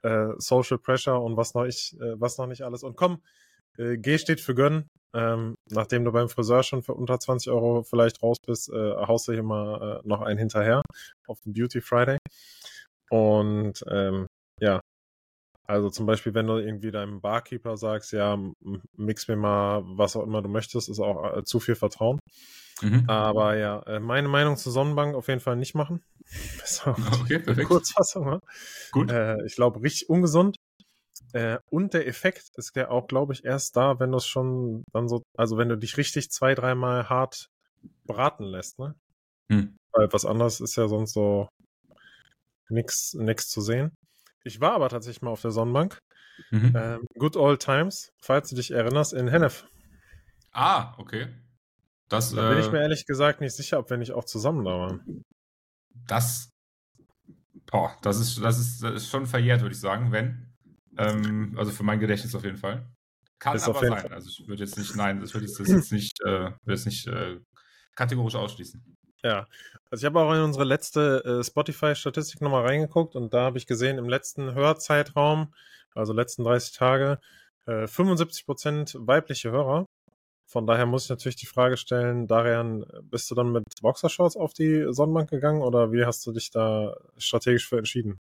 äh, 0.04 0.28
Social 0.38 0.78
Pressure 0.78 1.22
und 1.22 1.38
was 1.38 1.54
noch 1.54 1.66
ich, 1.66 1.96
äh, 2.02 2.20
was 2.20 2.38
noch 2.38 2.48
nicht 2.48 2.64
alles. 2.64 2.84
Und 2.84 2.98
komm, 2.98 3.22
äh, 3.78 3.98
G 3.98 4.18
steht 4.18 4.42
für 4.42 4.56
gönnen. 4.56 4.90
Ähm, 5.14 5.56
nachdem 5.70 6.06
du 6.06 6.12
beim 6.12 6.30
Friseur 6.30 6.64
schon 6.64 6.84
für 6.84 6.94
unter 6.94 7.20
20 7.20 7.52
Euro 7.52 7.84
vielleicht 7.84 8.24
raus 8.24 8.38
bist, 8.46 8.70
äh, 8.70 8.96
haust 8.96 9.28
du 9.28 9.44
mal 9.44 10.00
äh, 10.04 10.08
noch 10.08 10.22
einen 10.22 10.40
hinterher 10.40 10.82
auf 11.28 11.40
den 11.42 11.54
Beauty 11.54 11.82
Friday. 11.82 12.18
Und 13.10 13.84
ähm, 13.90 14.28
ja, 14.60 14.80
also 15.72 15.90
zum 15.90 16.06
Beispiel, 16.06 16.34
wenn 16.34 16.48
du 16.48 16.58
irgendwie 16.58 16.92
deinem 16.92 17.22
Barkeeper 17.22 17.78
sagst, 17.78 18.12
ja, 18.12 18.38
mix 18.98 19.28
mir 19.28 19.38
mal 19.38 19.82
was 19.86 20.16
auch 20.16 20.24
immer 20.24 20.42
du 20.42 20.50
möchtest, 20.50 20.90
ist 20.90 21.00
auch 21.00 21.38
äh, 21.38 21.44
zu 21.44 21.60
viel 21.60 21.76
Vertrauen. 21.76 22.20
Mhm. 22.82 23.06
Aber 23.08 23.56
ja, 23.56 23.82
äh, 23.84 24.00
meine 24.00 24.28
Meinung 24.28 24.58
zur 24.58 24.72
Sonnenbank 24.72 25.16
auf 25.16 25.28
jeden 25.28 25.40
Fall 25.40 25.56
nicht 25.56 25.76
machen. 25.76 26.02
Okay, 27.22 27.40
perfekt. 27.40 27.68
Kurzfassung. 27.70 28.26
Ne? 28.26 28.40
Gut. 28.92 29.12
Äh, 29.12 29.44
ich 29.46 29.56
glaube, 29.56 29.82
richtig 29.82 30.10
ungesund. 30.10 30.58
Äh, 31.34 31.60
und 31.70 31.94
der 31.94 32.08
Effekt 32.08 32.52
ist 32.56 32.76
ja 32.76 32.90
auch, 32.90 33.08
glaube 33.08 33.34
ich, 33.34 33.46
erst 33.46 33.78
da, 33.78 34.00
wenn 34.00 34.12
du 34.12 34.18
es 34.18 34.28
schon 34.28 34.84
dann 34.92 35.08
so, 35.08 35.22
also 35.38 35.58
wenn 35.58 35.70
du 35.70 35.78
dich 35.78 35.98
richtig 35.98 36.30
zwei, 36.32 36.56
dreimal 36.56 37.10
hart 37.10 37.48
braten 38.06 38.46
lässt, 38.46 38.80
ne? 38.80 38.96
Hm. 39.50 39.78
Weil 39.94 40.12
was 40.12 40.26
anderes 40.26 40.60
ist 40.60 40.76
ja 40.76 40.88
sonst 40.88 41.14
so 41.14 41.48
nix, 42.70 43.14
nix 43.14 43.50
zu 43.50 43.62
sehen. 43.62 43.92
Ich 44.44 44.60
war 44.60 44.74
aber 44.74 44.90
tatsächlich 44.90 45.22
mal 45.22 45.32
auf 45.32 45.42
der 45.42 45.52
Sonnenbank. 45.52 46.00
Mhm. 46.50 46.74
Ähm, 46.76 47.08
good 47.18 47.36
old 47.36 47.62
times, 47.62 48.12
falls 48.22 48.50
du 48.50 48.56
dich 48.56 48.72
erinnerst, 48.72 49.14
in 49.14 49.28
Hennef. 49.28 49.66
Ah, 50.52 50.96
okay. 50.98 51.28
Das, 52.10 52.32
Da 52.32 52.50
bin 52.50 52.60
ich 52.60 52.68
äh, 52.68 52.72
mir 52.72 52.82
ehrlich 52.82 53.06
gesagt 53.06 53.42
nicht 53.42 53.56
sicher, 53.56 53.80
ob 53.80 53.90
wir 53.90 53.98
nicht 53.98 54.12
auch 54.12 54.26
zusammen 54.26 54.66
da 54.66 54.72
waren. 54.72 55.24
Das, 56.08 56.50
boah, 57.68 57.98
das 58.02 58.20
ist, 58.20 58.44
das 58.44 58.60
ist, 58.60 58.84
das 58.84 59.04
ist 59.04 59.10
schon 59.10 59.28
verjährt, 59.28 59.62
würde 59.62 59.74
ich 59.74 59.80
sagen, 59.80 60.12
wenn. 60.12 60.54
Ähm, 60.98 61.56
also 61.58 61.72
für 61.72 61.84
mein 61.84 62.00
Gedächtnis 62.00 62.36
auf 62.36 62.44
jeden 62.44 62.58
Fall. 62.58 62.86
Kann 63.40 63.56
Ist 63.56 63.68
aber 63.68 63.80
sein. 63.80 64.12
Also 64.12 64.30
ich 64.30 64.48
würde 64.48 64.64
jetzt 64.64 64.78
nicht, 64.78 64.96
nein, 64.96 65.20
das 65.20 65.34
würde 65.34 65.48
ich 65.48 65.58
jetzt 65.58 65.92
nicht, 65.92 66.20
äh, 66.22 66.52
würde 66.52 66.60
jetzt 66.68 66.86
nicht 66.86 67.08
äh, 67.08 67.40
kategorisch 67.96 68.36
ausschließen. 68.36 68.84
Ja, 69.24 69.48
also 69.92 70.02
ich 70.02 70.06
habe 70.06 70.20
auch 70.20 70.34
in 70.34 70.42
unsere 70.42 70.66
letzte 70.66 71.24
äh, 71.24 71.44
Spotify-Statistik 71.44 72.42
nochmal 72.42 72.66
reingeguckt 72.66 73.16
und 73.16 73.34
da 73.34 73.44
habe 73.44 73.60
ich 73.60 73.68
gesehen, 73.68 74.00
im 74.00 74.10
letzten 74.10 74.56
Hörzeitraum, 74.56 75.54
also 75.94 76.12
letzten 76.14 76.44
30 76.44 76.76
Tage, 76.76 77.20
äh, 77.68 77.88
75% 77.88 78.96
weibliche 79.00 79.52
Hörer. 79.52 79.86
Von 80.48 80.66
daher 80.68 80.86
muss 80.86 81.06
ich 81.06 81.10
natürlich 81.10 81.36
die 81.38 81.46
Frage 81.46 81.78
stellen, 81.78 82.28
Darian, 82.28 82.84
bist 83.04 83.30
du 83.32 83.36
dann 83.36 83.52
mit 83.52 83.64
Boxershorts 83.82 84.36
auf 84.36 84.54
die 84.54 84.88
Sonnenbank 84.90 85.30
gegangen 85.30 85.62
oder 85.62 85.92
wie 85.92 86.04
hast 86.04 86.26
du 86.26 86.32
dich 86.32 86.50
da 86.50 86.96
strategisch 87.18 87.70
für 87.70 87.78
entschieden? 87.78 88.18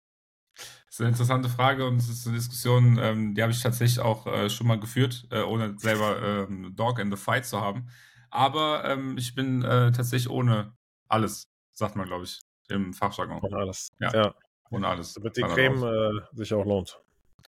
Das 0.55 0.95
ist 0.95 1.01
eine 1.01 1.09
interessante 1.09 1.49
Frage 1.49 1.85
und 1.85 1.97
es 1.97 2.07
ist 2.07 2.25
eine 2.25 2.37
Diskussion, 2.37 2.97
ähm, 2.99 3.35
die 3.35 3.41
habe 3.41 3.51
ich 3.51 3.61
tatsächlich 3.61 3.99
auch 3.99 4.25
äh, 4.27 4.49
schon 4.49 4.67
mal 4.67 4.79
geführt, 4.79 5.27
äh, 5.29 5.41
ohne 5.41 5.77
selber 5.77 6.21
ähm, 6.21 6.73
Dog 6.75 6.99
in 6.99 7.11
the 7.11 7.17
Fight 7.17 7.45
zu 7.45 7.59
haben. 7.59 7.89
Aber 8.29 8.83
ähm, 8.85 9.17
ich 9.17 9.35
bin 9.35 9.63
äh, 9.63 9.91
tatsächlich 9.91 10.29
ohne 10.29 10.74
alles, 11.07 11.49
sagt 11.73 11.95
man, 11.95 12.07
glaube 12.07 12.23
ich, 12.23 12.41
im 12.69 12.93
Fachjargon. 12.93 13.39
Und 13.39 13.53
alles. 13.53 13.91
Ja. 13.99 14.13
ja 14.13 14.35
Ohne 14.69 14.87
alles. 14.87 15.13
damit 15.13 15.37
die 15.37 15.41
Creme 15.41 15.83
äh, 15.83 16.35
sich 16.35 16.53
auch 16.53 16.65
lohnt. 16.65 16.99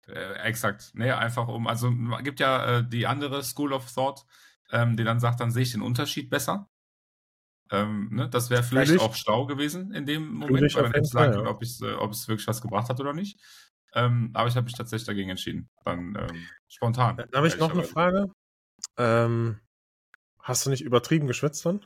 Äh, 0.07 0.33
exakt. 0.43 0.91
Nee, 0.93 1.11
einfach 1.11 1.47
um, 1.47 1.67
also 1.67 1.91
gibt 2.23 2.39
ja 2.39 2.77
äh, 2.77 2.87
die 2.87 3.07
andere 3.07 3.43
School 3.43 3.73
of 3.73 3.91
Thought, 3.91 4.25
ähm, 4.71 4.97
die 4.97 5.03
dann 5.03 5.19
sagt, 5.19 5.39
dann 5.39 5.51
sehe 5.51 5.63
ich 5.63 5.71
den 5.71 5.81
Unterschied 5.81 6.29
besser. 6.29 6.69
Ähm, 7.71 8.09
ne? 8.11 8.29
Das 8.29 8.49
wäre 8.49 8.63
vielleicht 8.63 8.89
Fühl 8.89 8.97
ich. 8.97 9.01
auch 9.01 9.15
Stau 9.15 9.45
gewesen 9.47 9.91
in 9.93 10.05
dem 10.05 10.33
Moment, 10.35 10.75
weil 10.75 10.83
man 10.83 10.91
hätte 10.93 11.05
sagen 11.05 11.33
können, 11.33 11.45
ja. 11.45 11.51
ob 11.51 11.61
es 11.63 11.81
äh, 11.81 11.93
ob 11.93 12.11
es 12.11 12.27
wirklich 12.27 12.47
was 12.47 12.61
gebracht 12.61 12.89
hat 12.89 12.99
oder 12.99 13.13
nicht. 13.13 13.39
Ähm, 13.93 14.29
aber 14.33 14.47
ich 14.47 14.55
habe 14.55 14.65
mich 14.65 14.75
tatsächlich 14.75 15.07
dagegen 15.07 15.29
entschieden. 15.29 15.69
Dann 15.83 16.15
ähm, 16.15 16.47
spontan. 16.67 17.17
Dann 17.17 17.29
habe 17.33 17.47
ich 17.47 17.57
noch 17.57 17.71
eine. 17.71 17.83
Frage. 17.83 18.29
Ähm, 18.97 19.59
hast 20.39 20.65
du 20.65 20.69
nicht 20.69 20.83
übertrieben 20.83 21.27
geschwitzt 21.27 21.65
dann? 21.65 21.83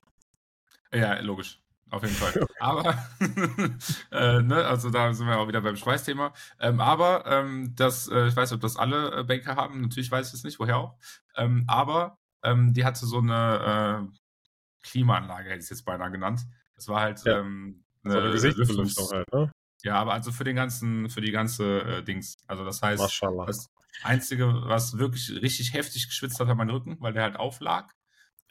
Ja, 0.93 1.19
logisch. 1.19 1.61
Auf 1.91 2.03
jeden 2.03 2.15
Fall. 2.15 2.45
Aber, 2.59 3.07
äh, 4.11 4.41
ne, 4.41 4.65
also 4.65 4.89
da 4.89 5.11
sind 5.13 5.27
wir 5.27 5.37
auch 5.39 5.47
wieder 5.47 5.61
beim 5.61 5.75
Schweißthema. 5.75 6.33
Ähm, 6.59 6.79
aber 6.81 7.25
ähm, 7.25 7.73
das, 7.75 8.07
äh, 8.07 8.27
ich 8.27 8.35
weiß 8.35 8.51
nicht, 8.51 8.55
ob 8.57 8.61
das 8.61 8.77
alle 8.77 9.11
äh, 9.19 9.23
Banker 9.23 9.55
haben, 9.55 9.81
natürlich 9.81 10.11
weiß 10.11 10.27
ich 10.27 10.33
es 10.35 10.43
nicht, 10.43 10.59
woher 10.59 10.77
auch. 10.77 10.97
Ähm, 11.35 11.63
aber 11.67 12.17
ähm, 12.43 12.73
die 12.73 12.85
hatte 12.85 13.05
so 13.07 13.17
eine 13.19 14.09
äh, 14.11 14.87
Klimaanlage, 14.87 15.45
hätte 15.49 15.57
ich 15.59 15.63
es 15.63 15.69
jetzt 15.71 15.85
beinahe 15.85 16.11
genannt. 16.11 16.41
Das 16.75 16.87
war 16.87 17.01
halt 17.01 17.23
Ja. 17.25 17.39
ähm, 17.39 17.83
So 18.03 18.19
eine 18.19 18.31
Gesichtsbelüftung 18.31 18.85
Lüftungs- 18.85 19.11
halt, 19.13 19.33
ne? 19.33 19.51
Ja, 19.83 19.95
aber 19.95 20.13
also 20.13 20.31
für 20.31 20.43
den 20.43 20.57
ganzen, 20.57 21.09
für 21.09 21.21
die 21.21 21.31
ganze 21.31 21.81
äh, 21.81 22.03
Dings. 22.03 22.37
Also 22.47 22.65
das 22.65 22.81
heißt, 22.81 23.01
Maschallah. 23.01 23.45
das 23.45 23.69
Einzige, 24.03 24.53
was 24.65 24.97
wirklich 24.97 25.29
richtig 25.41 25.73
heftig 25.73 26.07
geschwitzt 26.07 26.39
hat, 26.39 26.47
war 26.47 26.55
mein 26.55 26.69
Rücken, 26.69 26.97
weil 26.99 27.13
der 27.13 27.23
halt 27.23 27.37
auflag. 27.37 27.93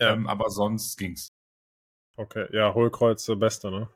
Ja. 0.01 0.13
Ähm, 0.15 0.27
aber 0.27 0.49
sonst 0.51 0.97
ging's. 0.97 1.31
Okay, 2.19 2.49
ja, 2.53 2.75
Hohlkreuz, 2.75 3.29
äh, 3.29 3.37
Beste, 3.37 3.71
ne? 3.71 3.89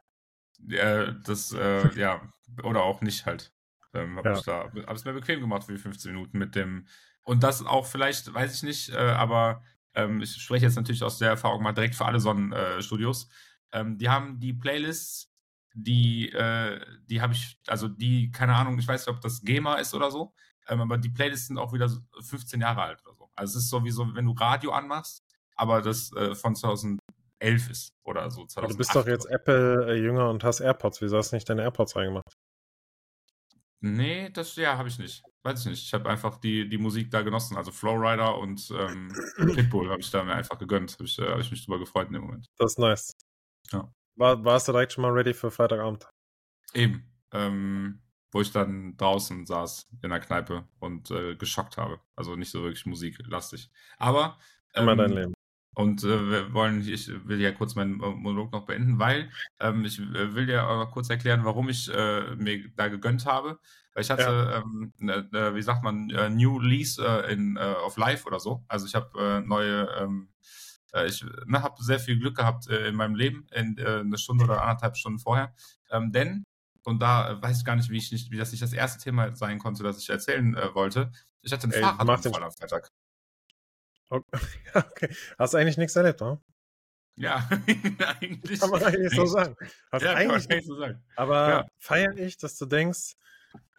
Äh, 0.70 1.12
das, 1.24 1.52
äh, 1.52 1.92
ja, 1.98 2.22
oder 2.62 2.82
auch 2.84 3.00
nicht 3.00 3.26
halt. 3.26 3.52
Ähm, 3.94 4.16
hab 4.16 4.24
Ja. 4.24 4.32
ich 4.34 4.42
da, 4.42 4.70
hab 4.86 4.96
es 4.96 5.04
mir 5.04 5.12
bequem 5.12 5.40
gemacht 5.40 5.64
für 5.64 5.72
die 5.72 5.78
15 5.78 6.12
Minuten 6.12 6.38
mit 6.38 6.54
dem. 6.54 6.86
Und 7.24 7.42
das 7.42 7.64
auch 7.64 7.86
vielleicht, 7.86 8.32
weiß 8.32 8.54
ich 8.54 8.62
nicht, 8.62 8.90
äh, 8.90 8.96
aber 8.96 9.62
ähm, 9.94 10.20
ich 10.22 10.34
spreche 10.40 10.64
jetzt 10.66 10.76
natürlich 10.76 11.02
aus 11.02 11.18
der 11.18 11.30
Erfahrung 11.30 11.62
mal 11.62 11.72
direkt 11.72 11.94
für 11.94 12.04
alle 12.06 12.20
Sonnenstudios. 12.20 13.28
Äh, 13.70 13.80
ähm, 13.80 13.98
die 13.98 14.08
haben 14.08 14.38
die 14.38 14.52
Playlists, 14.52 15.30
die, 15.74 16.30
äh, 16.30 16.80
die 17.06 17.20
habe 17.20 17.32
ich, 17.32 17.58
also 17.66 17.88
die, 17.88 18.30
keine 18.30 18.54
Ahnung, 18.54 18.78
ich 18.78 18.86
weiß 18.86 19.06
nicht, 19.06 19.14
ob 19.14 19.20
das 19.20 19.42
GEMA 19.42 19.76
ist 19.76 19.94
oder 19.94 20.10
so, 20.10 20.32
ähm, 20.68 20.80
aber 20.80 20.96
die 20.98 21.08
Playlists 21.10 21.48
sind 21.48 21.58
auch 21.58 21.72
wieder 21.72 21.88
so 21.88 22.00
15 22.20 22.60
Jahre 22.60 22.82
alt 22.82 23.04
oder 23.04 23.14
so. 23.16 23.30
Also 23.34 23.58
es 23.58 23.64
ist 23.64 23.70
sowieso, 23.70 24.14
wenn 24.14 24.26
du 24.26 24.32
Radio 24.32 24.72
anmachst, 24.72 25.24
aber 25.56 25.82
das 25.82 26.12
äh, 26.12 26.34
von 26.34 26.54
2011 26.54 27.00
ist 27.70 27.94
oder 28.12 28.30
so. 28.30 28.46
2008 28.46 28.72
Du 28.72 28.78
bist 28.78 28.94
doch 28.94 29.06
jetzt. 29.06 29.26
Apple-Jünger 29.26 30.30
und 30.30 30.44
hast 30.44 30.60
AirPods. 30.60 31.02
Wieso 31.02 31.16
hast 31.16 31.32
du 31.32 31.36
nicht 31.36 31.48
deine 31.48 31.62
AirPods 31.62 31.96
reingemacht? 31.96 32.36
Nee, 33.80 34.30
das 34.30 34.54
ja, 34.56 34.78
habe 34.78 34.88
ich 34.88 34.98
nicht. 34.98 35.24
Weiß 35.42 35.60
ich 35.60 35.66
nicht. 35.66 35.84
Ich 35.84 35.92
habe 35.92 36.08
einfach 36.08 36.38
die, 36.38 36.68
die 36.68 36.78
Musik 36.78 37.10
da 37.10 37.22
genossen. 37.22 37.56
Also 37.56 37.72
Flowrider 37.72 38.38
und 38.38 38.70
ähm, 38.70 39.12
Pitbull 39.54 39.90
habe 39.90 40.00
ich 40.00 40.10
da 40.10 40.22
mir 40.22 40.34
einfach 40.34 40.58
gegönnt. 40.58 40.92
Habe 40.92 41.04
ich, 41.04 41.18
äh, 41.18 41.28
hab 41.28 41.40
ich 41.40 41.50
mich 41.50 41.64
drüber 41.64 41.80
gefreut 41.80 42.06
in 42.06 42.12
dem 42.12 42.22
Moment. 42.22 42.46
Das 42.58 42.72
ist 42.72 42.78
nice. 42.78 43.12
Ja. 43.72 43.92
War, 44.14 44.44
warst 44.44 44.68
du 44.68 44.72
direkt 44.72 44.92
schon 44.92 45.02
mal 45.02 45.10
ready 45.10 45.34
für 45.34 45.50
Freitagabend? 45.50 46.06
Eben. 46.74 47.10
Ähm, 47.32 48.02
wo 48.30 48.40
ich 48.40 48.52
dann 48.52 48.96
draußen 48.96 49.46
saß 49.46 49.88
in 50.02 50.10
der 50.10 50.20
Kneipe 50.20 50.66
und 50.78 51.10
äh, 51.10 51.34
geschockt 51.34 51.76
habe. 51.76 52.00
Also 52.14 52.36
nicht 52.36 52.50
so 52.50 52.62
wirklich 52.62 52.86
musiklastig. 52.86 53.70
Aber 53.98 54.38
Immer 54.74 54.92
ähm, 54.92 54.98
dein 54.98 55.12
Leben. 55.12 55.34
Und 55.74 56.04
äh, 56.04 56.30
wir 56.30 56.52
wollen, 56.52 56.86
ich 56.86 57.08
will 57.26 57.40
ja 57.40 57.50
kurz 57.50 57.74
meinen 57.74 57.96
Monolog 57.96 58.52
noch 58.52 58.66
beenden, 58.66 58.98
weil 58.98 59.30
ähm, 59.58 59.84
ich 59.84 59.98
äh, 59.98 60.34
will 60.34 60.46
dir 60.46 60.64
aber 60.64 60.90
kurz 60.90 61.08
erklären, 61.08 61.44
warum 61.44 61.68
ich 61.68 61.88
äh, 61.92 62.34
mir 62.36 62.68
da 62.76 62.88
gegönnt 62.88 63.24
habe. 63.24 63.58
Weil 63.94 64.04
ich 64.04 64.10
hatte, 64.10 64.62
ähm, 64.62 64.92
ne, 64.98 65.28
ne, 65.32 65.54
wie 65.54 65.62
sagt 65.62 65.82
man, 65.82 66.10
äh, 66.10 66.28
New 66.28 66.58
Lease 66.58 67.02
äh, 67.02 67.32
in, 67.32 67.56
äh, 67.56 67.60
auf 67.60 67.96
Live 67.96 68.26
oder 68.26 68.40
so. 68.40 68.64
Also 68.68 68.86
ich 68.86 68.94
habe 68.94 69.18
äh, 69.18 69.40
neue, 69.40 69.88
ähm, 69.98 70.28
äh, 70.92 71.06
ich 71.06 71.24
ne, 71.46 71.62
habe 71.62 71.82
sehr 71.82 71.98
viel 71.98 72.18
Glück 72.18 72.36
gehabt 72.36 72.68
äh, 72.68 72.88
in 72.88 72.94
meinem 72.94 73.14
Leben, 73.14 73.46
in 73.52 73.76
äh, 73.78 74.00
eine 74.00 74.18
Stunde 74.18 74.44
oder 74.44 74.62
anderthalb 74.62 74.96
Stunden 74.96 75.18
vorher. 75.18 75.54
Ähm, 75.90 76.12
denn, 76.12 76.44
und 76.84 77.00
da 77.00 77.40
weiß 77.40 77.58
ich 77.58 77.64
gar 77.64 77.76
nicht, 77.76 77.90
wie 77.90 77.98
ich 77.98 78.12
nicht, 78.12 78.30
wie 78.30 78.38
das 78.38 78.50
nicht 78.50 78.62
das 78.62 78.72
erste 78.72 79.02
Thema 79.02 79.34
sein 79.36 79.58
konnte, 79.58 79.82
das 79.82 79.98
ich 79.98 80.10
erzählen 80.10 80.54
äh, 80.54 80.74
wollte. 80.74 81.12
Ich 81.42 81.52
hatte 81.52 81.64
einen 81.64 81.72
Ey, 81.72 81.80
Fahrradunfall 81.82 82.42
am 82.42 82.52
Freitag. 82.52 82.90
Okay. 84.74 85.14
Hast 85.38 85.54
eigentlich 85.54 85.76
nichts 85.76 85.96
erlebt, 85.96 86.22
oder? 86.22 86.40
Ja, 87.16 87.46
eigentlich. 88.20 88.60
Kann 88.60 88.70
man 88.70 88.82
eigentlich 88.82 89.14
so 89.14 89.26
sagen. 89.26 89.54
Hast 89.90 90.02
Ja, 90.02 90.14
kann 90.14 90.26
man 90.26 90.36
eigentlich 90.36 90.50
eigentlich 90.50 90.66
so 90.66 90.76
sagen. 90.78 91.02
Aber 91.16 91.48
Ja. 91.48 91.66
feiere 91.78 92.16
ich, 92.16 92.38
dass 92.38 92.56
du 92.56 92.66
denkst, 92.66 93.16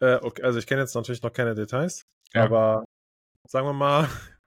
äh, 0.00 0.16
okay, 0.22 0.42
also 0.42 0.58
ich 0.58 0.66
kenne 0.66 0.82
jetzt 0.82 0.94
natürlich 0.94 1.22
noch 1.22 1.32
keine 1.32 1.54
Details, 1.54 2.06
Ja. 2.32 2.44
aber 2.44 2.84
sagen 3.48 3.66
wir 3.66 3.72
mal, 3.72 4.08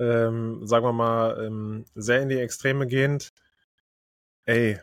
ähm, 0.00 0.64
sagen 0.66 0.84
wir 0.84 0.92
mal, 0.92 1.44
ähm, 1.44 1.84
sehr 1.94 2.22
in 2.22 2.28
die 2.28 2.38
Extreme 2.38 2.86
gehend, 2.86 3.32
ey, 4.44 4.80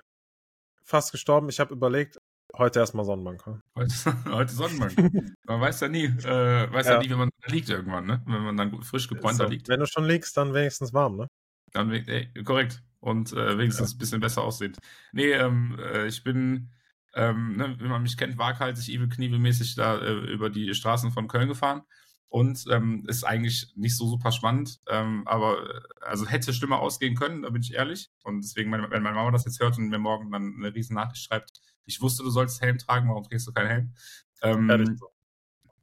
fast 0.83 1.11
gestorben, 1.11 1.49
ich 1.49 1.59
habe 1.59 1.73
überlegt, 1.73 2.19
heute 2.57 2.79
erstmal 2.79 3.05
Sonnenbank. 3.05 3.43
ja. 3.45 3.59
Heute, 3.75 3.93
heute 4.31 4.53
Sonnenbank. 4.53 4.95
Man 5.45 5.61
weiß 5.61 5.79
ja 5.81 5.87
nie, 5.87 6.05
äh, 6.05 6.71
weiß 6.71 6.87
ja. 6.87 6.93
Ja. 6.93 6.99
nie, 6.99 7.09
wenn 7.09 7.17
man 7.17 7.29
da 7.41 7.53
liegt 7.53 7.69
irgendwann, 7.69 8.05
ne? 8.05 8.21
Wenn 8.25 8.43
man 8.43 8.57
dann 8.57 8.81
frisch 8.81 9.07
gebräunter 9.07 9.45
So, 9.45 9.49
liegt, 9.49 9.67
Wenn 9.67 9.79
du 9.79 9.85
schon 9.85 10.05
liegst, 10.05 10.35
dann 10.37 10.53
wenigstens 10.53 10.93
warm, 10.93 11.17
ne? 11.17 11.27
dann 11.75 11.91
ey, 11.91 12.31
korrekt. 12.43 12.81
Und 12.99 13.33
äh, 13.33 13.57
wenigstens 13.57 13.93
ein 13.93 13.97
bisschen 13.99 14.19
besser 14.19 14.43
aussehend. 14.43 14.79
Nee, 15.11 15.31
ähm, 15.31 15.77
äh, 15.79 16.07
ich 16.07 16.23
bin, 16.23 16.71
ähm, 17.13 17.55
ne, 17.55 17.75
wenn 17.79 17.89
man 17.89 18.01
mich 18.01 18.17
kennt, 18.17 18.39
waghalsig, 18.39 18.89
Evil 18.95 19.09
Knievel-mäßig 19.09 19.75
da 19.75 19.99
äh, 19.99 20.13
über 20.31 20.49
die 20.49 20.73
Straßen 20.73 21.11
von 21.11 21.27
Köln 21.27 21.47
gefahren. 21.47 21.83
Und 22.27 22.65
ähm, 22.71 23.05
ist 23.07 23.23
eigentlich 23.23 23.71
nicht 23.75 23.95
so 23.95 24.07
super 24.07 24.31
spannend, 24.31 24.79
ähm, 24.89 25.25
aber 25.25 25.69
äh, 25.69 25.81
also 26.01 26.25
hätte 26.25 26.53
schlimmer 26.53 26.79
ausgehen 26.79 27.15
können, 27.15 27.43
da 27.43 27.49
bin 27.49 27.61
ich 27.61 27.75
ehrlich. 27.75 28.09
Und 28.23 28.43
deswegen, 28.43 28.71
wenn, 28.71 28.89
wenn 28.89 29.03
meine 29.03 29.15
Mama 29.15 29.31
das 29.31 29.45
jetzt 29.45 29.61
hört 29.61 29.77
und 29.77 29.89
mir 29.89 29.99
morgen 29.99 30.31
dann 30.31 30.55
eine 30.57 30.73
riesen 30.73 30.95
Nachricht 30.95 31.23
schreibt, 31.23 31.61
ich 31.85 32.01
wusste, 32.01 32.23
du 32.23 32.29
sollst 32.29 32.61
Helm 32.61 32.77
tragen, 32.77 33.09
warum 33.09 33.23
trägst 33.23 33.47
du 33.47 33.53
keinen 33.53 33.67
Helm? 33.67 33.93
Ähm, 34.41 34.69
Ehrlich 34.69 34.89
so. 34.99 35.09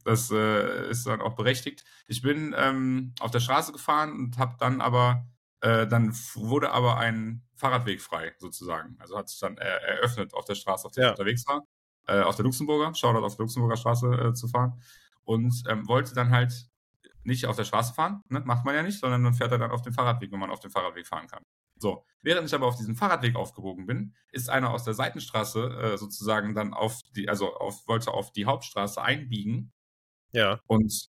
das 0.03 0.31
äh, 0.31 0.89
ist 0.89 1.07
dann 1.07 1.21
auch 1.21 1.35
berechtigt. 1.35 1.83
Ich 2.07 2.21
bin 2.21 2.53
ähm, 2.57 3.13
auf 3.19 3.31
der 3.31 3.39
Straße 3.39 3.71
gefahren 3.71 4.11
und 4.13 4.37
habe 4.37 4.55
dann 4.59 4.81
aber, 4.81 5.25
äh, 5.61 5.87
dann 5.87 6.13
wurde 6.35 6.71
aber 6.71 6.97
ein 6.97 7.43
Fahrradweg 7.55 8.01
frei, 8.01 8.33
sozusagen. 8.37 8.97
Also 8.99 9.17
hat 9.17 9.29
sich 9.29 9.39
dann 9.39 9.57
äh, 9.57 9.63
eröffnet 9.63 10.33
auf 10.33 10.45
der 10.45 10.55
Straße, 10.55 10.85
auf 10.87 10.91
der 10.93 11.03
Ja. 11.03 11.05
ich 11.05 11.11
unterwegs 11.19 11.47
war, 11.47 11.61
äh, 12.07 12.21
auf 12.21 12.35
der 12.35 12.43
Luxemburger, 12.43 12.93
Shoutout 12.95 13.25
auf 13.25 13.37
der 13.37 13.43
Luxemburger 13.45 13.77
Straße 13.77 14.07
äh, 14.29 14.33
zu 14.33 14.47
fahren. 14.49 14.81
Und 15.23 15.63
ähm, 15.69 15.87
wollte 15.87 16.13
dann 16.13 16.31
halt 16.31 16.67
nicht 17.23 17.45
auf 17.45 17.55
der 17.55 17.63
Straße 17.63 17.93
fahren, 17.93 18.23
ne? 18.29 18.41
macht 18.45 18.65
man 18.65 18.75
ja 18.75 18.83
nicht, 18.83 18.99
sondern 18.99 19.21
man 19.21 19.33
fährt 19.33 19.51
er 19.53 19.57
dann 19.57 19.71
auf 19.71 19.81
dem 19.81 19.93
Fahrradweg, 19.93 20.31
wenn 20.33 20.39
man 20.39 20.51
auf 20.51 20.59
dem 20.59 20.71
Fahrradweg 20.71 21.07
fahren 21.07 21.27
kann. 21.27 21.43
So, 21.83 22.05
während 22.21 22.47
ich 22.47 22.55
aber 22.55 22.65
auf 22.67 22.77
diesem 22.77 22.95
Fahrradweg 22.95 23.35
aufgebogen 23.35 23.85
bin, 23.85 24.15
ist 24.31 24.49
einer 24.49 24.71
aus 24.71 24.85
der 24.85 24.93
Seitenstraße 24.93 25.93
äh, 25.93 25.97
sozusagen 25.97 26.55
dann 26.55 26.73
auf 26.73 27.01
die, 27.15 27.27
also 27.29 27.53
auf, 27.55 27.85
wollte 27.87 28.11
auf 28.11 28.31
die 28.31 28.45
Hauptstraße 28.45 29.01
einbiegen 29.01 29.73
Ja. 30.31 30.61
und 30.67 31.09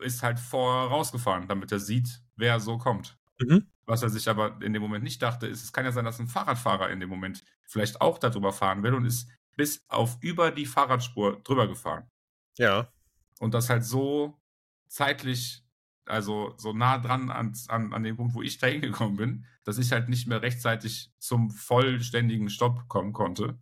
ist 0.00 0.22
halt 0.22 0.38
vor 0.38 0.88
rausgefahren, 0.88 1.48
damit 1.48 1.72
er 1.72 1.80
sieht, 1.80 2.22
wer 2.36 2.60
so 2.60 2.78
kommt. 2.78 3.18
Mhm. 3.40 3.70
Was 3.86 4.02
er 4.02 4.10
sich 4.10 4.28
aber 4.28 4.60
in 4.62 4.74
dem 4.74 4.82
Moment 4.82 5.04
nicht 5.04 5.22
dachte, 5.22 5.46
ist, 5.46 5.62
es 5.64 5.72
kann 5.72 5.84
ja 5.86 5.92
sein, 5.92 6.04
dass 6.04 6.20
ein 6.20 6.28
Fahrradfahrer 6.28 6.90
in 6.90 7.00
dem 7.00 7.08
Moment 7.08 7.44
vielleicht 7.66 8.00
auch 8.00 8.18
darüber 8.18 8.52
fahren 8.52 8.82
will 8.82 8.94
und 8.94 9.06
ist 9.06 9.28
bis 9.56 9.82
auf 9.88 10.18
über 10.20 10.50
die 10.50 10.66
Fahrradspur 10.66 11.40
drüber 11.42 11.68
gefahren. 11.68 12.10
Ja. 12.58 12.92
Und 13.40 13.54
das 13.54 13.70
halt 13.70 13.84
so 13.84 14.38
zeitlich, 14.88 15.61
also 16.12 16.54
so 16.58 16.74
nah 16.74 16.98
dran 16.98 17.30
an, 17.30 17.54
an, 17.68 17.94
an 17.94 18.02
dem 18.02 18.16
Punkt, 18.16 18.34
wo 18.34 18.42
ich 18.42 18.58
da 18.58 18.66
hingekommen 18.66 19.16
bin, 19.16 19.46
dass 19.64 19.78
ich 19.78 19.92
halt 19.92 20.10
nicht 20.10 20.26
mehr 20.28 20.42
rechtzeitig 20.42 21.10
zum 21.18 21.50
vollständigen 21.50 22.50
Stopp 22.50 22.86
kommen 22.88 23.14
konnte, 23.14 23.58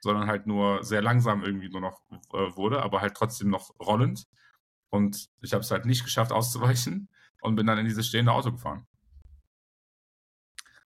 sondern 0.00 0.28
halt 0.28 0.46
nur 0.46 0.84
sehr 0.84 1.00
langsam 1.02 1.42
irgendwie 1.42 1.70
nur 1.70 1.80
noch 1.80 2.02
äh, 2.34 2.54
wurde, 2.56 2.82
aber 2.82 3.00
halt 3.00 3.14
trotzdem 3.14 3.48
noch 3.48 3.70
rollend. 3.80 4.26
Und 4.90 5.28
ich 5.40 5.54
habe 5.54 5.62
es 5.62 5.70
halt 5.70 5.86
nicht 5.86 6.04
geschafft 6.04 6.32
auszuweichen 6.32 7.08
und 7.40 7.56
bin 7.56 7.66
dann 7.66 7.78
in 7.78 7.86
dieses 7.86 8.06
stehende 8.06 8.32
Auto 8.32 8.52
gefahren. 8.52 8.86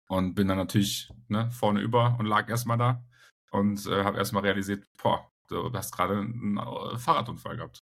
Und 0.08 0.34
bin 0.34 0.48
dann 0.48 0.58
natürlich 0.58 1.08
ne, 1.28 1.50
vorne 1.52 1.80
über 1.80 2.16
und 2.18 2.26
lag 2.26 2.48
erstmal 2.48 2.78
da 2.78 3.04
und 3.50 3.86
äh, 3.86 4.02
habe 4.04 4.18
erstmal 4.18 4.42
realisiert, 4.42 4.84
boah, 5.00 5.30
du 5.48 5.72
hast 5.72 5.92
gerade 5.92 6.18
einen 6.18 6.58
äh, 6.58 6.98
Fahrradunfall 6.98 7.56
gehabt. 7.56 7.84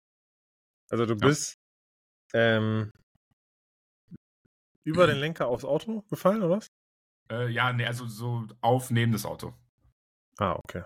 Also 0.91 1.07
du 1.07 1.17
Ja. 1.21 1.29
bist 1.29 1.57
ähm, 2.35 2.91
über 4.85 5.07
den 5.07 5.19
Lenker 5.19 5.49
aufs 5.49 5.65
Auto 5.65 6.03
gefallen, 6.11 6.43
oder 6.43 6.57
was? 6.59 6.69
Äh, 7.31 7.49
ja, 7.51 7.73
nee, 7.73 7.87
also 7.87 8.07
so 8.07 8.47
auf 8.61 8.91
neben 8.91 9.13
das 9.13 9.25
Auto. 9.25 9.55
Ah, 10.39 10.59
okay. 10.65 10.83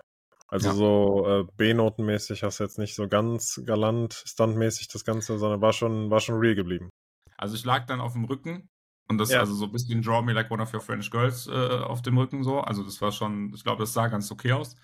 Also 0.47 0.69
Ja. 0.69 0.75
so 0.75 1.27
äh, 1.27 1.43
B-Notenmäßig 1.57 2.43
hast 2.43 2.59
du 2.59 2.63
jetzt 2.63 2.79
nicht 2.79 2.95
so 2.95 3.07
ganz 3.07 3.61
galant, 3.65 4.13
stuntmäßig 4.25 4.87
das 4.87 5.05
Ganze, 5.05 5.37
sondern 5.37 5.61
war 5.61 5.73
schon, 5.73 6.09
war 6.09 6.19
schon 6.19 6.39
real 6.39 6.55
geblieben. 6.55 6.89
Also 7.37 7.55
ich 7.55 7.65
lag 7.65 7.85
dann 7.85 8.01
auf 8.01 8.13
dem 8.13 8.25
Rücken 8.25 8.69
und 9.07 9.17
das 9.17 9.29
Ja. 9.29 9.39
also 9.41 9.53
so 9.53 9.65
ein 9.65 9.71
bisschen 9.71 10.01
Draw 10.01 10.21
Me 10.23 10.33
Like 10.33 10.49
One 10.49 10.61
of 10.61 10.73
Your 10.73 10.81
French 10.81 11.11
Girls 11.11 11.47
äh, 11.47 11.51
auf 11.51 12.01
dem 12.01 12.17
Rücken 12.17 12.43
so. 12.43 12.61
Also 12.61 12.83
das 12.83 12.99
war 13.01 13.11
schon, 13.11 13.53
ich 13.53 13.63
glaube, 13.63 13.81
das 13.83 13.93
sah 13.93 14.07
ganz 14.07 14.31
okay 14.31 14.53
aus. 14.53 14.75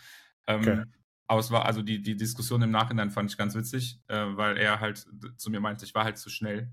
Ähm, 0.47 0.61
Okay. 0.61 0.83
Aber 1.27 1.39
es 1.39 1.49
war, 1.49 1.65
also 1.65 1.81
die, 1.81 2.03
die 2.03 2.15
Diskussion 2.15 2.61
im 2.61 2.69
Nachhinein 2.69 3.09
fand 3.09 3.31
ich 3.31 3.37
ganz 3.37 3.55
witzig, 3.55 3.99
äh, 4.07 4.37
weil 4.37 4.57
er 4.57 4.79
halt 4.79 5.07
zu 5.37 5.49
mir 5.49 5.59
meinte, 5.59 5.83
ich 5.83 5.95
war 5.95 6.03
halt 6.03 6.19
zu 6.19 6.29
schnell. 6.29 6.71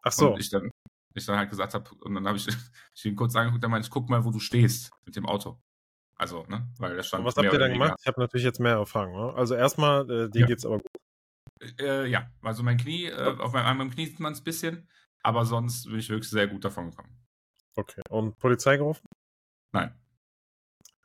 Ach 0.00 0.12
so, 0.12 0.32
Und 0.32 0.40
ich 0.40 0.48
dann, 0.48 0.70
ich 1.14 1.26
dann 1.26 1.36
halt 1.36 1.50
gesagt 1.50 1.74
habe, 1.74 1.90
und 2.00 2.14
dann 2.14 2.26
habe 2.26 2.38
ich, 2.38 2.46
ich 2.94 3.04
ihn 3.04 3.16
kurz 3.16 3.34
angeguckt, 3.34 3.62
dann 3.62 3.70
meinte 3.70 3.86
ich, 3.86 3.90
guck 3.90 4.08
mal, 4.08 4.24
wo 4.24 4.30
du 4.30 4.38
stehst 4.38 4.92
mit 5.04 5.16
dem 5.16 5.26
Auto. 5.26 5.60
Also, 6.16 6.44
ne, 6.48 6.68
weil 6.78 6.94
der 6.94 7.02
stand. 7.02 7.20
Und 7.20 7.26
was 7.26 7.36
habt 7.36 7.50
ihr 7.50 7.58
dann 7.58 7.72
gemacht? 7.72 7.94
Ich 8.00 8.06
habe 8.06 8.20
natürlich 8.20 8.44
jetzt 8.44 8.60
mehr 8.60 8.74
erfahren. 8.74 9.12
Ne? 9.12 9.32
Also 9.34 9.54
erstmal, 9.54 10.02
äh, 10.10 10.28
dir 10.28 10.40
ja. 10.40 10.46
geht's 10.46 10.66
aber 10.66 10.78
gut. 10.78 10.90
Äh, 11.80 12.06
ja, 12.08 12.30
also 12.42 12.62
mein 12.62 12.76
Knie, 12.76 13.06
äh, 13.06 13.36
auf 13.38 13.52
meinem, 13.52 13.78
meinem 13.78 13.90
Knie 13.90 14.06
sieht 14.06 14.20
man 14.20 14.34
es 14.34 14.40
ein 14.40 14.44
bisschen, 14.44 14.88
aber 15.22 15.44
sonst 15.44 15.86
bin 15.86 15.98
ich 15.98 16.10
wirklich 16.10 16.28
sehr 16.28 16.46
gut 16.46 16.64
davon 16.64 16.90
gekommen. 16.90 17.16
Okay. 17.74 18.02
Und 18.10 18.38
Polizei 18.38 18.76
gerufen? 18.76 19.06
Nein. 19.72 19.94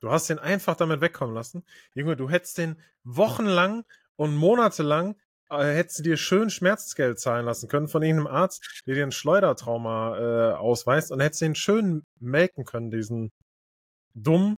Du 0.02 0.12
hast 0.12 0.30
den 0.30 0.40
einfach 0.40 0.76
damit 0.76 1.02
wegkommen 1.02 1.34
lassen. 1.34 1.64
Junge, 1.94 2.16
du 2.16 2.30
hättest 2.30 2.58
den 2.58 2.82
wochenlang 3.04 3.86
und 4.18 4.36
monatelang 4.36 5.16
hättest 5.50 6.00
du 6.00 6.04
dir 6.04 6.18
schön 6.18 6.50
Schmerzgeld 6.50 7.20
zahlen 7.20 7.46
lassen 7.46 7.68
können 7.68 7.88
von 7.88 8.02
irgendeinem 8.02 8.34
Arzt, 8.36 8.84
der 8.86 8.96
dir 8.96 9.04
ein 9.04 9.12
Schleudertrauma 9.12 10.18
äh, 10.18 10.54
ausweist 10.56 11.12
und 11.12 11.20
hättest 11.20 11.42
den 11.42 11.56
schön 11.56 12.04
melken 12.20 12.66
können, 12.66 12.92
diesen 12.92 13.32
dummen 14.14 14.56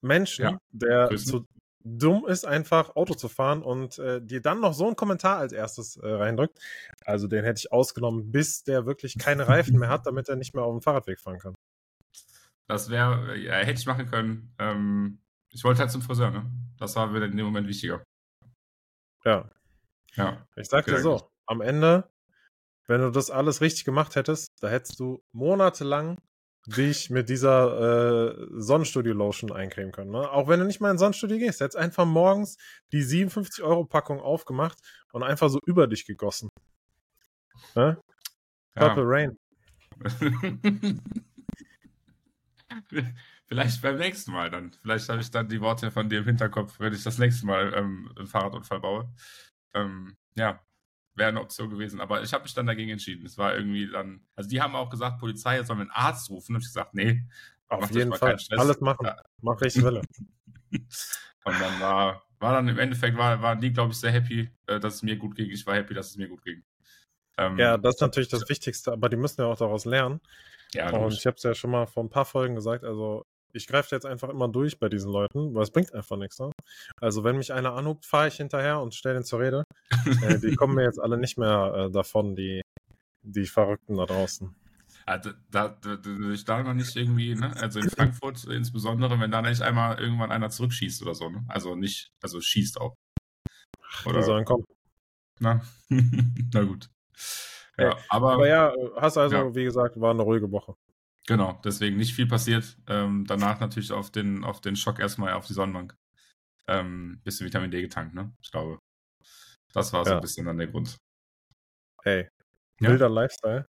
Menschen, 0.00 0.44
ja, 0.44 0.58
der 0.70 1.08
grüßen. 1.08 1.30
zu 1.30 1.46
dumm 1.84 2.26
ist, 2.26 2.44
einfach 2.44 2.94
Auto 2.96 3.14
zu 3.14 3.28
fahren 3.28 3.62
und 3.62 3.98
äh, 3.98 4.20
dir 4.20 4.40
dann 4.40 4.60
noch 4.60 4.72
so 4.72 4.86
einen 4.86 4.96
Kommentar 4.96 5.38
als 5.38 5.52
erstes 5.52 5.96
äh, 5.96 6.08
reindrückt. 6.08 6.58
Also 7.04 7.26
den 7.26 7.44
hätte 7.44 7.58
ich 7.58 7.72
ausgenommen, 7.72 8.30
bis 8.30 8.62
der 8.62 8.86
wirklich 8.86 9.18
keine 9.18 9.48
Reifen 9.48 9.78
mehr 9.78 9.88
hat, 9.88 10.06
damit 10.06 10.28
er 10.28 10.36
nicht 10.36 10.54
mehr 10.54 10.64
auf 10.64 10.72
dem 10.72 10.82
Fahrradweg 10.82 11.20
fahren 11.20 11.38
kann. 11.38 11.54
Das 12.68 12.88
wäre, 12.88 13.36
ja, 13.36 13.54
hätte 13.54 13.80
ich 13.80 13.86
machen 13.86 14.06
können. 14.06 14.54
Ähm, 14.58 15.18
ich 15.50 15.64
wollte 15.64 15.80
halt 15.80 15.90
zum 15.90 16.02
Friseur, 16.02 16.30
ne? 16.30 16.50
Das 16.78 16.96
war 16.96 17.08
mir 17.08 17.22
in 17.24 17.36
dem 17.36 17.46
Moment 17.46 17.68
wichtiger. 17.68 18.02
Ja. 19.24 19.50
Ja. 20.14 20.46
Ich 20.56 20.68
sag 20.68 20.84
dir 20.86 21.00
so, 21.00 21.30
am 21.46 21.60
Ende, 21.60 22.10
wenn 22.86 23.00
du 23.00 23.10
das 23.10 23.30
alles 23.30 23.60
richtig 23.60 23.84
gemacht 23.84 24.16
hättest, 24.16 24.52
da 24.60 24.68
hättest 24.68 25.00
du 25.00 25.22
monatelang 25.32 26.18
dich 26.66 27.10
mit 27.10 27.28
dieser 27.28 28.36
äh, 28.38 28.46
Sonnenstudio-Lotion 28.50 29.52
eincremen 29.52 29.92
können. 29.92 30.12
Ne? 30.12 30.30
Auch 30.30 30.48
wenn 30.48 30.60
du 30.60 30.66
nicht 30.66 30.80
mal 30.80 30.90
in 30.90 30.98
Sonnenstudio 30.98 31.38
gehst, 31.38 31.60
hättest 31.60 31.76
einfach 31.76 32.04
morgens 32.04 32.56
die 32.92 33.02
57-Euro-Packung 33.02 34.20
aufgemacht 34.20 34.78
und 35.12 35.22
einfach 35.22 35.48
so 35.48 35.58
über 35.66 35.88
dich 35.88 36.06
gegossen. 36.06 36.48
Ne? 37.74 37.98
Purple 38.74 39.04
Rain. 39.04 39.38
Vielleicht 43.52 43.82
beim 43.82 43.98
nächsten 43.98 44.32
Mal 44.32 44.48
dann. 44.48 44.72
Vielleicht 44.80 45.10
habe 45.10 45.20
ich 45.20 45.30
dann 45.30 45.46
die 45.46 45.60
Worte 45.60 45.90
von 45.90 46.08
dir 46.08 46.20
im 46.20 46.24
Hinterkopf, 46.24 46.80
wenn 46.80 46.94
ich 46.94 47.02
das 47.02 47.18
nächste 47.18 47.44
Mal 47.44 47.74
ähm, 47.76 48.10
einen 48.16 48.26
Fahrradunfall 48.26 48.80
baue. 48.80 49.12
Ähm, 49.74 50.16
ja, 50.34 50.58
wäre 51.16 51.28
eine 51.28 51.42
Option 51.42 51.68
gewesen. 51.68 52.00
Aber 52.00 52.22
ich 52.22 52.32
habe 52.32 52.44
mich 52.44 52.54
dann 52.54 52.64
dagegen 52.64 52.88
entschieden. 52.88 53.26
Es 53.26 53.36
war 53.36 53.54
irgendwie 53.54 53.90
dann, 53.90 54.24
also 54.36 54.48
die 54.48 54.62
haben 54.62 54.74
auch 54.74 54.88
gesagt, 54.88 55.20
Polizei, 55.20 55.56
jetzt 55.56 55.66
sollen 55.66 55.80
wir 55.80 55.82
einen 55.82 55.90
Arzt 55.90 56.30
rufen. 56.30 56.54
Und 56.54 56.62
ich 56.62 56.68
gesagt, 56.68 56.94
nee. 56.94 57.26
Auf 57.68 57.90
jeden 57.90 58.14
Fall. 58.14 58.38
Alles 58.52 58.80
machen. 58.80 59.04
Ja. 59.04 59.16
Mach 59.42 59.60
ich 59.60 59.76
Wille. 59.76 60.00
Und 61.44 61.60
dann 61.60 61.78
war, 61.78 62.22
war 62.38 62.54
dann 62.54 62.68
im 62.68 62.78
Endeffekt, 62.78 63.18
war, 63.18 63.42
waren 63.42 63.60
die, 63.60 63.70
glaube 63.70 63.92
ich, 63.92 64.00
sehr 64.00 64.12
happy, 64.12 64.50
äh, 64.66 64.80
dass 64.80 64.94
es 64.94 65.02
mir 65.02 65.16
gut 65.16 65.36
ging. 65.36 65.50
Ich 65.50 65.66
war 65.66 65.74
happy, 65.74 65.92
dass 65.92 66.08
es 66.08 66.16
mir 66.16 66.28
gut 66.28 66.42
ging. 66.42 66.64
Ähm, 67.36 67.58
ja, 67.58 67.76
das 67.76 67.96
ist 67.96 68.00
natürlich 68.00 68.30
das 68.30 68.48
Wichtigste, 68.48 68.92
aber 68.92 69.10
die 69.10 69.16
müssen 69.18 69.42
ja 69.42 69.46
auch 69.48 69.58
daraus 69.58 69.84
lernen. 69.84 70.22
Ja, 70.72 70.90
und 70.90 71.12
ich 71.12 71.26
habe 71.26 71.36
es 71.36 71.42
ja 71.42 71.54
schon 71.54 71.70
mal 71.70 71.86
vor 71.86 72.02
ein 72.02 72.08
paar 72.08 72.24
Folgen 72.24 72.54
gesagt, 72.54 72.84
also 72.84 73.26
ich 73.52 73.66
greife 73.66 73.94
jetzt 73.94 74.06
einfach 74.06 74.28
immer 74.28 74.48
durch 74.48 74.78
bei 74.78 74.88
diesen 74.88 75.12
Leuten, 75.12 75.54
weil 75.54 75.62
es 75.62 75.70
bringt 75.70 75.92
einfach 75.94 76.16
nichts. 76.16 76.38
Ne? 76.38 76.50
Also 77.00 77.24
wenn 77.24 77.36
mich 77.36 77.52
einer 77.52 77.74
anhubt, 77.74 78.06
fahre 78.06 78.28
ich 78.28 78.36
hinterher 78.36 78.80
und 78.80 78.94
stelle 78.94 79.16
den 79.16 79.24
zur 79.24 79.40
Rede. 79.40 79.64
äh, 80.22 80.38
die 80.38 80.54
kommen 80.54 80.74
mir 80.74 80.84
jetzt 80.84 81.00
alle 81.00 81.18
nicht 81.18 81.38
mehr 81.38 81.74
äh, 81.88 81.90
davon, 81.90 82.34
die, 82.34 82.62
die 83.22 83.46
Verrückten 83.46 83.96
da 83.96 84.06
draußen. 84.06 84.54
Also, 85.04 85.30
da, 85.50 85.76
da, 85.80 85.98
ich 86.32 86.44
da 86.44 86.62
noch 86.62 86.74
nicht 86.74 86.94
irgendwie, 86.96 87.34
ne? 87.34 87.52
also 87.56 87.80
in 87.80 87.90
Frankfurt 87.90 88.44
insbesondere, 88.50 89.18
wenn 89.18 89.30
da 89.30 89.42
nicht 89.42 89.60
einmal 89.60 89.98
irgendwann 89.98 90.30
einer 90.30 90.50
zurückschießt 90.50 91.02
oder 91.02 91.14
so, 91.14 91.28
ne? 91.28 91.44
also 91.48 91.74
nicht, 91.74 92.12
also 92.22 92.40
schießt 92.40 92.80
auch. 92.80 92.94
Oder, 94.06 94.20
die 94.20 94.24
sollen 94.24 94.44
kommen. 94.44 94.64
Na, 95.40 95.60
na 95.90 96.62
gut. 96.62 96.88
Ja, 97.78 97.96
aber, 98.08 98.34
aber 98.34 98.48
ja, 98.48 98.72
hast 98.96 99.18
also, 99.18 99.34
ja. 99.34 99.54
wie 99.54 99.64
gesagt, 99.64 100.00
war 100.00 100.12
eine 100.12 100.22
ruhige 100.22 100.50
Woche. 100.50 100.76
Genau, 101.26 101.60
deswegen 101.64 101.96
nicht 101.96 102.14
viel 102.14 102.26
passiert. 102.26 102.76
Ähm, 102.88 103.24
danach 103.26 103.60
natürlich 103.60 103.92
auf 103.92 104.10
den, 104.10 104.44
auf 104.44 104.60
den 104.60 104.76
Schock 104.76 104.98
erstmal 104.98 105.34
auf 105.34 105.46
die 105.46 105.52
Sonnenbank. 105.52 105.96
Ähm, 106.66 107.20
bisschen 107.24 107.46
Vitamin 107.46 107.70
D 107.70 107.80
getankt, 107.80 108.14
ne? 108.14 108.32
Ich 108.42 108.50
glaube. 108.50 108.78
Das 109.72 109.92
war 109.92 110.04
so 110.04 110.10
ja. 110.10 110.16
ein 110.16 110.20
bisschen 110.20 110.46
dann 110.46 110.58
der 110.58 110.66
Grund. 110.66 110.98
Hey, 112.02 112.28
wilder 112.78 113.06
ja. 113.06 113.12
Lifestyle. 113.12 113.66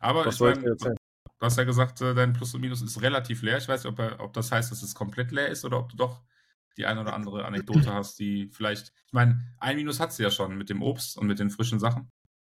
Aber 0.00 0.26
Was 0.26 0.34
ich 0.34 0.40
meine, 0.40 0.74
du 0.74 0.94
hast 1.40 1.58
ja 1.58 1.64
gesagt, 1.64 2.00
äh, 2.00 2.14
dein 2.14 2.32
Plus 2.32 2.54
und 2.54 2.60
Minus 2.60 2.82
ist 2.82 3.00
relativ 3.02 3.42
leer. 3.42 3.58
Ich 3.58 3.68
weiß 3.68 3.84
nicht, 3.84 3.92
ob, 3.92 3.98
er, 3.98 4.20
ob 4.20 4.32
das 4.32 4.50
heißt, 4.50 4.70
dass 4.72 4.82
es 4.82 4.94
komplett 4.94 5.30
leer 5.30 5.48
ist 5.48 5.64
oder 5.64 5.78
ob 5.78 5.90
du 5.90 5.96
doch 5.96 6.22
die 6.76 6.86
eine 6.86 7.00
oder 7.00 7.14
andere 7.14 7.44
Anekdote 7.44 7.92
hast, 7.94 8.18
die 8.18 8.48
vielleicht. 8.52 8.92
Ich 9.06 9.12
meine, 9.12 9.40
ein 9.58 9.76
Minus 9.76 10.00
hat 10.00 10.12
sie 10.12 10.22
ja 10.22 10.30
schon 10.30 10.56
mit 10.56 10.70
dem 10.70 10.82
Obst 10.82 11.16
und 11.16 11.26
mit 11.26 11.38
den 11.38 11.50
frischen 11.50 11.78
Sachen. 11.78 12.10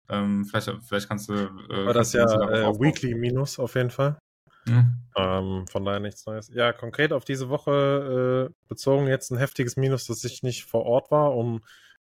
Ähm, 0.07 0.45
vielleicht, 0.45 0.71
vielleicht 0.83 1.09
kannst 1.09 1.29
du. 1.29 1.33
Äh, 1.33 1.85
War 1.85 1.93
das 1.93 2.13
ja 2.13 2.23
äh, 2.23 2.79
Weekly 2.79 3.15
Minus 3.15 3.59
auf 3.59 3.75
jeden 3.75 3.89
Fall. 3.89 4.17
Mhm. 4.65 4.97
Ähm, 5.15 5.65
von 5.67 5.85
daher 5.85 5.99
nichts 5.99 6.25
Neues. 6.25 6.49
Ja, 6.53 6.73
konkret 6.73 7.13
auf 7.13 7.25
diese 7.25 7.49
Woche 7.49 8.49
äh, 8.49 8.53
bezogen 8.67 9.07
jetzt 9.07 9.31
ein 9.31 9.37
heftiges 9.37 9.77
Minus, 9.77 10.07
dass 10.07 10.23
ich 10.23 10.43
nicht 10.43 10.65
vor 10.65 10.85
Ort 10.85 11.11
war, 11.11 11.35
um 11.35 11.63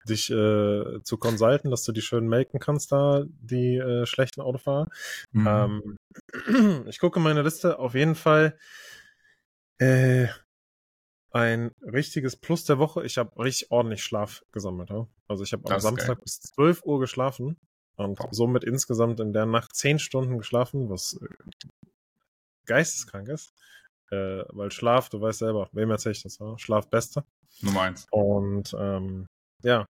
dich 0.08 0.30
äh, 0.30 1.02
zu 1.02 1.16
consulten, 1.18 1.70
dass 1.70 1.82
du 1.84 1.92
die 1.92 2.02
schön 2.02 2.28
melken 2.28 2.60
kannst, 2.60 2.92
da 2.92 3.24
die 3.26 3.76
äh, 3.76 4.06
schlechten 4.06 4.40
Autofahrer. 4.40 4.88
Mhm. 5.32 5.98
Ähm, 6.46 6.86
ich 6.88 6.98
gucke 6.98 7.20
meine 7.20 7.42
Liste 7.42 7.78
auf 7.78 7.94
jeden 7.94 8.14
Fall. 8.14 8.58
Äh, 9.78 10.28
ein 11.30 11.72
richtiges 11.82 12.36
Plus 12.36 12.64
der 12.64 12.78
Woche. 12.78 13.04
Ich 13.04 13.18
habe 13.18 13.38
richtig 13.42 13.70
ordentlich 13.70 14.02
Schlaf 14.02 14.42
gesammelt. 14.50 14.90
Ja? 14.90 15.06
Also 15.28 15.44
ich 15.44 15.52
habe 15.52 15.70
am 15.72 15.80
Samstag 15.80 16.16
geil. 16.16 16.22
bis 16.22 16.40
12 16.40 16.82
Uhr 16.84 17.00
geschlafen 17.00 17.58
und 17.96 18.18
somit 18.30 18.64
insgesamt 18.64 19.20
in 19.20 19.32
der 19.32 19.46
Nacht 19.46 19.74
10 19.74 19.98
Stunden 19.98 20.38
geschlafen, 20.38 20.88
was 20.88 21.18
äh, 21.20 21.26
geisteskrank 22.68 23.28
ist. 23.28 23.52
Äh, 24.10 24.44
weil 24.50 24.70
Schlaf, 24.70 25.08
du 25.08 25.20
weißt 25.20 25.40
selber, 25.40 25.68
wem 25.72 25.90
erzähle 25.90 26.12
ich 26.12 26.22
das? 26.22 26.38
Ja? 26.38 26.56
Schlaf 26.58 26.88
Beste. 26.88 27.24
Nummer 27.60 27.82
eins. 27.82 28.06
Und 28.10 28.74
ähm, 28.78 29.26
ja, 29.62 29.86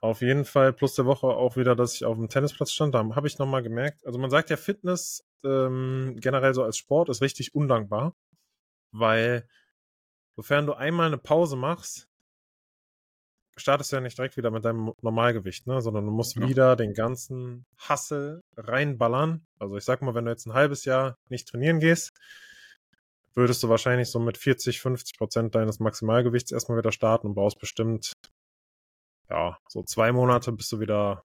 auf 0.00 0.20
jeden 0.20 0.44
Fall 0.44 0.72
plus 0.72 0.94
der 0.94 1.06
Woche 1.06 1.26
auch 1.26 1.56
wieder, 1.56 1.74
dass 1.74 1.94
ich 1.94 2.04
auf 2.04 2.16
dem 2.16 2.28
Tennisplatz 2.28 2.72
stand. 2.72 2.94
Da 2.94 3.04
habe 3.14 3.26
ich 3.26 3.38
nochmal 3.38 3.62
gemerkt. 3.62 4.04
Also 4.06 4.18
man 4.18 4.30
sagt 4.30 4.50
ja, 4.50 4.56
Fitness 4.56 5.24
ähm, 5.44 6.16
generell 6.20 6.54
so 6.54 6.62
als 6.62 6.76
Sport 6.76 7.08
ist 7.08 7.22
richtig 7.22 7.54
undankbar, 7.54 8.14
weil 8.92 9.48
sofern 10.36 10.66
du 10.66 10.74
einmal 10.74 11.06
eine 11.06 11.18
Pause 11.18 11.56
machst, 11.56 12.08
startest 13.56 13.92
du 13.92 13.96
ja 13.96 14.00
nicht 14.00 14.18
direkt 14.18 14.36
wieder 14.36 14.50
mit 14.50 14.64
deinem 14.64 14.92
Normalgewicht, 15.00 15.66
ne? 15.66 15.80
sondern 15.80 16.04
du 16.04 16.12
musst 16.12 16.36
ja. 16.36 16.46
wieder 16.46 16.76
den 16.76 16.92
ganzen 16.94 17.64
Hassel 17.78 18.42
reinballern. 18.56 19.46
Also 19.58 19.76
ich 19.76 19.84
sag 19.84 20.02
mal, 20.02 20.14
wenn 20.14 20.26
du 20.26 20.30
jetzt 20.30 20.46
ein 20.46 20.54
halbes 20.54 20.84
Jahr 20.84 21.16
nicht 21.28 21.48
trainieren 21.48 21.80
gehst, 21.80 22.12
würdest 23.34 23.62
du 23.62 23.68
wahrscheinlich 23.68 24.10
so 24.10 24.18
mit 24.18 24.38
40, 24.38 24.80
50 24.80 25.18
Prozent 25.18 25.54
deines 25.54 25.80
Maximalgewichts 25.80 26.52
erstmal 26.52 26.78
wieder 26.78 26.92
starten 26.92 27.28
und 27.28 27.34
brauchst 27.34 27.58
bestimmt, 27.58 28.12
ja, 29.30 29.58
so 29.68 29.82
zwei 29.82 30.12
Monate, 30.12 30.52
bis 30.52 30.68
du 30.68 30.80
wieder 30.80 31.22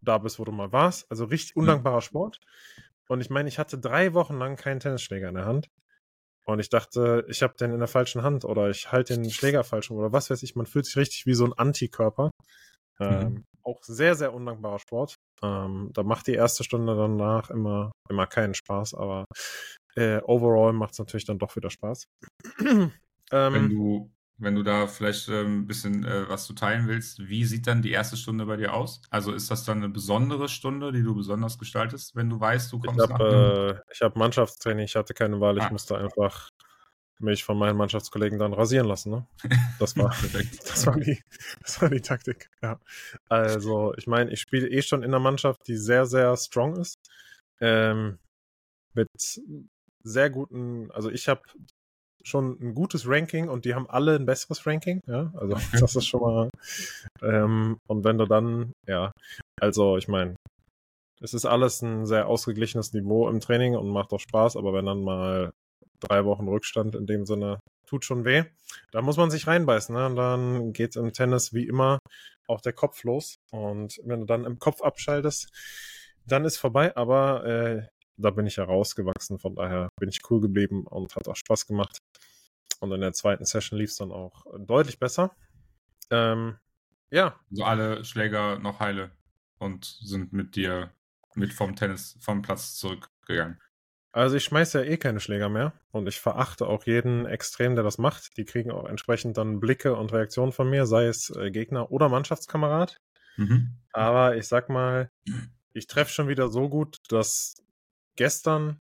da 0.00 0.18
bist, 0.18 0.38
wo 0.38 0.44
du 0.44 0.52
mal 0.52 0.72
warst. 0.72 1.10
Also 1.10 1.24
richtig 1.24 1.56
undankbarer 1.56 2.00
Sport. 2.02 2.40
Und 3.08 3.20
ich 3.20 3.30
meine, 3.30 3.48
ich 3.48 3.58
hatte 3.58 3.78
drei 3.78 4.14
Wochen 4.14 4.38
lang 4.38 4.56
keinen 4.56 4.80
Tennisschläger 4.80 5.28
in 5.28 5.34
der 5.34 5.46
Hand. 5.46 5.68
Und 6.46 6.60
ich 6.60 6.68
dachte, 6.68 7.24
ich 7.28 7.42
habe 7.42 7.54
den 7.58 7.72
in 7.72 7.78
der 7.78 7.88
falschen 7.88 8.22
Hand 8.22 8.44
oder 8.44 8.68
ich 8.68 8.92
halte 8.92 9.14
den 9.14 9.30
Schläger 9.30 9.64
falsch 9.64 9.90
oder 9.90 10.12
was 10.12 10.30
weiß 10.30 10.42
ich. 10.42 10.56
Man 10.56 10.66
fühlt 10.66 10.86
sich 10.86 10.96
richtig 10.96 11.26
wie 11.26 11.34
so 11.34 11.44
ein 11.44 11.54
Antikörper. 11.54 12.30
Mhm. 12.98 13.06
Ähm, 13.06 13.44
auch 13.62 13.82
sehr, 13.82 14.14
sehr 14.14 14.34
undankbarer 14.34 14.78
Sport. 14.78 15.16
Ähm, 15.42 15.90
da 15.94 16.02
macht 16.02 16.26
die 16.26 16.34
erste 16.34 16.64
Stunde 16.64 16.94
danach 16.94 17.50
immer, 17.50 17.92
immer 18.10 18.26
keinen 18.26 18.54
Spaß, 18.54 18.94
aber 18.94 19.24
äh, 19.96 20.20
overall 20.22 20.72
macht 20.72 20.92
es 20.92 20.98
natürlich 20.98 21.24
dann 21.24 21.38
doch 21.38 21.56
wieder 21.56 21.70
Spaß. 21.70 22.04
ähm, 22.60 22.92
Wenn 23.30 23.70
du 23.70 24.10
wenn 24.36 24.54
du 24.54 24.62
da 24.62 24.86
vielleicht 24.86 25.28
äh, 25.28 25.42
ein 25.42 25.66
bisschen 25.66 26.04
äh, 26.04 26.28
was 26.28 26.46
zu 26.46 26.54
teilen 26.54 26.88
willst, 26.88 27.20
wie 27.28 27.44
sieht 27.44 27.66
dann 27.66 27.82
die 27.82 27.92
erste 27.92 28.16
Stunde 28.16 28.46
bei 28.46 28.56
dir 28.56 28.74
aus? 28.74 29.00
Also 29.10 29.32
ist 29.32 29.50
das 29.50 29.64
dann 29.64 29.78
eine 29.78 29.88
besondere 29.88 30.48
Stunde, 30.48 30.92
die 30.92 31.02
du 31.02 31.14
besonders 31.14 31.58
gestaltest, 31.58 32.16
wenn 32.16 32.30
du 32.30 32.40
weißt, 32.40 32.72
du 32.72 32.80
kommst 32.80 33.04
ich 33.04 33.10
hab, 33.10 33.18
nach 33.18 33.74
äh, 33.74 33.80
Ich 33.92 34.02
habe 34.02 34.18
Mannschaftstraining, 34.18 34.84
ich 34.84 34.96
hatte 34.96 35.14
keine 35.14 35.40
Wahl, 35.40 35.56
ich 35.56 35.64
ah. 35.64 35.70
musste 35.70 35.96
einfach 35.96 36.50
mich 37.20 37.44
von 37.44 37.56
meinen 37.56 37.76
Mannschaftskollegen 37.76 38.38
dann 38.38 38.52
rasieren 38.52 38.88
lassen. 38.88 39.10
Ne? 39.10 39.26
Das 39.78 39.96
war, 39.96 40.14
das 40.64 40.86
war 40.86 40.98
die, 40.98 41.22
das 41.62 41.80
war 41.80 41.88
die 41.88 42.00
Taktik. 42.00 42.50
Ja. 42.60 42.80
Also 43.28 43.94
ich 43.96 44.06
meine, 44.06 44.32
ich 44.32 44.40
spiele 44.40 44.68
eh 44.68 44.82
schon 44.82 45.02
in 45.02 45.10
einer 45.10 45.20
Mannschaft, 45.20 45.66
die 45.68 45.76
sehr, 45.76 46.06
sehr 46.06 46.36
strong 46.36 46.76
ist. 46.76 46.98
Ähm, 47.60 48.18
mit 48.94 49.08
sehr 50.02 50.30
guten, 50.30 50.90
also 50.90 51.10
ich 51.10 51.28
habe 51.28 51.42
schon 52.24 52.58
ein 52.60 52.74
gutes 52.74 53.08
Ranking 53.08 53.48
und 53.48 53.64
die 53.64 53.74
haben 53.74 53.88
alle 53.88 54.16
ein 54.16 54.26
besseres 54.26 54.66
Ranking. 54.66 55.00
Ja, 55.06 55.32
also 55.36 55.56
das 55.80 55.96
ist 55.96 56.06
schon 56.06 56.20
mal. 56.20 56.50
Ähm, 57.22 57.78
und 57.86 58.04
wenn 58.04 58.18
du 58.18 58.26
dann, 58.26 58.72
ja, 58.86 59.12
also 59.60 59.96
ich 59.96 60.08
meine, 60.08 60.34
es 61.20 61.34
ist 61.34 61.44
alles 61.44 61.80
ein 61.82 62.06
sehr 62.06 62.26
ausgeglichenes 62.26 62.92
Niveau 62.92 63.28
im 63.28 63.40
Training 63.40 63.76
und 63.76 63.88
macht 63.88 64.12
auch 64.12 64.20
Spaß, 64.20 64.56
aber 64.56 64.72
wenn 64.72 64.86
dann 64.86 65.02
mal 65.02 65.52
drei 66.00 66.24
Wochen 66.24 66.48
Rückstand 66.48 66.94
in 66.94 67.06
dem 67.06 67.24
Sinne 67.24 67.60
tut 67.86 68.04
schon 68.04 68.24
weh. 68.24 68.44
Da 68.92 69.02
muss 69.02 69.16
man 69.16 69.30
sich 69.30 69.46
reinbeißen. 69.46 69.94
Ne? 69.94 70.06
Und 70.06 70.16
dann 70.16 70.72
geht 70.72 70.96
im 70.96 71.12
Tennis 71.12 71.52
wie 71.52 71.66
immer 71.66 71.98
auch 72.46 72.60
der 72.60 72.72
Kopf 72.72 73.04
los. 73.04 73.36
Und 73.50 74.00
wenn 74.04 74.20
du 74.20 74.26
dann 74.26 74.44
im 74.44 74.58
Kopf 74.58 74.82
abschaltest, 74.82 75.48
dann 76.26 76.44
ist 76.44 76.56
vorbei. 76.56 76.96
Aber 76.96 77.44
äh, 77.46 77.82
da 78.16 78.30
bin 78.30 78.46
ich 78.46 78.56
ja 78.56 78.64
rausgewachsen. 78.64 79.38
Von 79.38 79.54
daher 79.54 79.88
bin 79.98 80.08
ich 80.08 80.20
cool 80.30 80.40
geblieben 80.40 80.86
und 80.86 81.14
hat 81.16 81.28
auch 81.28 81.36
Spaß 81.36 81.66
gemacht. 81.66 81.98
Und 82.80 82.92
in 82.92 83.00
der 83.00 83.12
zweiten 83.12 83.44
Session 83.44 83.78
lief 83.78 83.90
es 83.90 83.96
dann 83.96 84.12
auch 84.12 84.44
deutlich 84.58 84.98
besser. 84.98 85.34
Ähm, 86.10 86.58
ja. 87.10 87.38
So 87.50 87.64
alle 87.64 88.04
Schläger 88.04 88.58
noch 88.58 88.80
heile 88.80 89.12
und 89.58 89.84
sind 89.84 90.32
mit 90.32 90.56
dir 90.56 90.92
mit 91.34 91.52
vom 91.52 91.74
Tennis, 91.74 92.16
vom 92.20 92.42
Platz 92.42 92.74
zurückgegangen. 92.76 93.60
Also 94.12 94.36
ich 94.36 94.44
schmeiße 94.44 94.84
ja 94.84 94.90
eh 94.90 94.96
keine 94.96 95.18
Schläger 95.18 95.48
mehr 95.48 95.72
und 95.90 96.06
ich 96.06 96.20
verachte 96.20 96.68
auch 96.68 96.84
jeden 96.86 97.26
extrem, 97.26 97.74
der 97.74 97.82
das 97.82 97.98
macht. 97.98 98.36
Die 98.36 98.44
kriegen 98.44 98.70
auch 98.70 98.88
entsprechend 98.88 99.36
dann 99.36 99.58
Blicke 99.58 99.96
und 99.96 100.12
Reaktionen 100.12 100.52
von 100.52 100.70
mir, 100.70 100.86
sei 100.86 101.06
es 101.06 101.30
äh, 101.30 101.50
Gegner 101.50 101.90
oder 101.90 102.08
Mannschaftskamerad. 102.08 103.00
Mhm. 103.36 103.76
Aber 103.92 104.36
ich 104.36 104.46
sag 104.46 104.68
mal, 104.68 105.10
ich 105.72 105.88
treffe 105.88 106.12
schon 106.12 106.28
wieder 106.28 106.48
so 106.48 106.68
gut, 106.68 106.98
dass 107.08 107.63
gestern 108.16 108.78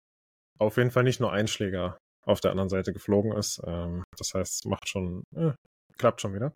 auf 0.59 0.77
jeden 0.77 0.91
Fall 0.91 1.05
nicht 1.05 1.21
nur 1.21 1.33
ein 1.33 1.49
Schläger 1.49 1.99
auf 2.25 2.41
der 2.41 2.51
anderen 2.51 2.69
Seite 2.69 2.93
geflogen 2.93 3.33
ist. 3.33 3.61
Ähm, 3.65 4.03
das 4.17 4.35
heißt, 4.35 4.55
es 4.55 4.65
macht 4.65 4.89
schon, 4.89 5.23
äh, 5.35 5.53
klappt 5.97 6.21
schon 6.21 6.35
wieder. 6.35 6.53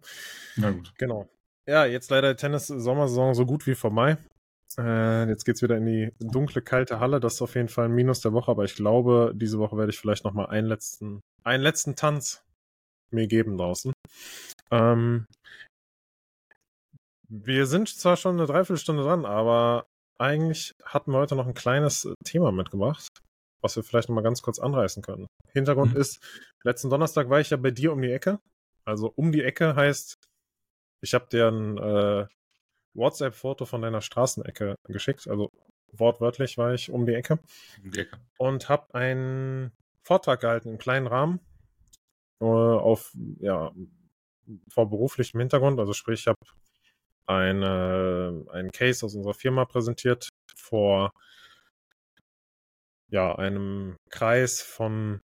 Na 0.57 0.71
gut. 0.71 0.93
Genau. 0.99 1.29
Ja, 1.67 1.87
jetzt 1.87 2.11
leider 2.11 2.37
Tennis-Sommersaison 2.37 3.35
so 3.35 3.47
gut 3.47 3.67
wie 3.67 3.75
vorbei. 3.75 4.19
Äh, 4.79 5.29
jetzt 5.29 5.45
geht's 5.45 5.63
wieder 5.63 5.77
in 5.77 5.87
die 5.87 6.13
dunkle, 6.19 6.63
kalte 6.63 6.99
Halle. 6.99 7.21
Das 7.21 7.35
ist 7.35 7.43
auf 7.43 7.55
jeden 7.55 7.69
Fall 7.69 7.87
ein 7.87 7.95
Minus 7.95 8.21
der 8.21 8.33
Woche, 8.33 8.51
aber 8.51 8.65
ich 8.65 8.75
glaube, 8.75 9.33
diese 9.35 9.59
Woche 9.59 9.77
werde 9.77 9.91
ich 9.91 9.99
vielleicht 9.99 10.25
nochmal 10.25 10.47
einen 10.47 10.67
letzten, 10.67 11.21
einen 11.45 11.63
letzten 11.63 11.95
Tanz 11.95 12.43
mir 13.13 13.27
geben 13.27 13.59
draußen. 13.59 13.93
Ähm, 14.71 15.27
wir 17.29 17.67
sind 17.67 17.89
zwar 17.89 18.17
schon 18.17 18.37
eine 18.37 18.47
Dreiviertelstunde 18.47 19.03
dran, 19.03 19.25
aber 19.25 19.87
eigentlich 20.19 20.75
hatten 20.85 21.13
wir 21.13 21.19
heute 21.19 21.37
noch 21.37 21.47
ein 21.47 21.55
kleines 21.55 22.09
Thema 22.25 22.53
mitgebracht, 22.53 23.09
was 23.61 23.77
wir 23.77 23.83
vielleicht 23.83 24.09
nochmal 24.09 24.25
ganz 24.25 24.43
kurz 24.43 24.59
anreißen 24.59 25.03
können. 25.03 25.27
Hintergrund 25.53 25.95
mhm. 25.95 26.01
ist, 26.01 26.23
letzten 26.63 26.91
Donnerstag 26.91 27.29
war 27.31 27.41
ich 27.41 27.51
ja 27.51 27.57
bei 27.57 27.71
dir 27.71 27.93
um 27.93 28.03
die 28.03 28.13
Ecke. 28.13 28.41
Also 28.85 29.13
um 29.15 29.33
die 29.33 29.43
Ecke 29.43 29.77
heißt, 29.77 30.17
ich 31.01 31.15
habe 31.15 31.27
dir 31.31 31.49
ein 31.49 31.79
äh, 31.79 32.27
WhatsApp-Foto 32.95 33.65
von 33.65 33.83
deiner 33.83 34.01
Straßenecke 34.01 34.77
geschickt. 34.89 35.29
Also 35.29 35.51
wortwörtlich 35.93 36.59
war 36.59 36.75
ich 36.75 36.91
um 36.91 37.07
die 37.07 37.15
Ecke. 37.15 37.39
Um 37.83 37.91
die 37.91 38.01
Ecke. 38.01 38.19
Und 38.39 38.69
habe 38.69 38.95
einen 38.95 39.73
Vortrag 40.03 40.41
gehalten 40.41 40.69
im 40.69 40.79
kleinen 40.79 41.07
Rahmen 41.07 41.41
äh, 42.41 42.45
auf, 42.45 43.13
ja, 43.39 43.73
vor 44.69 44.91
beruflichem 44.91 45.41
Hintergrund. 45.41 45.79
Also 45.79 45.93
sprich, 45.93 46.21
ich 46.21 46.27
habe 46.27 46.39
eine, 47.27 48.45
einen 48.51 48.71
Case 48.71 49.05
aus 49.05 49.15
unserer 49.15 49.35
Firma 49.35 49.65
präsentiert 49.65 50.29
vor 50.57 51.13
ja, 53.09 53.35
einem 53.37 53.97
Kreis 54.11 54.63
von 54.63 55.21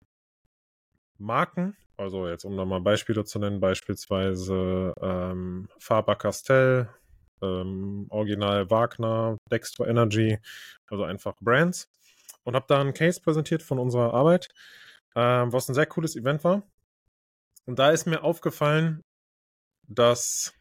Marken. 1.18 1.76
Also 1.95 2.28
jetzt, 2.28 2.43
um 2.43 2.56
da 2.58 2.66
mal 2.66 2.82
Beispiele 2.82 3.24
zu 3.26 3.39
nennen, 3.39 3.60
beispielsweise 3.60 4.93
ähm, 5.02 5.68
Faber 5.80 6.16
Castell, 6.16 6.89
ähm, 7.41 8.06
Original 8.10 8.70
Wagner, 8.70 9.38
Dextro 9.50 9.86
Energy, 9.86 10.38
also 10.88 11.04
einfach 11.04 11.36
Brands. 11.41 11.89
Und 12.43 12.56
habe 12.56 12.66
da 12.68 12.80
einen 12.80 12.93
Case 12.93 13.20
präsentiert 13.20 13.64
von 13.64 13.80
unserer 13.80 14.14
Arbeit, 14.14 14.50
ähm, 15.16 15.52
was 15.52 15.70
ein 15.70 15.74
sehr 15.74 15.86
cooles 15.86 16.16
Event 16.16 16.43
war. 16.43 16.64
Und 17.66 17.80
da 17.80 17.89
ist 17.89 18.06
mir 18.06 18.24
aufgefallen, 18.24 19.02
dass 19.88 20.54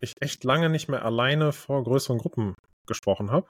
ich 0.00 0.20
echt 0.20 0.44
lange 0.44 0.68
nicht 0.70 0.88
mehr 0.88 1.04
alleine 1.04 1.52
vor 1.52 1.82
größeren 1.82 2.18
Gruppen 2.18 2.54
gesprochen 2.86 3.30
habe. 3.30 3.46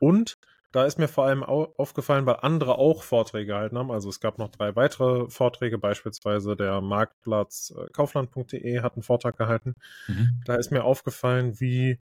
Und 0.00 0.36
da 0.74 0.84
ist 0.84 0.98
mir 0.98 1.06
vor 1.06 1.26
allem 1.26 1.44
aufgefallen, 1.44 2.26
weil 2.26 2.38
andere 2.42 2.78
auch 2.78 3.04
Vorträge 3.04 3.46
gehalten 3.52 3.78
haben. 3.78 3.92
Also 3.92 4.08
es 4.08 4.18
gab 4.18 4.38
noch 4.38 4.48
drei 4.48 4.74
weitere 4.74 5.30
Vorträge, 5.30 5.78
beispielsweise 5.78 6.56
der 6.56 6.80
Marktplatz 6.80 7.72
äh, 7.76 7.86
Kaufland.de 7.92 8.80
hat 8.80 8.94
einen 8.94 9.04
Vortrag 9.04 9.36
gehalten. 9.36 9.76
Mhm. 10.08 10.40
Da 10.44 10.56
ist 10.56 10.72
mir 10.72 10.82
aufgefallen, 10.82 11.60
wie 11.60 12.00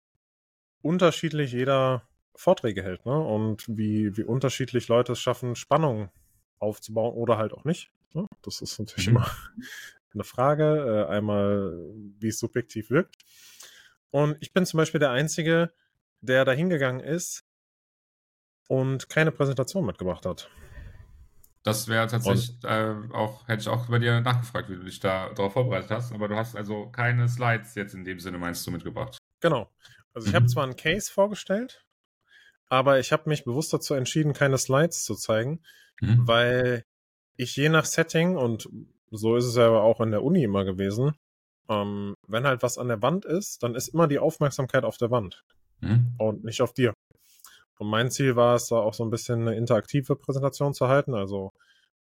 unterschiedlich 0.83 1.51
jeder 1.51 2.03
Vorträge 2.37 2.85
hält 2.85 3.05
ne? 3.07 3.19
und 3.19 3.67
wie, 3.69 4.17
wie 4.17 4.23
unterschiedlich 4.23 4.87
Leute 4.87 5.13
es 5.13 5.21
schaffen, 5.21 5.57
Spannung 5.57 6.09
aufzubauen 6.61 7.15
oder 7.15 7.39
halt 7.39 7.53
auch 7.53 7.65
nicht. 7.65 7.91
Ne? 8.15 8.27
Das 8.43 8.61
ist 8.61 8.79
natürlich 8.79 9.09
mhm. 9.09 9.17
immer 9.17 9.31
eine 10.15 10.25
Frage. 10.25 11.07
Äh, 11.09 11.13
einmal, 11.13 11.73
wie 12.19 12.29
es 12.29 12.39
subjektiv 12.39 12.91
wirkt. 12.91 13.17
Und 14.11 14.37
ich 14.41 14.53
bin 14.53 14.67
zum 14.67 14.79
Beispiel 14.79 15.01
der 15.01 15.11
Einzige, 15.11 15.73
der 16.21 16.45
da 16.45 16.53
hingegangen 16.53 17.01
ist 17.01 17.45
und 18.69 19.09
keine 19.09 19.33
Präsentation 19.33 19.87
mitgebracht 19.87 20.27
hat. 20.27 20.51
Das 21.63 21.89
wäre 21.89 22.07
tatsächlich 22.07 22.57
äh, 22.65 22.95
auch, 23.13 23.47
hätte 23.47 23.61
ich 23.61 23.69
auch 23.69 23.87
bei 23.89 23.99
dir 23.99 24.21
nachgefragt, 24.21 24.71
wie 24.71 24.77
du 24.77 24.85
dich 24.85 24.99
da 24.99 25.31
darauf 25.35 25.53
vorbereitet 25.53 25.91
hast, 25.91 26.13
aber 26.13 26.27
du 26.27 26.37
hast 26.37 26.57
also 26.57 26.89
keine 26.91 27.29
Slides 27.29 27.75
jetzt 27.75 27.95
in 27.95 28.05
dem 28.05 28.19
Sinne, 28.19 28.39
meinst 28.39 28.67
du, 28.67 28.71
mitgebracht. 28.71 29.19
Genau. 29.41 29.71
Also 30.15 30.27
ich 30.27 30.33
mhm. 30.33 30.37
habe 30.37 30.47
zwar 30.47 30.65
einen 30.65 30.77
Case 30.77 31.13
vorgestellt, 31.13 31.85
aber 32.67 32.99
ich 32.99 33.13
habe 33.13 33.29
mich 33.29 33.45
bewusst 33.45 33.73
dazu 33.73 33.95
entschieden, 33.95 34.33
keine 34.33 34.57
Slides 34.57 35.05
zu 35.05 35.15
zeigen, 35.15 35.61
mhm. 36.01 36.27
weil 36.27 36.85
ich 37.37 37.57
je 37.57 37.69
nach 37.69 37.85
Setting, 37.85 38.37
und 38.37 38.69
so 39.11 39.37
ist 39.37 39.47
es 39.47 39.57
ja 39.57 39.69
auch 39.69 40.01
in 40.01 40.11
der 40.11 40.23
Uni 40.23 40.43
immer 40.45 40.65
gewesen, 40.65 41.13
ähm, 41.69 42.15
wenn 42.27 42.47
halt 42.47 42.63
was 42.63 42.79
an 42.79 42.89
der 42.89 43.03
Wand 43.03 43.25
ist, 43.25 43.63
dann 43.63 43.75
ist 43.75 43.89
immer 43.89 44.09
die 44.09 44.19
Aufmerksamkeit 44.19 44.85
auf 44.85 44.97
der 44.97 45.11
Wand 45.11 45.45
mhm. 45.81 46.15
und 46.19 46.45
nicht 46.45 46.63
auf 46.63 46.73
dir. 46.73 46.95
Und 47.79 47.89
mein 47.89 48.11
Ziel 48.11 48.37
war 48.37 48.57
es, 48.57 48.67
da 48.67 48.77
auch 48.77 48.93
so 48.93 49.05
ein 49.05 49.11
bisschen 49.11 49.43
eine 49.43 49.57
interaktive 49.57 50.17
Präsentation 50.17 50.75
zu 50.75 50.89
halten, 50.89 51.15
also 51.15 51.53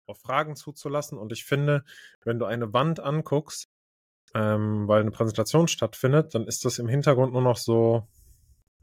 auf 0.06 0.20
Fragen 0.20 0.56
zuzulassen. 0.56 1.16
Und 1.18 1.32
ich 1.32 1.44
finde, 1.44 1.84
wenn 2.24 2.38
du 2.38 2.44
eine 2.44 2.72
Wand 2.74 3.00
anguckst, 3.00 3.68
ähm, 4.34 4.86
weil 4.88 5.00
eine 5.00 5.10
Präsentation 5.10 5.68
stattfindet, 5.68 6.34
dann 6.34 6.46
ist 6.46 6.64
das 6.64 6.78
im 6.78 6.88
Hintergrund 6.88 7.32
nur 7.32 7.42
noch 7.42 7.56
so, 7.56 8.06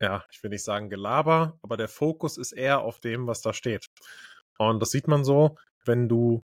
ja, 0.02 0.24
ich 0.32 0.42
will 0.42 0.50
nicht 0.50 0.64
sagen 0.64 0.90
Gelaber, 0.90 1.58
aber 1.62 1.78
der 1.78 1.88
Fokus 1.88 2.38
ist 2.38 2.52
eher 2.52 2.82
auf 2.82 3.00
dem, 3.00 3.28
was 3.28 3.42
da 3.42 3.54
steht. 3.54 3.86
Und 4.58 4.82
das 4.82 4.90
sieht 4.90 5.08
man 5.08 5.24
so, 5.24 5.56
wenn 5.86 6.10
du 6.10 6.44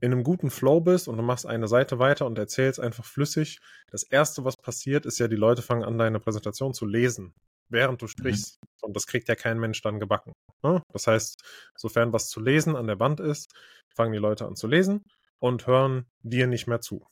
in 0.00 0.12
einem 0.12 0.24
guten 0.24 0.50
Flow 0.50 0.80
bist 0.80 1.08
und 1.08 1.16
du 1.16 1.22
machst 1.22 1.46
eine 1.46 1.68
Seite 1.68 1.98
weiter 1.98 2.26
und 2.26 2.38
erzählst 2.38 2.80
einfach 2.80 3.04
flüssig. 3.04 3.58
Das 3.90 4.02
erste, 4.02 4.44
was 4.44 4.56
passiert, 4.56 5.06
ist 5.06 5.18
ja, 5.18 5.28
die 5.28 5.36
Leute 5.36 5.62
fangen 5.62 5.84
an, 5.84 5.98
deine 5.98 6.20
Präsentation 6.20 6.72
zu 6.74 6.86
lesen 6.86 7.34
während 7.70 8.02
du 8.02 8.06
mhm. 8.06 8.10
sprichst. 8.10 8.58
Mhm. 8.60 8.68
Und 8.82 8.96
das 8.96 9.06
kriegt 9.06 9.28
ja 9.28 9.34
kein 9.34 9.58
Mensch 9.58 9.80
dann 9.80 10.00
gebacken. 10.00 10.34
Ne? 10.62 10.82
Das 10.92 11.06
heißt, 11.06 11.42
sofern 11.76 12.12
was 12.12 12.28
zu 12.28 12.40
lesen 12.40 12.76
an 12.76 12.86
der 12.86 13.00
Wand 13.00 13.20
ist, 13.20 13.54
fangen 13.88 14.12
die 14.12 14.18
Leute 14.18 14.46
an 14.46 14.56
zu 14.56 14.66
lesen 14.66 15.04
und 15.38 15.66
hören 15.66 16.06
dir 16.22 16.46
nicht 16.46 16.66
mehr 16.66 16.80
zu. 16.80 17.06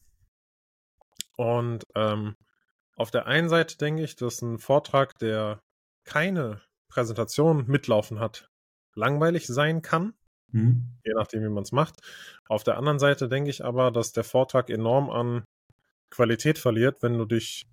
Und 1.37 1.85
ähm, 1.95 2.37
auf 2.97 3.11
der 3.11 3.27
einen 3.27 3.49
Seite 3.49 3.79
denke 3.79 4.03
ich, 4.03 4.17
dass 4.17 4.43
ein 4.43 4.59
Vortrag, 4.59 5.19
der 5.19 5.63
keine 6.05 6.61
Präsentation 6.89 7.67
mitlaufen 7.67 8.19
hat, 8.19 8.51
langweilig 8.95 9.47
sein 9.47 9.83
kann, 9.83 10.15
mhm. 10.53 10.99
je 11.05 11.13
nachdem, 11.15 11.43
wie 11.43 11.49
man 11.49 11.63
es 11.63 11.73
macht. 11.73 12.01
Auf 12.49 12.65
der 12.65 12.79
anderen 12.79 12.99
Seite 12.99 13.29
denke 13.29 13.51
ich 13.51 13.65
aber, 13.65 13.91
dass 13.91 14.13
der 14.13 14.25
Vortrag 14.25 14.71
enorm 14.71 15.11
an 15.11 15.45
Qualität 16.11 16.59
verliert, 16.59 17.03
wenn 17.03 17.19
du 17.19 17.25
dich 17.25 17.67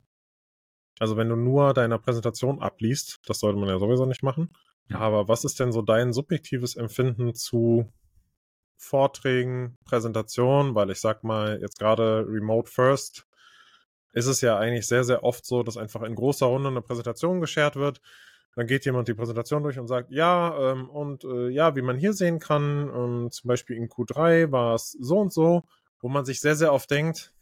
also 0.99 1.17
wenn 1.17 1.29
du 1.29 1.35
nur 1.35 1.73
deine 1.73 1.99
Präsentation 1.99 2.61
abliest, 2.61 3.19
das 3.25 3.39
sollte 3.39 3.59
man 3.59 3.69
ja 3.69 3.79
sowieso 3.79 4.05
nicht 4.05 4.23
machen. 4.23 4.49
Ja. 4.89 4.99
Aber 4.99 5.27
was 5.27 5.43
ist 5.43 5.59
denn 5.59 5.71
so 5.71 5.81
dein 5.81 6.13
subjektives 6.13 6.75
Empfinden 6.75 7.33
zu 7.33 7.91
Vorträgen, 8.77 9.77
Präsentationen? 9.85 10.75
Weil 10.75 10.91
ich 10.91 11.01
sag 11.01 11.23
mal, 11.23 11.59
jetzt 11.61 11.79
gerade 11.79 12.25
Remote 12.27 12.71
First 12.71 13.27
ist 14.13 14.27
es 14.27 14.39
ja 14.39 14.57
eigentlich 14.57 14.87
sehr, 14.87 15.03
sehr 15.03 15.23
oft 15.23 15.45
so, 15.45 15.63
dass 15.63 15.75
einfach 15.75 16.01
in 16.03 16.15
großer 16.15 16.45
Runde 16.45 16.69
eine 16.69 16.81
Präsentation 16.81 17.41
geshared 17.41 17.75
wird. 17.75 17.99
Dann 18.55 18.67
geht 18.67 18.85
jemand 18.85 19.07
die 19.07 19.13
Präsentation 19.13 19.63
durch 19.63 19.77
und 19.77 19.87
sagt, 19.87 20.11
ja, 20.11 20.71
ähm, 20.71 20.89
und 20.89 21.25
äh, 21.25 21.49
ja, 21.49 21.75
wie 21.75 21.81
man 21.81 21.97
hier 21.97 22.13
sehen 22.13 22.39
kann, 22.39 22.89
ähm, 22.95 23.31
zum 23.31 23.47
Beispiel 23.49 23.75
in 23.75 23.89
Q3 23.89 24.51
war 24.51 24.75
es 24.75 24.91
so 24.99 25.19
und 25.19 25.33
so, 25.33 25.63
wo 25.99 26.07
man 26.07 26.23
sich 26.23 26.39
sehr, 26.39 26.55
sehr 26.55 26.71
oft 26.71 26.89
denkt, 26.89 27.33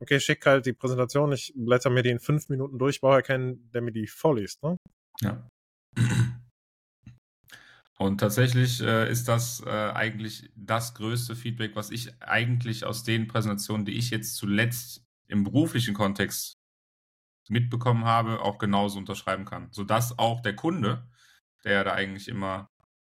okay, 0.00 0.18
schick 0.18 0.44
halt 0.46 0.64
die 0.64 0.72
Präsentation, 0.72 1.32
ich 1.32 1.52
blätter 1.54 1.90
mir 1.90 2.02
die 2.02 2.10
in 2.10 2.20
fünf 2.20 2.48
Minuten 2.48 2.78
durch, 2.78 3.00
brauche 3.00 3.16
ja 3.16 3.22
keinen, 3.22 3.70
der 3.70 3.82
mir 3.82 3.92
die 3.92 4.06
vorliest, 4.06 4.62
ne? 4.62 4.76
Ja. 5.20 5.46
Und 7.98 8.18
tatsächlich 8.18 8.80
äh, 8.80 9.10
ist 9.10 9.28
das 9.28 9.62
äh, 9.64 9.70
eigentlich 9.70 10.50
das 10.56 10.94
größte 10.94 11.36
Feedback, 11.36 11.76
was 11.76 11.90
ich 11.90 12.10
eigentlich 12.20 12.84
aus 12.84 13.04
den 13.04 13.28
Präsentationen, 13.28 13.84
die 13.84 13.96
ich 13.96 14.10
jetzt 14.10 14.34
zuletzt 14.36 15.04
im 15.28 15.44
beruflichen 15.44 15.94
Kontext 15.94 16.54
mitbekommen 17.48 18.04
habe, 18.04 18.40
auch 18.40 18.58
genauso 18.58 18.98
unterschreiben 18.98 19.44
kann. 19.44 19.68
Sodass 19.70 20.18
auch 20.18 20.40
der 20.40 20.56
Kunde 20.56 21.06
der 21.64 21.84
da 21.84 21.92
eigentlich 21.92 22.28
immer 22.28 22.70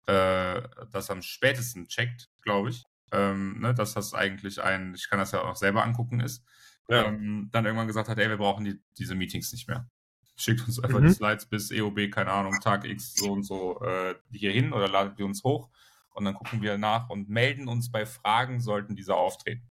äh, 0.07 0.61
das 0.91 1.09
am 1.09 1.21
spätesten 1.21 1.87
checkt, 1.87 2.29
glaube 2.41 2.69
ich. 2.69 2.83
Ähm, 3.11 3.59
ne, 3.59 3.73
dass 3.73 3.93
das 3.93 4.13
eigentlich 4.13 4.61
ein, 4.61 4.93
ich 4.95 5.09
kann 5.09 5.19
das 5.19 5.31
ja 5.31 5.43
auch 5.43 5.55
selber 5.55 5.83
angucken, 5.83 6.19
ist. 6.19 6.43
Ja. 6.87 7.05
Ähm, 7.05 7.49
dann 7.51 7.65
irgendwann 7.65 7.87
gesagt 7.87 8.09
hat, 8.09 8.17
ey, 8.17 8.29
wir 8.29 8.37
brauchen 8.37 8.65
die, 8.65 8.81
diese 8.97 9.15
Meetings 9.15 9.51
nicht 9.51 9.67
mehr. 9.67 9.89
Schickt 10.37 10.67
uns 10.67 10.79
einfach 10.79 10.99
mhm. 10.99 11.07
die 11.07 11.13
Slides 11.13 11.45
bis 11.45 11.71
EOB, 11.71 12.11
keine 12.11 12.31
Ahnung, 12.31 12.59
Tag 12.61 12.83
X 12.85 13.15
so 13.15 13.31
und 13.31 13.43
so 13.43 13.79
äh, 13.81 14.15
hier 14.31 14.51
hin 14.51 14.73
oder 14.73 14.87
ladet 14.87 15.17
die 15.17 15.23
uns 15.23 15.43
hoch 15.43 15.69
und 16.09 16.25
dann 16.25 16.33
gucken 16.33 16.61
wir 16.61 16.77
nach 16.77 17.09
und 17.09 17.29
melden 17.29 17.67
uns 17.67 17.91
bei 17.91 18.05
Fragen, 18.05 18.59
sollten 18.59 18.95
diese 18.95 19.15
auftreten. 19.15 19.69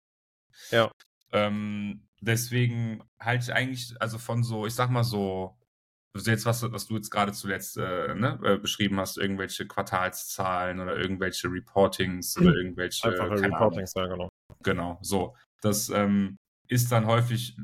Ja. 0.70 0.90
Ähm, 1.30 2.07
deswegen 2.20 3.02
halte 3.18 3.44
ich 3.44 3.54
eigentlich, 3.54 4.00
also 4.00 4.18
von 4.18 4.42
so, 4.42 4.66
ich 4.66 4.74
sag 4.74 4.90
mal 4.90 5.04
so, 5.04 5.56
also 6.14 6.30
jetzt 6.30 6.46
was, 6.46 6.62
was 6.72 6.86
du 6.86 6.96
jetzt 6.96 7.10
gerade 7.10 7.32
zuletzt 7.32 7.76
äh, 7.76 8.14
ne, 8.14 8.38
äh, 8.42 8.58
beschrieben 8.58 8.98
hast, 8.98 9.18
irgendwelche 9.18 9.66
Quartalszahlen 9.66 10.80
oder 10.80 10.96
irgendwelche 10.96 11.48
Reportings 11.48 12.36
oder 12.38 12.54
irgendwelche 12.54 13.08
Einfache 13.08 13.40
Reportings, 13.40 13.92
ja, 13.94 14.06
genau. 14.06 14.28
Genau, 14.62 14.98
so. 15.02 15.36
Das 15.60 15.88
ähm, 15.90 16.38
ist 16.66 16.90
dann 16.90 17.06
häufig 17.06 17.56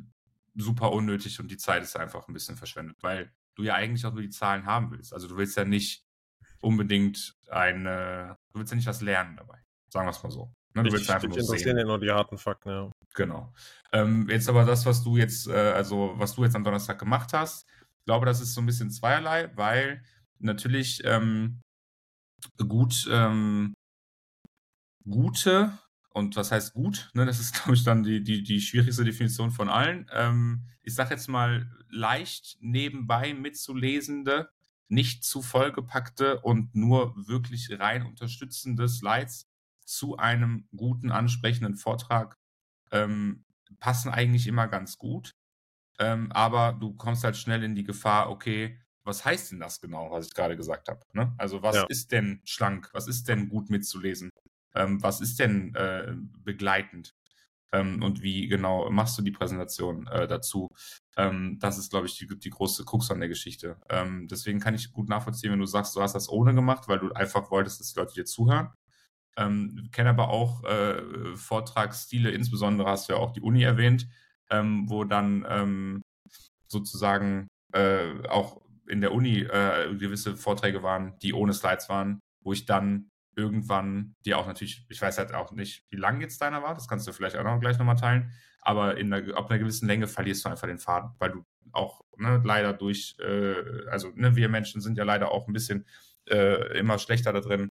super 0.54 0.92
unnötig 0.92 1.40
und 1.40 1.50
die 1.50 1.56
Zeit 1.56 1.82
ist 1.82 1.96
einfach 1.96 2.28
ein 2.28 2.34
bisschen 2.34 2.56
verschwendet, 2.56 2.96
weil 3.00 3.32
du 3.56 3.62
ja 3.64 3.74
eigentlich 3.74 4.04
auch 4.06 4.12
nur 4.12 4.22
die 4.22 4.30
Zahlen 4.30 4.66
haben 4.66 4.90
willst. 4.90 5.12
Also 5.12 5.28
du 5.28 5.36
willst 5.36 5.56
ja 5.56 5.64
nicht 5.64 6.04
unbedingt 6.60 7.36
eine, 7.50 8.36
du 8.52 8.58
willst 8.58 8.72
ja 8.72 8.76
nicht 8.76 8.86
was 8.86 9.00
lernen 9.00 9.36
dabei. 9.36 9.58
Sagen 9.88 10.06
wir 10.06 10.10
es 10.10 10.22
mal 10.22 10.30
so. 10.30 10.52
Ne? 10.74 10.82
Du 10.82 10.92
willst 10.92 11.10
einfach 11.10 11.28
nur 11.28 11.38
interessieren 11.38 11.78
ja 11.78 11.84
nur 11.84 12.00
die 12.00 12.10
harten 12.10 12.36
Fakten, 12.36 12.68
ja. 12.68 12.90
Genau. 13.14 13.52
Ähm, 13.92 14.28
jetzt 14.28 14.48
aber 14.48 14.64
das, 14.64 14.84
was 14.86 15.02
du 15.04 15.16
jetzt, 15.16 15.46
äh, 15.46 15.52
also 15.52 16.14
was 16.16 16.34
du 16.34 16.44
jetzt 16.44 16.56
am 16.56 16.64
Donnerstag 16.64 16.98
gemacht 16.98 17.32
hast, 17.32 17.66
ich 18.00 18.04
glaube, 18.06 18.26
das 18.26 18.40
ist 18.40 18.54
so 18.54 18.60
ein 18.60 18.66
bisschen 18.66 18.90
zweierlei, 18.90 19.50
weil 19.54 20.02
natürlich 20.40 21.02
ähm, 21.04 21.60
gut, 22.68 23.08
ähm, 23.10 23.74
gute 25.08 25.78
und 26.10 26.36
was 26.36 26.50
heißt 26.50 26.74
gut? 26.74 27.10
Ne, 27.14 27.24
das 27.24 27.38
ist, 27.38 27.54
glaube 27.62 27.74
ich, 27.74 27.84
dann 27.84 28.02
die, 28.02 28.22
die, 28.22 28.42
die 28.42 28.60
schwierigste 28.60 29.04
Definition 29.04 29.52
von 29.52 29.68
allen. 29.68 30.10
Ähm, 30.12 30.64
ich 30.82 30.94
sage 30.94 31.14
jetzt 31.14 31.28
mal 31.28 31.70
leicht 31.88 32.56
nebenbei 32.60 33.32
mitzulesende 33.32 34.50
nicht 34.88 35.24
zu 35.24 35.40
vollgepackte 35.40 36.40
und 36.40 36.74
nur 36.74 37.14
wirklich 37.28 37.78
rein 37.78 38.04
unterstützende 38.04 38.88
Slides 38.88 39.46
zu 39.84 40.16
einem 40.16 40.68
guten, 40.76 41.10
ansprechenden 41.10 41.76
Vortrag 41.76 42.36
ähm, 42.90 43.44
passen 43.80 44.10
eigentlich 44.10 44.46
immer 44.46 44.68
ganz 44.68 44.98
gut. 44.98 45.32
Ähm, 45.98 46.32
aber 46.32 46.72
du 46.72 46.94
kommst 46.94 47.24
halt 47.24 47.36
schnell 47.36 47.62
in 47.62 47.74
die 47.74 47.84
Gefahr, 47.84 48.30
okay, 48.30 48.80
was 49.04 49.24
heißt 49.24 49.52
denn 49.52 49.60
das 49.60 49.80
genau, 49.80 50.10
was 50.10 50.26
ich 50.26 50.34
gerade 50.34 50.56
gesagt 50.56 50.88
habe? 50.88 51.00
Ne? 51.12 51.34
Also 51.38 51.62
was 51.62 51.76
ja. 51.76 51.84
ist 51.88 52.10
denn 52.12 52.40
schlank? 52.44 52.90
Was 52.92 53.06
ist 53.06 53.28
denn 53.28 53.48
gut 53.48 53.70
mitzulesen? 53.70 54.30
Ähm, 54.74 55.02
was 55.02 55.20
ist 55.20 55.38
denn 55.38 55.74
äh, 55.74 56.14
begleitend? 56.42 57.14
ähm, 57.74 58.02
und 58.02 58.22
wie 58.22 58.46
genau 58.46 58.88
machst 58.90 59.18
du 59.18 59.22
die 59.22 59.32
Präsentation 59.32 60.06
äh, 60.06 60.26
dazu. 60.26 60.68
Ähm, 61.16 61.58
das 61.60 61.78
ist, 61.78 61.90
glaube 61.90 62.06
ich, 62.06 62.16
die, 62.16 62.26
die 62.26 62.50
große 62.50 62.84
Krux 62.84 63.10
an 63.10 63.20
der 63.20 63.28
Geschichte. 63.28 63.76
Ähm, 63.90 64.28
deswegen 64.28 64.60
kann 64.60 64.74
ich 64.74 64.92
gut 64.92 65.08
nachvollziehen, 65.08 65.52
wenn 65.52 65.58
du 65.58 65.66
sagst, 65.66 65.96
du 65.96 66.00
hast 66.00 66.14
das 66.14 66.28
ohne 66.28 66.54
gemacht, 66.54 66.88
weil 66.88 67.00
du 67.00 67.12
einfach 67.12 67.50
wolltest, 67.50 67.80
dass 67.80 67.92
die 67.92 67.98
Leute 67.98 68.14
dir 68.14 68.24
zuhören. 68.24 68.68
Ähm, 69.36 69.88
kenne 69.92 70.10
aber 70.10 70.28
auch 70.28 70.64
äh, 70.64 71.02
Vortragsstile, 71.34 72.30
insbesondere 72.30 72.88
hast 72.88 73.08
du 73.08 73.14
ja 73.14 73.18
auch 73.18 73.32
die 73.32 73.40
Uni 73.40 73.62
erwähnt, 73.62 74.08
ähm, 74.50 74.88
wo 74.88 75.04
dann 75.04 75.44
ähm, 75.48 76.02
sozusagen 76.68 77.48
äh, 77.72 78.28
auch 78.28 78.60
in 78.86 79.00
der 79.00 79.12
Uni 79.12 79.40
äh, 79.40 79.94
gewisse 79.96 80.36
Vorträge 80.36 80.82
waren, 80.82 81.18
die 81.20 81.32
ohne 81.32 81.52
Slides 81.52 81.88
waren, 81.88 82.20
wo 82.42 82.52
ich 82.52 82.66
dann 82.66 83.08
irgendwann 83.36 84.14
dir 84.24 84.38
auch 84.38 84.46
natürlich, 84.46 84.86
ich 84.88 85.02
weiß 85.02 85.18
halt 85.18 85.34
auch 85.34 85.52
nicht, 85.52 85.84
wie 85.90 85.96
lang 85.96 86.20
jetzt 86.20 86.40
deiner 86.40 86.62
war, 86.62 86.74
das 86.74 86.86
kannst 86.86 87.06
du 87.06 87.12
vielleicht 87.12 87.36
auch 87.36 87.44
noch 87.44 87.60
gleich 87.60 87.78
nochmal 87.78 87.96
teilen, 87.96 88.30
aber 88.60 88.96
in 88.96 89.12
einer, 89.12 89.36
ab 89.36 89.50
einer 89.50 89.58
gewissen 89.58 89.88
Länge 89.88 90.06
verlierst 90.06 90.44
du 90.44 90.48
einfach 90.48 90.68
den 90.68 90.78
Faden, 90.78 91.10
weil 91.18 91.32
du 91.32 91.44
auch 91.72 92.00
ne, 92.16 92.40
leider 92.44 92.72
durch, 92.72 93.16
äh, 93.20 93.88
also 93.88 94.10
ne, 94.14 94.36
wir 94.36 94.48
Menschen 94.48 94.80
sind 94.80 94.96
ja 94.96 95.04
leider 95.04 95.32
auch 95.32 95.48
ein 95.48 95.52
bisschen 95.52 95.86
äh, 96.28 96.78
immer 96.78 96.98
schlechter 96.98 97.32
da 97.32 97.40
drin, 97.40 97.68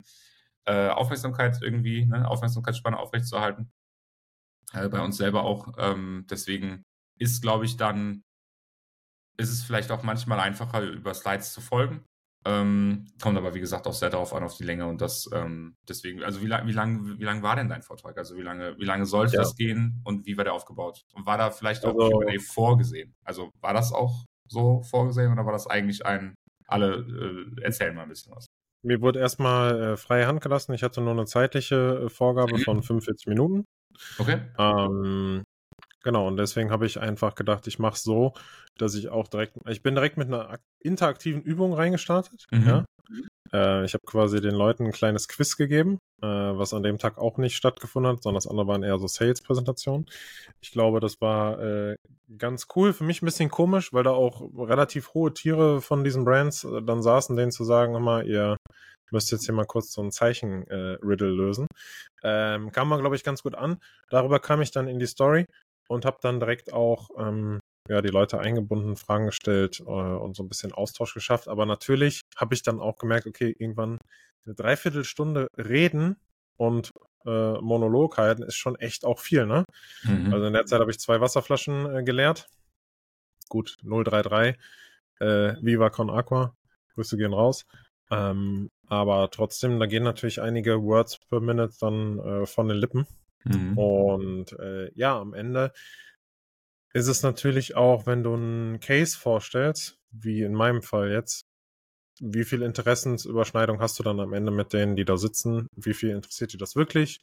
äh, 0.66 0.90
Aufmerksamkeit 0.90 1.60
irgendwie, 1.62 2.06
ne, 2.06 2.28
Aufmerksamkeitsspanne 2.28 2.98
aufrechtzuerhalten. 2.98 3.72
Äh, 4.74 4.90
bei 4.90 5.02
uns 5.02 5.18
selber 5.18 5.44
auch. 5.44 5.74
Ähm, 5.78 6.26
deswegen 6.30 6.84
ist, 7.18 7.42
glaube 7.42 7.66
ich, 7.66 7.78
dann, 7.78 8.24
ist 9.38 9.52
es 9.52 9.64
vielleicht 9.64 9.92
auch 9.92 10.04
manchmal 10.04 10.40
einfacher, 10.40 10.82
über 10.82 11.14
Slides 11.14 11.54
zu 11.54 11.62
folgen, 11.62 12.06
ähm, 12.44 13.06
kommt 13.22 13.38
aber, 13.38 13.54
wie 13.54 13.60
gesagt, 13.60 13.86
auch 13.86 13.94
sehr 13.94 14.10
darauf 14.10 14.34
an, 14.34 14.44
auf 14.44 14.58
die 14.58 14.64
Länge 14.64 14.88
und 14.88 15.00
das 15.00 15.30
ähm, 15.32 15.76
deswegen, 15.88 16.24
also 16.24 16.42
wie 16.42 16.48
lange 16.48 16.68
wie 16.68 16.72
lang, 16.72 17.20
wie 17.20 17.24
lang 17.24 17.44
war 17.44 17.56
denn 17.56 17.70
dein 17.70 17.84
Vortrag? 17.84 18.18
Also 18.18 18.36
wie 18.36 18.42
lange, 18.42 18.76
wie 18.80 18.86
lange 18.86 19.06
sollte 19.06 19.36
ja. 19.36 19.42
das 19.42 19.56
gehen 19.56 20.02
und 20.04 20.26
wie 20.26 20.38
war 20.38 20.44
der 20.44 20.54
aufgebaut? 20.54 21.04
Und 21.14 21.28
war 21.28 21.38
da 21.38 21.52
vielleicht 21.52 21.86
auch 21.86 21.94
also, 21.94 22.10
Q&A 22.10 22.40
vorgesehen? 22.40 23.14
Also 23.24 23.52
war 23.62 23.74
das 23.74 23.94
auch 23.94 24.26
so 24.48 24.82
vorgesehen 24.82 25.32
oder 25.32 25.46
war 25.46 25.54
das 25.54 25.68
eigentlich 25.68 26.04
ein, 26.04 26.34
alle 26.66 26.96
äh, 27.58 27.62
erzählen 27.62 27.94
mal 27.94 28.04
ein 28.04 28.10
bisschen 28.10 28.34
was? 28.36 28.48
Mir 28.84 29.02
wurde 29.02 29.20
erstmal 29.20 29.82
äh, 29.82 29.98
freie 29.98 30.28
Hand 30.28 30.42
gelassen. 30.42 30.74
Ich 30.74 30.84
hatte 30.84 31.02
nur 31.02 31.12
eine 31.12 31.26
zeitliche 31.26 32.06
äh, 32.06 32.10
Vorgabe 32.10 32.58
mhm. 32.58 32.62
von 32.62 32.84
45 32.84 33.28
Minuten. 33.28 33.66
Okay. 34.18 34.40
Ähm, 34.58 35.44
Genau, 36.04 36.28
und 36.28 36.38
deswegen 36.38 36.72
habe 36.72 36.86
ich 36.86 37.00
einfach 37.00 37.36
gedacht, 37.36 37.68
ich 37.68 37.80
mache 37.80 37.96
es 37.96 38.04
so, 38.04 38.34
dass 38.78 38.96
ich 38.96 39.10
auch 39.10 39.28
direkt, 39.28 39.58
ich 39.70 39.84
bin 39.84 39.96
direkt 39.96 40.18
mit 40.18 40.28
einer 40.28 40.60
interaktiven 40.80 41.42
Übung 41.42 41.74
reingestartet. 41.74 42.46
Mhm. 42.52 42.68
Ja? 42.68 42.86
Äh, 43.54 43.86
ich 43.86 43.94
habe 43.94 44.04
quasi 44.06 44.42
den 44.42 44.56
Leuten 44.56 44.86
ein 44.86 44.92
kleines 44.92 45.28
Quiz 45.28 45.58
gegeben, 45.58 46.00
äh, 46.22 46.28
was 46.28 46.74
an 46.74 46.84
dem 46.84 46.98
Tag 46.98 47.18
auch 47.18 47.38
nicht 47.38 47.56
stattgefunden 47.56 48.12
hat, 48.12 48.24
sondern 48.24 48.38
das 48.38 48.48
andere 48.48 48.68
waren 48.68 48.84
eher 48.84 49.00
so 49.00 49.08
Sales-Präsentationen. 49.08 50.06
Ich 50.62 50.72
glaube, 50.72 51.00
das 51.00 51.20
war 51.22 51.60
äh, 51.60 51.96
ganz 52.38 52.68
cool. 52.76 52.94
Für 52.94 53.04
mich 53.04 53.22
ein 53.22 53.26
bisschen 53.26 53.50
komisch, 53.50 53.94
weil 53.94 54.04
da 54.04 54.12
auch 54.12 54.42
relativ 54.58 55.14
hohe 55.14 55.34
Tiere 55.34 55.82
von 55.82 56.04
diesen 56.04 56.26
Brands 56.26 56.64
äh, 56.64 56.82
dann 56.82 57.02
saßen, 57.02 57.36
denen 57.36 57.52
zu 57.52 57.64
sagen, 57.64 58.02
mal, 58.02 58.28
ihr 58.28 58.58
müsst 59.12 59.32
jetzt 59.32 59.46
hier 59.46 59.54
mal 59.54 59.66
kurz 59.66 59.92
so 59.92 60.02
ein 60.02 60.12
Zeichen-Riddle 60.12 61.28
äh, 61.28 61.32
lösen. 61.32 61.68
Ähm, 62.24 62.72
kam 62.72 62.88
man, 62.88 63.00
glaube 63.02 63.16
ich, 63.16 63.24
ganz 63.24 63.44
gut 63.44 63.56
an. 63.56 63.78
Darüber 64.10 64.40
kam 64.40 64.62
ich 64.62 64.72
dann 64.72 64.88
in 64.88 65.00
die 65.00 65.08
Story 65.08 65.46
und 65.88 66.06
habe 66.06 66.18
dann 66.22 66.40
direkt 66.40 66.72
auch 66.72 67.10
ähm, 67.18 67.60
ja, 67.90 68.02
die 68.02 68.10
Leute 68.10 68.40
eingebunden, 68.40 68.96
Fragen 68.96 69.28
gestellt 69.28 69.80
äh, 69.80 69.84
und 69.84 70.36
so 70.36 70.44
ein 70.44 70.50
bisschen 70.50 70.72
Austausch 70.72 71.14
geschafft. 71.14 71.48
Aber 71.48 71.66
natürlich 71.66 72.22
habe 72.36 72.54
ich 72.54 72.64
dann 72.64 72.80
auch 72.80 72.98
gemerkt, 72.98 73.28
okay, 73.28 73.56
irgendwann 73.58 73.98
eine 74.46 74.56
Dreiviertelstunde 74.56 75.48
reden 75.58 76.16
und 76.58 76.92
äh, 77.26 77.54
Monolog 77.62 78.18
halten 78.18 78.44
ist 78.44 78.56
schon 78.56 78.76
echt 78.76 79.06
auch 79.06 79.20
viel, 79.20 79.46
ne? 79.46 79.66
Mhm. 80.04 80.34
Also 80.34 80.46
in 80.48 80.54
der 80.54 80.66
Zeit 80.66 80.80
habe 80.80 80.92
ich 80.92 81.00
zwei 81.00 81.22
Wasserflaschen 81.22 81.96
äh, 81.96 82.04
geleert. 82.04 82.48
Gut, 83.50 83.78
033, 83.84 84.58
äh, 85.20 85.56
Viva 85.62 85.90
Con 85.90 86.10
Aqua, 86.10 86.56
Grüße 86.96 87.18
gehen 87.18 87.34
raus. 87.34 87.66
Ähm, 88.10 88.70
aber 88.88 89.30
trotzdem, 89.32 89.80
da 89.80 89.86
gehen 89.86 90.04
natürlich 90.04 90.42
einige 90.42 90.82
Words 90.82 91.20
per 91.30 91.40
Minute 91.40 91.74
dann 91.80 92.20
äh, 92.20 92.46
von 92.46 92.68
den 92.68 92.78
Lippen. 92.78 93.06
Mhm. 93.44 93.78
Und 93.78 94.60
äh, 94.60 94.92
ja, 94.96 95.20
am 95.20 95.34
Ende 95.34 95.74
ist 96.94 97.08
es 97.08 97.24
natürlich 97.24 97.76
auch, 97.76 98.06
wenn 98.06 98.24
du 98.24 98.34
einen 98.34 98.80
Case 98.80 99.18
vorstellst, 99.18 99.98
wie 100.12 100.42
in 100.42 100.54
meinem 100.54 100.82
Fall 100.82 101.12
jetzt, 101.12 101.42
wie 102.20 102.44
viel 102.44 102.62
Interessensüberschneidung 102.62 103.80
hast 103.80 103.98
du 103.98 104.04
dann 104.04 104.20
am 104.20 104.34
Ende 104.34 104.52
mit 104.52 104.74
denen, 104.74 104.96
die 104.96 105.06
da 105.06 105.18
sitzen? 105.18 105.68
Wie 105.76 105.94
viel 105.94 106.10
interessiert 106.10 106.54
dir 106.54 106.58
das 106.58 106.76
wirklich? 106.76 107.22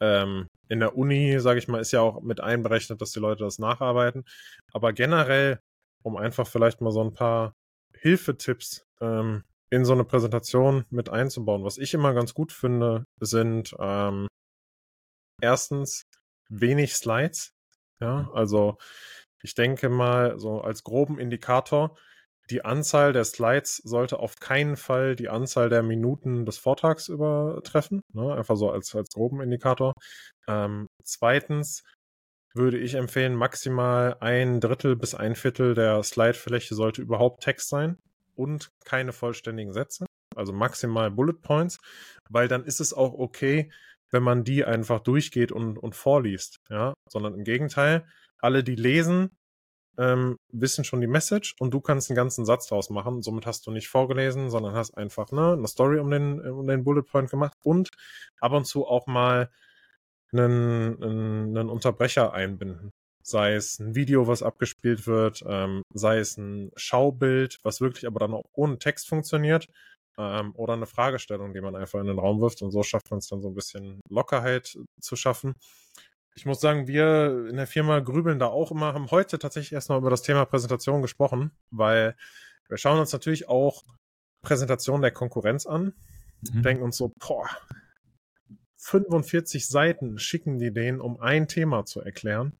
Ähm, 0.00 0.46
in 0.68 0.80
der 0.80 0.96
Uni, 0.96 1.38
sage 1.40 1.58
ich 1.58 1.68
mal, 1.68 1.80
ist 1.80 1.92
ja 1.92 2.00
auch 2.00 2.22
mit 2.22 2.40
einberechnet, 2.40 3.00
dass 3.02 3.12
die 3.12 3.20
Leute 3.20 3.44
das 3.44 3.58
nacharbeiten. 3.58 4.24
Aber 4.72 4.92
generell, 4.92 5.60
um 6.02 6.16
einfach 6.16 6.46
vielleicht 6.46 6.80
mal 6.80 6.92
so 6.92 7.02
ein 7.02 7.12
paar 7.12 7.52
Hilfetipps 7.98 8.84
ähm, 9.00 9.42
in 9.70 9.84
so 9.84 9.92
eine 9.92 10.04
Präsentation 10.04 10.84
mit 10.90 11.10
einzubauen, 11.10 11.64
was 11.64 11.78
ich 11.78 11.92
immer 11.94 12.14
ganz 12.14 12.32
gut 12.34 12.52
finde, 12.52 13.04
sind 13.20 13.74
ähm, 13.78 14.26
erstens 15.40 16.02
wenig 16.48 16.94
Slides. 16.94 17.52
Ja, 18.00 18.30
also 18.32 18.76
ich 19.42 19.54
denke 19.54 19.88
mal, 19.88 20.38
so 20.38 20.60
als 20.60 20.84
groben 20.84 21.18
Indikator, 21.18 21.96
die 22.50 22.64
Anzahl 22.64 23.12
der 23.12 23.24
Slides 23.24 23.76
sollte 23.76 24.18
auf 24.18 24.36
keinen 24.36 24.76
Fall 24.76 25.14
die 25.14 25.28
Anzahl 25.28 25.68
der 25.68 25.82
Minuten 25.82 26.44
des 26.46 26.58
Vortrags 26.58 27.08
übertreffen. 27.08 28.02
Ne? 28.12 28.34
Einfach 28.34 28.56
so 28.56 28.70
als, 28.70 28.94
als 28.94 29.08
groben 29.10 29.40
Indikator. 29.40 29.94
Ähm, 30.48 30.86
zweitens 31.04 31.84
würde 32.54 32.78
ich 32.78 32.94
empfehlen, 32.94 33.36
maximal 33.36 34.16
ein 34.20 34.60
Drittel 34.60 34.96
bis 34.96 35.14
ein 35.14 35.36
Viertel 35.36 35.74
der 35.74 36.02
Slidefläche 36.02 36.74
sollte 36.74 37.02
überhaupt 37.02 37.44
Text 37.44 37.68
sein 37.68 37.96
und 38.34 38.70
keine 38.84 39.12
vollständigen 39.12 39.72
Sätze. 39.72 40.06
Also 40.34 40.52
maximal 40.52 41.10
Bullet 41.10 41.40
Points, 41.42 41.78
weil 42.28 42.48
dann 42.48 42.64
ist 42.64 42.80
es 42.80 42.92
auch 42.92 43.14
okay, 43.14 43.70
wenn 44.10 44.22
man 44.22 44.44
die 44.44 44.64
einfach 44.64 45.00
durchgeht 45.00 45.52
und, 45.52 45.78
und 45.78 45.94
vorliest, 45.94 46.58
ja, 46.68 46.94
sondern 47.08 47.34
im 47.34 47.44
Gegenteil, 47.44 48.04
alle, 48.38 48.64
die 48.64 48.74
lesen, 48.74 49.30
ähm, 49.98 50.36
wissen 50.50 50.84
schon 50.84 51.00
die 51.00 51.06
Message 51.06 51.54
und 51.58 51.74
du 51.74 51.80
kannst 51.80 52.10
einen 52.10 52.16
ganzen 52.16 52.44
Satz 52.44 52.66
draus 52.68 52.90
machen. 52.90 53.22
Somit 53.22 53.46
hast 53.46 53.66
du 53.66 53.70
nicht 53.70 53.88
vorgelesen, 53.88 54.50
sondern 54.50 54.74
hast 54.74 54.96
einfach 54.96 55.30
ne, 55.30 55.52
eine 55.52 55.68
Story 55.68 55.98
um 55.98 56.10
den, 56.10 56.40
um 56.40 56.66
den 56.66 56.84
Bullet 56.84 57.02
Point 57.02 57.30
gemacht 57.30 57.54
und 57.62 57.90
ab 58.40 58.52
und 58.52 58.66
zu 58.66 58.86
auch 58.86 59.06
mal 59.06 59.50
einen, 60.32 61.02
einen, 61.02 61.56
einen 61.56 61.68
Unterbrecher 61.68 62.32
einbinden. 62.32 62.92
Sei 63.22 63.54
es 63.54 63.78
ein 63.78 63.94
Video, 63.94 64.26
was 64.26 64.42
abgespielt 64.42 65.06
wird, 65.06 65.44
ähm, 65.46 65.82
sei 65.92 66.18
es 66.18 66.38
ein 66.38 66.70
Schaubild, 66.76 67.58
was 67.62 67.80
wirklich 67.80 68.06
aber 68.06 68.20
dann 68.20 68.32
auch 68.32 68.44
ohne 68.52 68.78
Text 68.78 69.08
funktioniert, 69.08 69.68
ähm, 70.20 70.52
oder 70.54 70.74
eine 70.74 70.86
Fragestellung, 70.86 71.52
die 71.54 71.60
man 71.60 71.76
einfach 71.76 72.00
in 72.00 72.06
den 72.06 72.18
Raum 72.18 72.40
wirft 72.40 72.62
und 72.62 72.70
so 72.70 72.82
schafft 72.82 73.10
man 73.10 73.18
es 73.18 73.28
dann 73.28 73.40
so 73.40 73.48
ein 73.48 73.54
bisschen 73.54 74.00
Lockerheit 74.08 74.78
zu 75.00 75.16
schaffen. 75.16 75.54
Ich 76.34 76.46
muss 76.46 76.60
sagen, 76.60 76.86
wir 76.86 77.48
in 77.48 77.56
der 77.56 77.66
Firma 77.66 78.00
grübeln 78.00 78.38
da 78.38 78.46
auch 78.46 78.70
immer, 78.70 78.94
haben 78.94 79.10
heute 79.10 79.38
tatsächlich 79.38 79.72
erst 79.72 79.88
noch 79.88 79.98
über 79.98 80.10
das 80.10 80.22
Thema 80.22 80.44
Präsentation 80.44 81.02
gesprochen, 81.02 81.50
weil 81.70 82.14
wir 82.68 82.78
schauen 82.78 83.00
uns 83.00 83.12
natürlich 83.12 83.48
auch 83.48 83.84
Präsentation 84.42 85.02
der 85.02 85.10
Konkurrenz 85.10 85.66
an, 85.66 85.92
mhm. 86.52 86.62
denken 86.62 86.84
uns 86.84 86.96
so, 86.96 87.12
boah, 87.18 87.48
45 88.78 89.66
Seiten 89.66 90.18
schicken 90.18 90.58
die 90.58 90.72
denen, 90.72 91.00
um 91.00 91.20
ein 91.20 91.48
Thema 91.48 91.84
zu 91.84 92.00
erklären, 92.00 92.56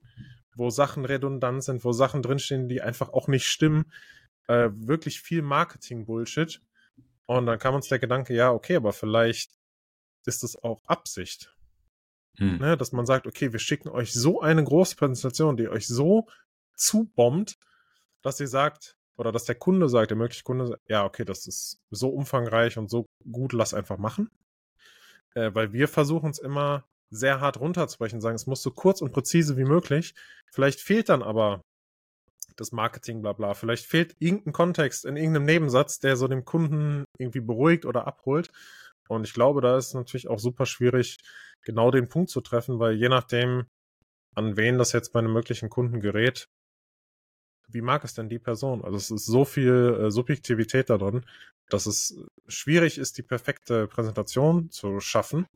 wo 0.55 0.71
Sachen 0.71 1.05
redundant 1.05 1.65
sind, 1.65 1.85
wo 1.85 1.93
Sachen 1.93 2.23
drinstehen, 2.23 2.69
die 2.69 2.83
einfach 2.83 3.11
auch 3.11 3.29
nicht 3.29 3.47
stimmen. 3.47 3.91
Äh, 4.47 4.71
wirklich 4.75 5.21
viel 5.21 5.43
Marketing-Bullshit. 5.43 6.61
Und 7.31 7.47
dann 7.47 7.61
kam 7.61 7.77
uns 7.77 7.87
der 7.87 8.01
Gedanke, 8.01 8.35
ja, 8.35 8.51
okay, 8.51 8.75
aber 8.75 8.93
vielleicht 8.93 9.53
ist 10.27 10.43
es 10.43 10.61
auch 10.65 10.83
Absicht. 10.87 11.57
Hm. 12.39 12.59
Ne, 12.59 12.77
dass 12.77 12.91
man 12.91 13.07
sagt, 13.07 13.29
okay, 13.29 13.53
wir 13.53 13.61
schicken 13.61 13.89
euch 13.89 14.13
so 14.13 14.41
eine 14.41 14.65
große 14.65 14.97
Präsentation, 14.97 15.57
die 15.57 15.69
euch 15.69 15.87
so 15.87 16.27
zubombt, 16.75 17.57
dass 18.23 18.41
ihr 18.41 18.49
sagt, 18.49 18.97
oder 19.17 19.31
dass 19.31 19.45
der 19.45 19.55
Kunde 19.55 19.89
sagt, 19.89 20.11
der 20.11 20.17
mögliche 20.17 20.43
Kunde 20.43 20.67
sagt, 20.67 20.83
ja, 20.89 21.05
okay, 21.05 21.25
das 21.25 21.47
ist 21.47 21.81
so 21.91 22.09
umfangreich 22.09 22.77
und 22.79 22.91
so 22.91 23.07
gut, 23.31 23.53
lass 23.53 23.75
einfach 23.75 23.99
machen. 23.99 24.29
Äh, 25.37 25.55
weil 25.55 25.73
wir 25.73 25.87
versuchen 25.87 26.31
es 26.31 26.41
immer 26.41 26.89
sehr 27.11 27.41
hart 27.41 27.61
runterzubrechen, 27.61 28.21
sagen, 28.21 28.35
es 28.35 28.49
muss 28.49 28.61
so 28.61 28.73
kurz 28.73 29.03
und 29.03 29.13
präzise 29.13 29.57
wie 29.57 29.65
möglich. 29.65 30.17
Vielleicht 30.51 30.81
fehlt 30.81 31.09
dann 31.09 31.23
aber 31.23 31.63
das 32.61 32.73
Marketing, 32.73 33.23
bla 33.23 33.33
bla. 33.33 33.55
Vielleicht 33.55 33.87
fehlt 33.87 34.17
irgendein 34.19 34.53
Kontext 34.53 35.05
in 35.05 35.17
irgendeinem 35.17 35.47
Nebensatz, 35.47 35.99
der 35.99 36.17
so 36.17 36.29
dem 36.29 36.45
Kunden 36.45 37.07
irgendwie 37.19 37.41
beruhigt 37.41 37.87
oder 37.87 38.07
abholt. 38.07 38.51
Und 39.09 39.27
ich 39.27 39.33
glaube, 39.33 39.61
da 39.61 39.77
ist 39.77 39.95
natürlich 39.95 40.29
auch 40.29 40.39
super 40.39 40.67
schwierig, 40.67 41.19
genau 41.63 41.91
den 41.91 42.09
Punkt 42.09 42.31
zu 42.31 42.41
treffen, 42.41 42.79
weil 42.79 42.95
je 42.95 43.09
nachdem, 43.09 43.67
an 44.35 44.57
wen 44.57 44.79
das 44.79 44.93
jetzt 44.93 45.13
bei 45.13 45.19
einem 45.19 45.33
möglichen 45.33 45.69
Kunden 45.71 46.01
gerät, 46.01 46.49
wie 47.69 47.83
mag 47.83 48.05
es 48.05 48.15
denn 48.15 48.29
die 48.29 48.39
Person? 48.39 48.85
Also 48.85 48.97
es 48.97 49.11
ist 49.11 49.27
so 49.27 49.45
viel 49.45 49.99
äh, 50.01 50.11
Subjektivität 50.11 50.91
da 50.91 50.99
dass 51.69 51.87
es 51.87 52.21
schwierig 52.49 52.99
ist, 52.99 53.17
die 53.17 53.23
perfekte 53.23 53.87
Präsentation 53.87 54.71
zu 54.71 55.01
schaffen. 55.01 55.47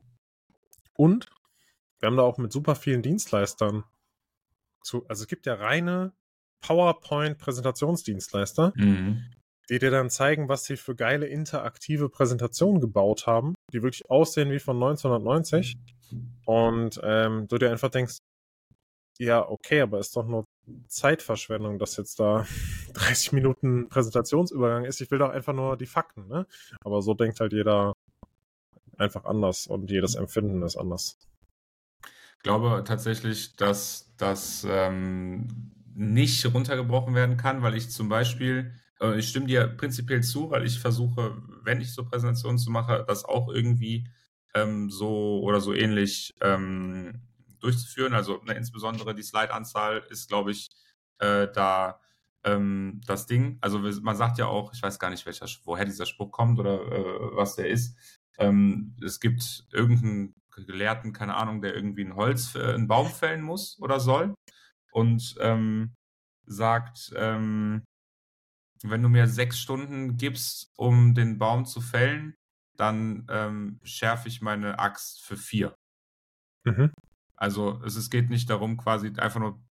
Und 0.95 1.27
wir 1.99 2.07
haben 2.07 2.17
da 2.17 2.23
auch 2.23 2.37
mit 2.37 2.51
super 2.51 2.75
vielen 2.75 3.01
Dienstleistern 3.01 3.83
zu, 4.81 5.05
also 5.07 5.23
es 5.23 5.27
gibt 5.27 5.45
ja 5.45 5.55
reine 5.55 6.13
PowerPoint-Präsentationsdienstleister, 6.65 8.73
mhm. 8.75 9.25
die 9.69 9.79
dir 9.79 9.91
dann 9.91 10.09
zeigen, 10.09 10.49
was 10.49 10.65
sie 10.65 10.75
für 10.77 10.95
geile 10.95 11.27
interaktive 11.27 12.09
Präsentationen 12.09 12.81
gebaut 12.81 13.27
haben, 13.27 13.53
die 13.73 13.83
wirklich 13.83 14.09
aussehen 14.09 14.51
wie 14.51 14.59
von 14.59 14.77
1990. 14.77 15.75
Und 16.45 16.99
ähm, 17.03 17.47
du 17.47 17.57
dir 17.57 17.71
einfach 17.71 17.89
denkst, 17.89 18.17
ja, 19.17 19.47
okay, 19.47 19.81
aber 19.81 19.99
ist 19.99 20.15
doch 20.15 20.27
nur 20.27 20.45
Zeitverschwendung, 20.87 21.79
dass 21.79 21.97
jetzt 21.97 22.19
da 22.19 22.45
30 22.93 23.31
Minuten 23.31 23.89
Präsentationsübergang 23.89 24.85
ist. 24.85 25.01
Ich 25.01 25.11
will 25.11 25.19
doch 25.19 25.29
einfach 25.29 25.53
nur 25.53 25.77
die 25.77 25.85
Fakten, 25.85 26.27
ne? 26.27 26.47
Aber 26.83 27.01
so 27.01 27.13
denkt 27.13 27.39
halt 27.39 27.53
jeder 27.53 27.93
einfach 28.97 29.25
anders 29.25 29.67
und 29.67 29.91
jedes 29.91 30.15
Empfinden 30.15 30.63
ist 30.63 30.77
anders. 30.77 31.17
Ich 32.37 32.43
glaube 32.43 32.83
tatsächlich, 32.85 33.55
dass 33.55 34.13
das 34.17 34.65
ähm, 34.69 35.74
nicht 35.95 36.45
runtergebrochen 36.53 37.15
werden 37.15 37.37
kann, 37.37 37.61
weil 37.61 37.75
ich 37.75 37.89
zum 37.89 38.09
Beispiel, 38.09 38.73
äh, 38.99 39.17
ich 39.17 39.29
stimme 39.29 39.47
dir 39.47 39.67
prinzipiell 39.67 40.21
zu, 40.21 40.51
weil 40.51 40.65
ich 40.65 40.79
versuche, 40.79 41.41
wenn 41.63 41.81
ich 41.81 41.93
so 41.93 42.05
Präsentationen 42.05 42.57
zu 42.57 42.69
mache, 42.69 43.05
das 43.07 43.23
auch 43.23 43.49
irgendwie 43.49 44.07
ähm, 44.53 44.89
so 44.89 45.41
oder 45.41 45.61
so 45.61 45.73
ähnlich 45.73 46.35
ähm, 46.41 47.21
durchzuführen. 47.59 48.13
Also 48.13 48.41
ne, 48.43 48.53
insbesondere 48.53 49.15
die 49.15 49.23
Slide-Anzahl 49.23 50.03
ist, 50.09 50.27
glaube 50.27 50.51
ich, 50.51 50.69
äh, 51.19 51.47
da 51.53 52.01
ähm, 52.43 53.01
das 53.07 53.25
Ding. 53.25 53.57
Also 53.61 53.79
man 53.79 54.17
sagt 54.17 54.37
ja 54.37 54.47
auch, 54.47 54.73
ich 54.73 54.83
weiß 54.83 54.99
gar 54.99 55.09
nicht, 55.09 55.25
welcher, 55.25 55.47
woher 55.63 55.85
dieser 55.85 56.05
Spruch 56.05 56.31
kommt 56.31 56.59
oder 56.59 56.81
äh, 56.81 57.35
was 57.35 57.55
der 57.55 57.69
ist. 57.69 57.97
Ähm, 58.37 58.97
es 59.01 59.21
gibt 59.21 59.65
irgendeinen 59.71 60.35
Gelehrten, 60.51 61.13
keine 61.13 61.35
Ahnung, 61.35 61.61
der 61.61 61.73
irgendwie 61.73 62.03
ein 62.03 62.15
Holz, 62.15 62.55
äh, 62.55 62.73
einen 62.73 62.87
Baum 62.87 63.07
fällen 63.07 63.41
muss 63.41 63.79
oder 63.79 64.01
soll 64.01 64.35
und 64.95 65.35
ähm, 65.41 65.93
sagt, 66.45 67.11
ähm, 67.17 67.83
wenn 68.81 69.03
du 69.03 69.09
mir 69.09 69.27
sechs 69.27 69.59
Stunden 69.59 70.15
gibst, 70.15 70.71
um 70.77 71.13
den 71.13 71.37
Baum 71.37 71.65
zu 71.65 71.81
fällen, 71.81 72.33
dann 72.77 73.27
ähm, 73.29 73.81
schärfe 73.83 74.29
ich 74.29 74.41
meine 74.41 74.79
Axt 74.79 75.21
für 75.21 75.35
vier. 75.35 75.75
Mhm. 76.63 76.93
Also 77.35 77.81
es, 77.83 77.97
es 77.97 78.09
geht 78.09 78.29
nicht 78.29 78.49
darum, 78.49 78.77
quasi 78.77 79.11
einfach 79.17 79.41
nur 79.41 79.61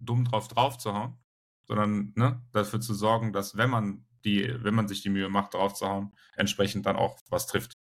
dumm 0.00 0.24
drauf 0.24 0.48
drauf 0.48 0.78
zu 0.78 0.94
hauen, 0.94 1.18
sondern 1.66 2.12
ne, 2.16 2.42
dafür 2.52 2.80
zu 2.80 2.94
sorgen, 2.94 3.34
dass 3.34 3.58
wenn 3.58 3.68
man 3.68 4.06
die, 4.24 4.54
wenn 4.64 4.74
man 4.74 4.88
sich 4.88 5.02
die 5.02 5.10
Mühe 5.10 5.28
macht, 5.28 5.52
drauf 5.52 5.74
zu 5.74 5.86
hauen, 5.86 6.16
entsprechend 6.34 6.86
dann 6.86 6.96
auch 6.96 7.18
was 7.28 7.46
trifft 7.46 7.74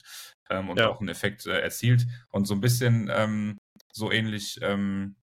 ähm, 0.48 0.70
und 0.70 0.78
ja. 0.78 0.88
auch 0.88 1.00
einen 1.00 1.10
Effekt 1.10 1.44
äh, 1.44 1.60
erzielt. 1.60 2.06
Und 2.30 2.46
so 2.46 2.54
ein 2.54 2.62
bisschen 2.62 3.10
ähm, 3.12 3.58
so 3.92 4.10
ähnlich 4.10 4.58
ähm, 4.62 5.16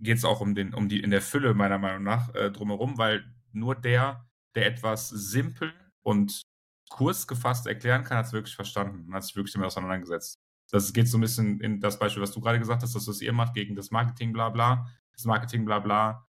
geht 0.00 0.18
es 0.18 0.24
auch 0.24 0.40
um 0.40 0.54
den, 0.54 0.74
um 0.74 0.88
die 0.88 1.00
in 1.00 1.10
der 1.10 1.22
Fülle 1.22 1.54
meiner 1.54 1.78
Meinung 1.78 2.02
nach 2.02 2.34
äh, 2.34 2.50
drumherum, 2.50 2.98
weil 2.98 3.24
nur 3.52 3.74
der, 3.74 4.26
der 4.54 4.66
etwas 4.66 5.08
simpel 5.08 5.72
und 6.02 6.42
kurz 6.88 7.26
gefasst 7.26 7.66
erklären 7.66 8.04
kann, 8.04 8.18
hat 8.18 8.26
es 8.26 8.32
wirklich 8.32 8.54
verstanden 8.54 9.06
und 9.06 9.14
hat 9.14 9.24
sich 9.24 9.36
wirklich 9.36 9.52
damit 9.52 9.66
auseinandergesetzt. 9.66 10.38
Das 10.70 10.92
geht 10.92 11.08
so 11.08 11.18
ein 11.18 11.22
bisschen 11.22 11.60
in 11.60 11.80
das 11.80 11.98
Beispiel, 11.98 12.22
was 12.22 12.32
du 12.32 12.40
gerade 12.40 12.58
gesagt 12.58 12.82
hast, 12.82 12.94
dass 12.94 13.08
was 13.08 13.20
ihr 13.20 13.32
macht 13.32 13.54
gegen 13.54 13.74
das 13.74 13.90
Marketing, 13.90 14.32
bla 14.32 14.50
bla. 14.50 14.86
Das 15.12 15.24
Marketing, 15.24 15.64
bla 15.64 15.78
bla, 15.80 16.28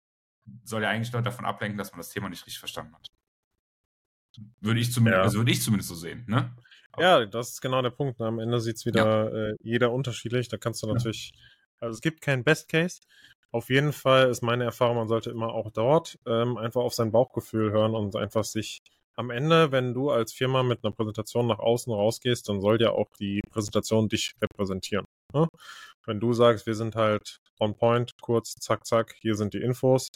soll 0.63 0.81
ja 0.81 0.89
eigentlich 0.89 1.11
nur 1.11 1.21
davon 1.21 1.45
ablenken, 1.45 1.77
dass 1.77 1.91
man 1.91 1.99
das 1.99 2.09
Thema 2.09 2.29
nicht 2.29 2.45
richtig 2.45 2.59
verstanden 2.59 2.95
hat. 2.95 3.07
Würde 4.61 4.79
ich 4.79 4.91
zumindest, 4.91 5.19
ja. 5.19 5.23
also 5.23 5.39
würde 5.39 5.51
ich 5.51 5.61
zumindest 5.61 5.89
so 5.89 5.95
sehen, 5.95 6.23
ne? 6.27 6.55
Ja, 6.97 7.25
das 7.25 7.51
ist 7.51 7.61
genau 7.61 7.81
der 7.81 7.91
Punkt. 7.91 8.19
Ne? 8.19 8.27
Am 8.27 8.39
Ende 8.39 8.59
sieht 8.59 8.77
es 8.77 8.85
wieder 8.85 9.31
ja. 9.31 9.49
äh, 9.49 9.55
jeder 9.61 9.91
unterschiedlich. 9.91 10.47
Da 10.49 10.57
kannst 10.57 10.81
du 10.81 10.87
natürlich, 10.87 11.31
ja. 11.33 11.41
also 11.81 11.95
es 11.95 12.01
gibt 12.01 12.21
keinen 12.21 12.43
Best 12.43 12.67
Case. 12.67 13.01
Auf 13.51 13.69
jeden 13.69 13.93
Fall 13.93 14.29
ist 14.29 14.43
meine 14.43 14.63
Erfahrung, 14.63 14.97
man 14.97 15.07
sollte 15.07 15.31
immer 15.31 15.53
auch 15.53 15.71
dort 15.71 16.19
ähm, 16.27 16.57
einfach 16.57 16.81
auf 16.81 16.93
sein 16.93 17.11
Bauchgefühl 17.11 17.71
hören 17.71 17.95
und 17.95 18.15
einfach 18.15 18.43
sich 18.43 18.79
am 19.15 19.31
Ende, 19.31 19.71
wenn 19.71 19.93
du 19.93 20.11
als 20.11 20.31
Firma 20.31 20.63
mit 20.63 20.83
einer 20.83 20.93
Präsentation 20.93 21.47
nach 21.47 21.59
außen 21.59 21.91
rausgehst, 21.91 22.47
dann 22.47 22.61
soll 22.61 22.81
ja 22.81 22.91
auch 22.91 23.09
die 23.19 23.41
Präsentation 23.51 24.07
dich 24.07 24.33
repräsentieren. 24.41 25.05
Ne? 25.33 25.47
Wenn 26.05 26.19
du 26.19 26.31
sagst, 26.31 26.65
wir 26.65 26.75
sind 26.75 26.95
halt 26.95 27.41
on 27.59 27.75
point, 27.75 28.13
kurz, 28.21 28.55
zack, 28.55 28.85
zack, 28.85 29.15
hier 29.19 29.35
sind 29.35 29.53
die 29.53 29.61
Infos, 29.61 30.07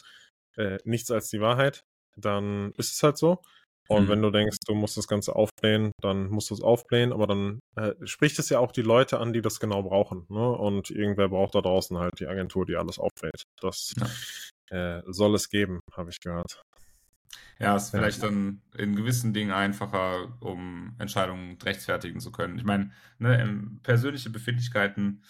äh, 0.56 0.78
nichts 0.84 1.10
als 1.10 1.28
die 1.28 1.40
Wahrheit, 1.40 1.84
dann 2.16 2.72
ist 2.78 2.94
es 2.94 3.02
halt 3.02 3.18
so. 3.18 3.42
Und 3.88 4.04
mhm. 4.04 4.08
wenn 4.08 4.22
du 4.22 4.30
denkst, 4.30 4.58
du 4.66 4.74
musst 4.74 4.96
das 4.96 5.06
Ganze 5.06 5.36
aufblähen, 5.36 5.92
dann 6.00 6.28
musst 6.28 6.50
du 6.50 6.54
es 6.54 6.62
aufblähen, 6.62 7.12
aber 7.12 7.26
dann 7.26 7.60
äh, 7.76 7.92
spricht 8.04 8.38
es 8.38 8.48
ja 8.48 8.58
auch 8.58 8.72
die 8.72 8.82
Leute 8.82 9.18
an, 9.18 9.32
die 9.32 9.42
das 9.42 9.60
genau 9.60 9.82
brauchen. 9.82 10.26
Ne? 10.28 10.48
Und 10.50 10.90
irgendwer 10.90 11.28
braucht 11.28 11.54
da 11.54 11.60
draußen 11.60 11.98
halt 11.98 12.18
die 12.18 12.26
Agentur, 12.26 12.64
die 12.64 12.76
alles 12.76 12.98
aufbläht. 12.98 13.42
Das 13.60 13.94
ja. 14.70 14.98
äh, 14.98 15.02
soll 15.06 15.34
es 15.34 15.48
geben, 15.48 15.80
habe 15.94 16.10
ich 16.10 16.20
gehört. 16.20 16.62
Ja, 17.58 17.76
ist 17.76 17.90
vielleicht 17.90 18.22
dann 18.22 18.62
in 18.76 18.96
gewissen 18.96 19.32
Dingen 19.32 19.52
einfacher, 19.52 20.36
um 20.40 20.96
Entscheidungen 20.98 21.56
rechtfertigen 21.62 22.20
zu 22.20 22.32
können. 22.32 22.58
Ich 22.58 22.64
meine, 22.64 22.90
ne, 23.18 23.78
persönliche 23.82 24.30
Befindlichkeiten 24.30 25.24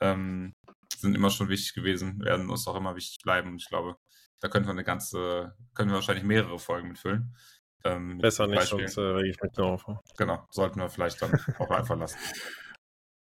ähm, 0.00 0.52
sind 0.96 1.14
immer 1.14 1.30
schon 1.30 1.48
wichtig 1.48 1.74
gewesen, 1.74 2.20
werden 2.24 2.50
uns 2.50 2.66
auch 2.66 2.74
immer 2.74 2.96
wichtig 2.96 3.18
bleiben. 3.22 3.50
Und 3.50 3.62
ich 3.62 3.68
glaube, 3.68 3.96
da 4.40 4.48
können 4.48 4.66
wir 4.66 4.72
eine 4.72 4.84
ganze, 4.84 5.54
können 5.74 5.90
wir 5.90 5.96
wahrscheinlich 5.96 6.24
mehrere 6.24 6.58
Folgen 6.58 6.88
mitfüllen. 6.88 7.36
Ähm, 7.84 8.18
Besser 8.18 8.46
nicht, 8.46 8.58
Beispiel. 8.58 8.88
sonst 8.88 8.96
äh, 8.96 9.00
rege 9.00 9.30
ich 9.30 9.40
mich 9.40 9.56
nur 9.56 9.66
auf. 9.68 9.86
Genau, 10.16 10.46
sollten 10.50 10.80
wir 10.80 10.88
vielleicht 10.88 11.22
dann 11.22 11.32
auch 11.58 11.70
einfach 11.70 11.96
lassen. 11.96 12.18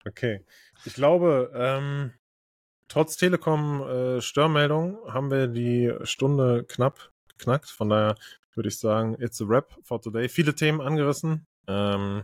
Okay. 0.06 0.46
Ich 0.86 0.94
glaube, 0.94 1.52
ähm, 1.54 2.14
trotz 2.88 3.18
Telekom-Störmeldung 3.18 5.00
äh, 5.06 5.12
haben 5.12 5.30
wir 5.30 5.48
die 5.48 5.94
Stunde 6.04 6.64
knapp 6.64 7.12
geknackt. 7.28 7.70
Von 7.70 7.90
daher 7.90 8.16
würde 8.54 8.70
ich 8.70 8.80
sagen, 8.80 9.16
it's 9.20 9.42
a 9.42 9.46
wrap 9.50 9.78
for 9.84 10.02
today. 10.02 10.30
Viele 10.30 10.56
Themen 10.56 10.80
angerissen. 10.80 11.46
Ähm, 11.68 12.24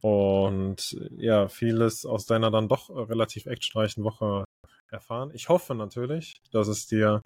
und 0.00 0.98
ja, 1.16 1.48
vieles 1.48 2.04
aus 2.04 2.26
deiner 2.26 2.50
dann 2.50 2.68
doch 2.68 2.90
relativ 2.90 3.46
actionreichen 3.46 4.04
Woche 4.04 4.44
erfahren. 4.90 5.30
Ich 5.34 5.48
hoffe 5.48 5.74
natürlich, 5.74 6.34
dass 6.50 6.68
es 6.68 6.86
dir 6.86 7.22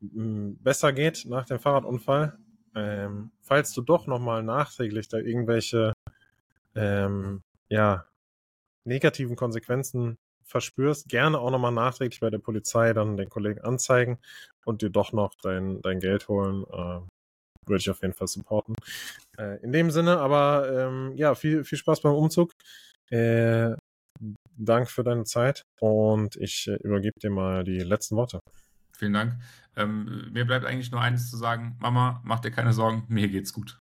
besser 0.00 0.92
geht 0.92 1.24
nach 1.26 1.46
dem 1.46 1.58
Fahrradunfall, 1.58 2.38
ähm, 2.78 3.30
falls 3.42 3.72
du 3.72 3.82
doch 3.82 4.06
nochmal 4.06 4.42
nachträglich 4.42 5.08
da 5.08 5.18
irgendwelche 5.18 5.92
ähm, 6.74 7.42
ja, 7.68 8.06
negativen 8.84 9.36
Konsequenzen 9.36 10.16
verspürst, 10.44 11.08
gerne 11.08 11.38
auch 11.38 11.50
nochmal 11.50 11.72
nachträglich 11.72 12.20
bei 12.20 12.30
der 12.30 12.38
Polizei 12.38 12.92
dann 12.92 13.16
den 13.16 13.28
Kollegen 13.28 13.60
anzeigen 13.60 14.18
und 14.64 14.82
dir 14.82 14.90
doch 14.90 15.12
noch 15.12 15.34
dein, 15.42 15.82
dein 15.82 16.00
Geld 16.00 16.28
holen. 16.28 16.64
Äh, 16.72 17.00
würde 17.66 17.80
ich 17.80 17.90
auf 17.90 18.00
jeden 18.00 18.14
Fall 18.14 18.28
supporten. 18.28 18.74
Äh, 19.38 19.62
in 19.62 19.72
dem 19.72 19.90
Sinne, 19.90 20.18
aber 20.18 20.70
ähm, 20.72 21.12
ja, 21.16 21.34
viel, 21.34 21.64
viel 21.64 21.78
Spaß 21.78 22.00
beim 22.00 22.14
Umzug. 22.14 22.52
Äh, 23.10 23.74
Dank 24.60 24.90
für 24.90 25.04
deine 25.04 25.24
Zeit 25.24 25.62
und 25.80 26.34
ich 26.36 26.66
äh, 26.66 26.74
übergebe 26.82 27.20
dir 27.20 27.30
mal 27.30 27.62
die 27.62 27.78
letzten 27.78 28.16
Worte. 28.16 28.40
Vielen 28.98 29.12
Dank. 29.12 29.40
Ähm, 29.76 30.32
mir 30.32 30.44
bleibt 30.44 30.66
eigentlich 30.66 30.90
nur 30.90 31.00
eines 31.00 31.30
zu 31.30 31.36
sagen: 31.36 31.76
Mama, 31.78 32.20
mach 32.24 32.40
dir 32.40 32.50
keine 32.50 32.72
Sorgen, 32.72 33.04
mir 33.08 33.28
geht's 33.28 33.52
gut. 33.52 33.80